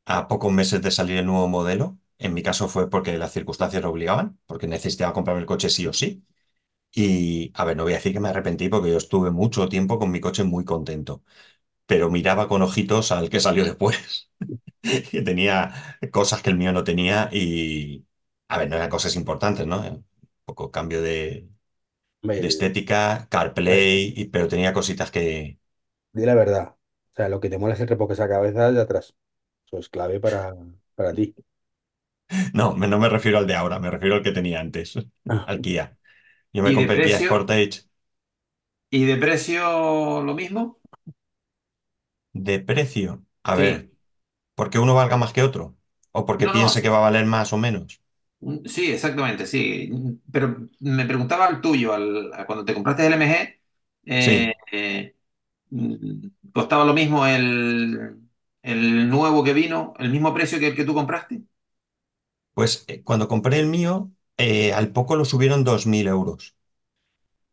a 0.06 0.28
pocos 0.30 0.52
meses 0.54 0.82
de 0.84 0.92
salir 0.92 1.18
el 1.20 1.26
nuevo 1.28 1.48
modelo. 1.50 2.00
En 2.24 2.34
mi 2.34 2.44
caso 2.44 2.70
fue 2.70 2.90
porque 2.90 3.18
las 3.18 3.34
circunstancias 3.34 3.84
lo 3.84 3.90
obligaban, 3.92 4.40
porque 4.48 4.68
necesitaba 4.68 5.14
comprarme 5.14 5.42
el 5.42 5.48
coche 5.48 5.70
sí 5.70 5.88
o 5.88 5.94
sí. 5.94 6.26
Y, 6.94 7.52
a 7.56 7.66
ver, 7.66 7.78
no 7.78 7.84
voy 7.84 7.94
a 7.94 7.98
decir 7.98 8.14
que 8.14 8.20
me 8.22 8.30
arrepentí 8.30 8.70
porque 8.70 8.92
yo 8.92 8.98
estuve 8.98 9.32
mucho 9.32 9.70
tiempo 9.70 10.00
con 10.00 10.12
mi 10.12 10.22
coche 10.22 10.44
muy 10.44 10.66
contento, 10.66 11.24
pero 11.88 12.10
miraba 12.12 12.48
con 12.50 12.62
ojitos 12.64 13.12
al 13.12 13.30
que 13.30 13.40
salió 13.42 13.66
después, 13.66 14.32
que 15.12 15.22
tenía 15.24 15.98
cosas 16.12 16.42
que 16.44 16.50
el 16.52 16.58
mío 16.58 16.74
no 16.74 16.84
tenía 16.86 17.30
y, 17.32 18.06
a 18.50 18.58
ver, 18.60 18.70
no 18.70 18.78
eran 18.78 18.90
cosas 18.90 19.16
importantes, 19.18 19.68
¿no? 19.68 19.82
Un 19.82 20.06
poco 20.46 20.72
cambio 20.72 21.02
de, 21.02 21.50
estética, 22.48 23.28
CarPlay, 23.30 24.14
y- 24.18 24.26
pero 24.28 24.48
tenía 24.48 24.74
cositas 24.74 25.12
que... 25.12 25.60
Di 26.12 26.26
la 26.26 26.36
verdad. 26.36 26.70
O 27.12 27.16
sea, 27.16 27.30
lo 27.30 27.40
que 27.40 27.50
te 27.50 27.58
mola 27.60 27.74
es 27.76 27.80
el 27.82 27.88
repoque 27.88 28.14
esa 28.14 28.28
cabeza 28.30 28.72
de 28.72 28.82
atrás. 28.82 29.16
Eso 29.68 29.78
es 29.80 29.90
clave 29.90 30.20
para, 30.20 30.56
para 30.96 31.14
ti. 31.14 31.36
No, 32.54 32.76
no 32.76 33.00
me 33.00 33.10
refiero 33.10 33.38
al 33.38 33.48
de 33.48 33.56
ahora, 33.56 33.80
me 33.80 33.90
refiero 33.92 34.16
al 34.16 34.24
que 34.24 34.32
tenía 34.32 34.60
antes, 34.60 34.96
Ah, 35.30 35.46
al 35.46 35.62
Kia. 35.62 35.98
Yo 36.54 36.64
me 36.64 36.74
¿Y 36.74 36.76
de 36.78 36.88
compré 36.88 36.96
el 36.98 37.02
Kia 37.02 37.20
precio? 37.20 37.22
Sportage 37.22 37.84
¿Y 38.90 39.06
de 39.06 39.18
precio 39.18 40.22
lo 40.22 40.34
mismo? 40.36 40.80
de 42.34 42.60
precio. 42.60 43.26
A 43.44 43.56
ver, 43.56 43.76
Sí. 43.80 43.94
¿porque 44.56 44.80
uno 44.80 44.96
valga 44.96 45.18
más 45.18 45.34
que 45.34 45.44
otro? 45.44 45.78
¿O 46.14 46.26
porque 46.28 46.48
No, 46.48 46.54
no, 46.54 46.74
piense 46.74 46.82
que 46.82 46.90
va 46.90 46.98
a 47.00 47.02
valer 47.02 47.26
más 47.28 47.54
o 47.54 47.58
menos? 47.60 48.02
Mm, 48.40 48.66
Sí, 48.66 48.92
exactamente, 48.92 49.46
sí. 49.46 49.90
Pero 50.32 50.70
me 50.80 51.06
preguntaba 51.06 51.46
al 51.48 51.62
tuyo, 51.62 51.94
al, 51.94 52.34
a 52.34 52.46
cuando 52.46 52.66
te 52.66 52.74
compraste 52.74 53.06
el 53.08 53.14
MG, 53.14 53.60
eh, 54.06 54.20
Sí, 54.20 54.54
eh, 54.72 55.16
mm, 55.72 56.28
¿costaba 56.54 56.86
lo 56.86 56.94
mismo 56.94 57.26
el, 57.28 58.20
el 58.62 59.10
nuevo 59.10 59.44
que 59.44 59.54
vino, 59.54 59.94
el 60.00 60.12
mismo 60.12 60.34
precio 60.34 60.60
que 60.60 60.68
el 60.70 60.76
que 60.76 60.86
tú 60.86 60.94
compraste? 60.94 61.44
Pues 62.54 62.86
eh, 62.88 63.04
cuando 63.04 63.28
compré 63.28 63.60
el 63.60 63.68
mío, 63.68 64.12
eh, 64.38 64.74
al 64.74 64.92
poco 64.92 65.16
lo 65.16 65.26
subieron 65.26 65.64
2.000 65.64 66.08
euros. 66.08 66.56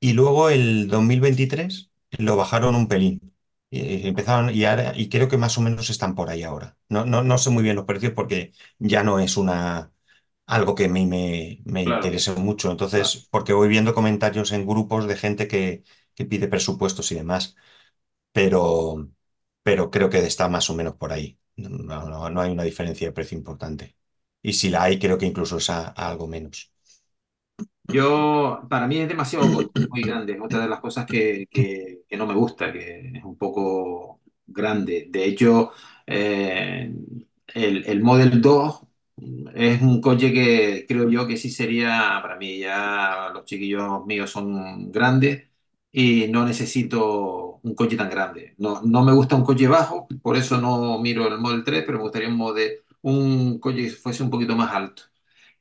Y 0.00 0.12
luego 0.14 0.48
el 0.50 0.88
2023 0.88 1.90
lo 2.12 2.36
bajaron 2.36 2.74
un 2.74 2.88
pelín. 2.88 3.34
Y 3.70 4.08
empezaron, 4.08 4.54
y, 4.54 4.64
ahora- 4.64 4.94
y 4.96 5.08
creo 5.08 5.28
que 5.28 5.36
más 5.36 5.56
o 5.58 5.60
menos 5.60 5.90
están 5.90 6.14
por 6.14 6.28
ahí 6.30 6.42
ahora. 6.42 6.76
No, 6.88 7.04
no, 7.06 7.22
no 7.22 7.38
sé 7.38 7.50
muy 7.50 7.62
bien 7.62 7.76
los 7.76 7.84
precios 7.84 8.12
porque 8.14 8.52
ya 8.78 9.04
no 9.04 9.20
es 9.20 9.36
una, 9.36 9.92
algo 10.46 10.74
que 10.74 10.86
a 10.86 10.88
mí 10.88 11.06
me, 11.06 11.62
me 11.64 11.84
Claro, 11.84 11.84
interese 11.84 12.34
mucho. 12.36 12.70
claro. 12.90 13.12
Entonces, 13.12 13.28
porque 13.30 13.52
voy 13.52 13.68
viendo 13.68 13.94
comentarios 13.94 14.52
en 14.52 14.66
grupos 14.66 15.06
de 15.06 15.16
gente 15.16 15.46
que, 15.48 15.84
que 16.14 16.24
pide 16.26 16.48
presupuestos 16.48 17.12
y 17.12 17.16
demás, 17.16 17.56
pero, 18.32 19.10
pero 19.62 19.90
creo 19.90 20.10
que 20.10 20.18
está 20.26 20.48
más 20.48 20.70
o 20.70 20.74
menos 20.76 20.96
por 20.96 21.12
ahí. 21.12 21.38
No, 21.56 22.08
no, 22.08 22.30
no 22.30 22.40
hay 22.40 22.50
una 22.52 22.64
diferencia 22.64 23.08
de 23.08 23.12
precio 23.12 23.38
importante. 23.38 23.96
Y 24.42 24.52
si 24.54 24.68
la 24.70 24.82
hay, 24.84 24.98
creo 24.98 25.16
que 25.18 25.24
incluso 25.26 25.56
es 25.58 25.70
a- 25.70 25.88
a 25.88 26.08
algo 26.10 26.26
menos. 26.26 26.70
Yo, 27.84 28.66
para 28.68 28.86
mí 28.86 28.98
es 28.98 29.08
demasiado 29.08 29.72
muy 29.90 30.04
grande. 30.04 30.38
Otra 30.40 30.60
de 30.62 30.68
las 30.68 30.80
cosas 30.80 31.06
que, 31.06 31.46
que- 31.50 32.02
que 32.08 32.16
no 32.16 32.26
me 32.26 32.34
gusta, 32.34 32.72
que 32.72 33.10
es 33.18 33.24
un 33.24 33.36
poco 33.36 34.20
grande. 34.46 35.06
De 35.10 35.24
hecho, 35.24 35.72
eh, 36.06 36.92
el, 37.54 37.84
el 37.86 38.02
Model 38.02 38.40
2 38.40 38.82
es 39.54 39.82
un 39.82 40.00
coche 40.00 40.32
que 40.32 40.86
creo 40.88 41.08
yo 41.10 41.26
que 41.26 41.36
sí 41.36 41.50
sería, 41.50 42.18
para 42.22 42.36
mí 42.36 42.58
ya 42.60 43.30
los 43.34 43.44
chiquillos 43.44 44.06
míos 44.06 44.30
son 44.30 44.90
grandes 44.92 45.48
y 45.92 46.28
no 46.28 46.46
necesito 46.46 47.60
un 47.62 47.74
coche 47.74 47.96
tan 47.96 48.08
grande. 48.10 48.54
No, 48.58 48.82
no 48.82 49.04
me 49.04 49.12
gusta 49.12 49.34
un 49.36 49.44
coche 49.44 49.66
bajo, 49.68 50.06
por 50.22 50.36
eso 50.36 50.60
no 50.60 50.98
miro 51.00 51.26
el 51.28 51.38
Model 51.38 51.64
3, 51.64 51.82
pero 51.84 51.98
me 51.98 52.04
gustaría 52.04 52.28
un, 52.28 52.36
model, 52.36 52.72
un 53.02 53.58
coche 53.60 53.84
que 53.84 53.90
fuese 53.90 54.22
un 54.22 54.30
poquito 54.30 54.56
más 54.56 54.72
alto. 54.74 55.04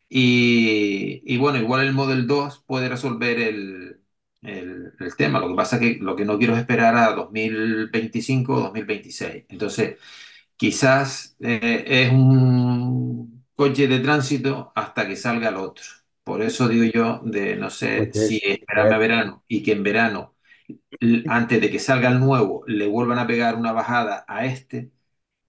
Y, 0.10 1.22
y 1.26 1.38
bueno, 1.38 1.60
igual 1.60 1.86
el 1.86 1.94
Model 1.94 2.28
2 2.28 2.64
puede 2.68 2.90
resolver 2.90 3.40
el, 3.40 4.02
el- 4.42 4.94
el 5.00 5.16
tema. 5.18 5.40
Lo 5.40 5.50
que 5.50 5.56
pasa 5.56 5.78
es 5.78 5.82
que 5.82 6.00
lo 6.04 6.16
que 6.16 6.26
no 6.26 6.38
quiero 6.38 6.54
es 6.56 6.60
esperar 6.62 6.96
a 6.98 7.14
2025 7.14 8.56
o 8.56 8.60
2026. 8.62 9.46
Entonces, 9.50 9.98
quizás 10.58 11.36
eh, 11.42 11.84
es 11.88 12.12
un 12.12 13.46
coche 13.56 13.88
de 13.88 14.00
tránsito 14.00 14.72
hasta 14.76 15.08
que 15.08 15.16
salga 15.16 15.50
el 15.50 15.58
otro. 15.58 15.84
Por 16.24 16.42
eso 16.42 16.68
digo 16.68 16.86
yo 16.86 17.22
de 17.26 17.56
no 17.56 17.70
sé 17.70 18.10
si 18.14 18.42
esperarme 18.44 18.96
a 18.96 18.98
ver, 18.98 19.10
verano 19.10 19.44
y 19.48 19.64
que 19.64 19.74
en 19.74 19.84
verano, 19.84 20.36
antes 21.28 21.62
de 21.62 21.70
que 21.72 21.80
salga 21.80 22.10
el 22.10 22.20
nuevo, 22.20 22.64
le 22.68 22.88
vuelvan 22.88 23.20
a 23.20 23.28
pegar 23.28 23.56
una 23.56 23.72
bajada 23.74 24.26
a 24.28 24.46
este 24.46 24.92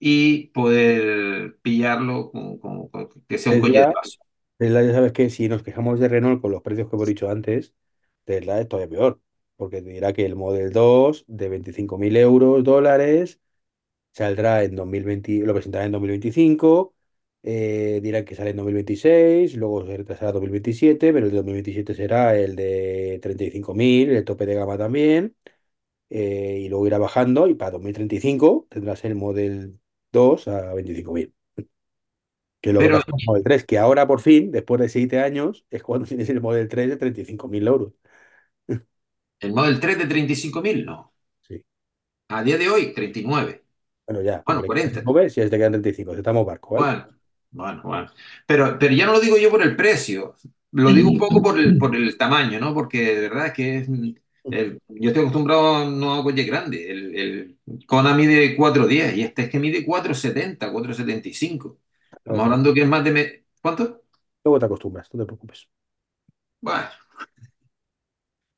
y 0.01 0.49
poder 0.49 1.59
pillarlo 1.63 2.31
con, 2.31 2.59
con- 2.59 2.89
con- 2.89 3.09
que 3.29 3.39
sea 3.39 3.53
un. 3.53 3.63
Tesla 4.57 4.83
ya 4.83 4.93
sabes 4.93 5.13
que 5.13 5.29
si 5.29 5.49
nos 5.49 5.63
quejamos 5.63 5.99
de 5.99 6.07
Renault 6.07 6.41
con 6.41 6.51
los 6.51 6.61
precios 6.61 6.89
que 6.89 6.95
hemos 6.95 7.07
dicho 7.07 7.29
antes, 7.29 7.73
Tesla 8.25 8.59
es 8.61 8.67
todavía 8.67 8.89
peor. 8.97 9.21
Porque 9.57 9.81
te 9.81 9.89
dirá 9.89 10.13
que 10.13 10.25
el 10.25 10.35
Model 10.35 10.71
2 10.71 11.25
de 11.27 11.49
25.000 11.49 12.15
euros 12.17 12.63
dólares 12.63 13.39
Saldrá 14.13 14.63
en 14.63 14.75
2020, 14.75 15.39
lo 15.45 15.53
presentará 15.53 15.85
en 15.85 15.91
2025, 15.93 16.95
eh, 17.43 17.99
dirán 18.03 18.25
que 18.25 18.35
sale 18.35 18.51
en 18.51 18.57
2026, 18.57 19.55
luego 19.57 19.85
se 19.85 19.97
retrasará 19.97 20.29
a 20.31 20.33
2027, 20.33 21.13
pero 21.13 21.25
el 21.27 21.31
de 21.31 21.37
2027 21.37 21.93
será 21.95 22.35
el 22.37 22.55
de 22.57 23.19
35.000, 23.23 24.09
el 24.11 24.25
tope 24.25 24.45
de 24.47 24.55
gama 24.55 24.77
también, 24.77 25.35
eh, 26.09 26.59
y 26.65 26.69
luego 26.69 26.87
irá 26.87 26.99
bajando 26.99 27.47
y 27.47 27.55
para 27.55 27.71
2035 27.73 28.67
tendrás 28.71 29.05
el 29.05 29.15
Model 29.15 29.79
2 30.11 30.47
a 30.47 30.73
25.000, 30.73 31.33
que 32.61 32.69
es 32.71 32.73
lo 32.75 32.83
que 32.83 32.89
Pero 32.89 32.91
pasa 32.91 33.05
con 33.11 33.19
el 33.21 33.25
Model 33.27 33.43
3, 33.43 33.65
que 33.65 33.77
ahora 33.79 34.07
por 34.07 34.21
fin, 34.21 34.51
después 34.51 34.81
de 34.81 34.89
7 34.89 35.19
años, 35.19 35.65
es 35.71 35.83
cuando 35.83 36.07
tienes 36.07 36.29
el 36.29 36.41
Model 36.41 36.67
3 36.69 36.89
de 36.89 36.97
35.000 36.97 37.67
euros. 37.67 37.93
El 39.41 39.51
Model 39.53 39.79
3 39.81 39.97
de 39.99 40.05
35.000 40.07 40.85
no. 40.85 41.13
Sí, 41.41 41.63
A 42.29 42.41
día 42.43 42.57
de 42.57 42.67
hoy, 42.69 42.93
39. 42.95 43.63
bueno, 44.07 44.21
ya, 44.21 44.45
Bueno, 44.45 44.63
le 44.63 44.69
quitas 44.71 44.95
40. 44.95 45.01
el 45.01 45.03
Nove, 45.03 45.29
si 45.29 45.41
te 45.41 45.49
quedan 45.57 45.71
35, 45.73 46.13
estamos 46.13 46.45
barco, 46.45 46.75
¿vale? 46.75 46.91
Bueno, 46.91 47.07
bueno, 47.51 47.81
bueno. 47.83 48.07
Pero, 48.45 48.77
pero 48.79 48.93
ya 48.93 49.05
no 49.05 49.13
lo 49.13 49.19
digo 49.19 49.37
yo 49.37 49.49
por 49.51 49.61
el 49.61 49.75
precio, 49.75 50.35
lo 50.71 50.93
digo 50.93 51.09
un 51.09 51.17
poco 51.17 51.41
por 51.41 51.59
el, 51.59 51.77
por 51.77 51.95
el 51.95 52.17
tamaño, 52.17 52.59
¿no? 52.59 52.73
Porque 52.73 53.15
de 53.15 53.29
verdad 53.29 53.47
es 53.47 53.53
que 53.53 53.77
es, 53.79 53.89
el- 54.49 54.79
yo 54.89 55.09
estoy 55.09 55.21
acostumbrado 55.23 55.89
no 55.89 56.15
a 56.15 56.23
coche 56.23 56.43
grande. 56.43 56.89
El, 56.91 57.15
el 57.15 57.85
Kona 57.85 58.13
mide 58.15 58.55
410 58.55 59.15
y 59.15 59.21
este 59.23 59.43
es 59.43 59.49
que 59.49 59.59
mide 59.59 59.85
470, 59.85 60.71
475. 60.71 61.79
Luego 62.25 62.41
Estamos 62.41 62.45
hablando 62.45 62.73
que 62.73 62.81
es 62.81 62.87
más 62.87 63.03
de... 63.03 63.11
me- 63.11 63.45
¿Cuánto? 63.61 64.01
luego 64.43 64.59
te 64.59 64.65
acostumbras, 64.65 65.09
no 65.13 65.19
te 65.21 65.25
preocupes. 65.25 65.67
Bueno, 66.61 66.89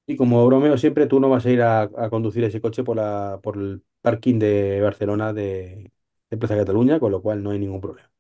Y 0.06 0.18
como 0.18 0.46
bromeo 0.46 0.78
siempre, 0.78 1.08
tú 1.08 1.20
no 1.20 1.30
vas 1.30 1.46
a 1.46 1.50
ir 1.52 1.62
a, 1.62 1.84
a 1.84 2.10
conducir 2.10 2.44
ese 2.44 2.60
coche 2.62 2.84
por, 2.84 2.98
la, 2.98 3.40
por 3.42 3.58
el 3.58 3.84
parking 4.02 4.38
de 4.40 4.82
Barcelona 4.82 5.32
de, 5.34 5.92
de 6.30 6.38
Plaza 6.38 6.58
Cataluña, 6.58 7.00
con 7.00 7.12
lo 7.12 7.22
cual 7.22 7.42
no 7.42 7.52
hay 7.52 7.60
ningún 7.60 7.80
problema. 7.82 8.12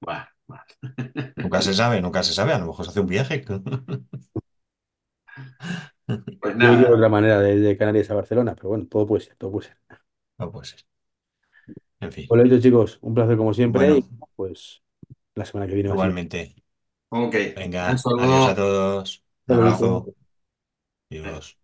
bueno, 0.00 0.26
bueno. 0.46 0.64
Nunca 1.42 1.60
se 1.62 1.74
sabe, 1.74 2.00
nunca 2.02 2.22
se 2.22 2.32
sabe. 2.34 2.52
A 2.52 2.58
lo 2.58 2.66
mejor 2.66 2.84
se 2.84 2.90
hace 2.90 3.00
un 3.00 3.06
viaje. 3.06 3.44
Pues 6.40 6.56
Yo 6.58 6.68
iría 6.70 6.88
de 6.88 6.92
nada, 6.92 6.96
otra 6.96 7.08
manera 7.08 7.40
de, 7.40 7.58
de 7.58 7.76
Canarias 7.76 8.10
a 8.10 8.14
Barcelona, 8.14 8.54
pero 8.54 8.70
bueno, 8.70 8.86
todo 8.88 9.06
puede 9.06 9.22
ser, 9.24 9.36
todo 9.36 9.52
puede 9.52 9.68
ser. 9.68 9.78
No 10.38 10.50
puede 10.50 10.66
ser. 10.66 10.84
En 12.00 12.12
fin. 12.12 12.28
Pues 12.28 12.38
lo 12.38 12.44
dicho, 12.44 12.60
chicos, 12.62 12.98
un 13.02 13.14
placer 13.14 13.36
como 13.36 13.52
siempre 13.54 13.98
y 13.98 14.00
Bueno, 14.00 14.10
pues 14.36 14.82
la 15.34 15.44
semana 15.44 15.66
que 15.68 15.74
viene 15.74 15.88
va 15.90 15.96
a 15.96 15.98
ser. 15.98 16.14
igualmente. 16.14 16.54
ok. 17.10 17.36
Un 17.88 17.98
Venga, 17.98 18.06
adiós 18.16 18.46
a 18.48 18.54
saludo. 18.54 18.56
todos. 18.56 19.24
Un 19.48 19.52
Hasta 19.52 19.56
abrazo. 19.56 19.88
luego. 19.88 20.14
Adiós. 21.10 21.58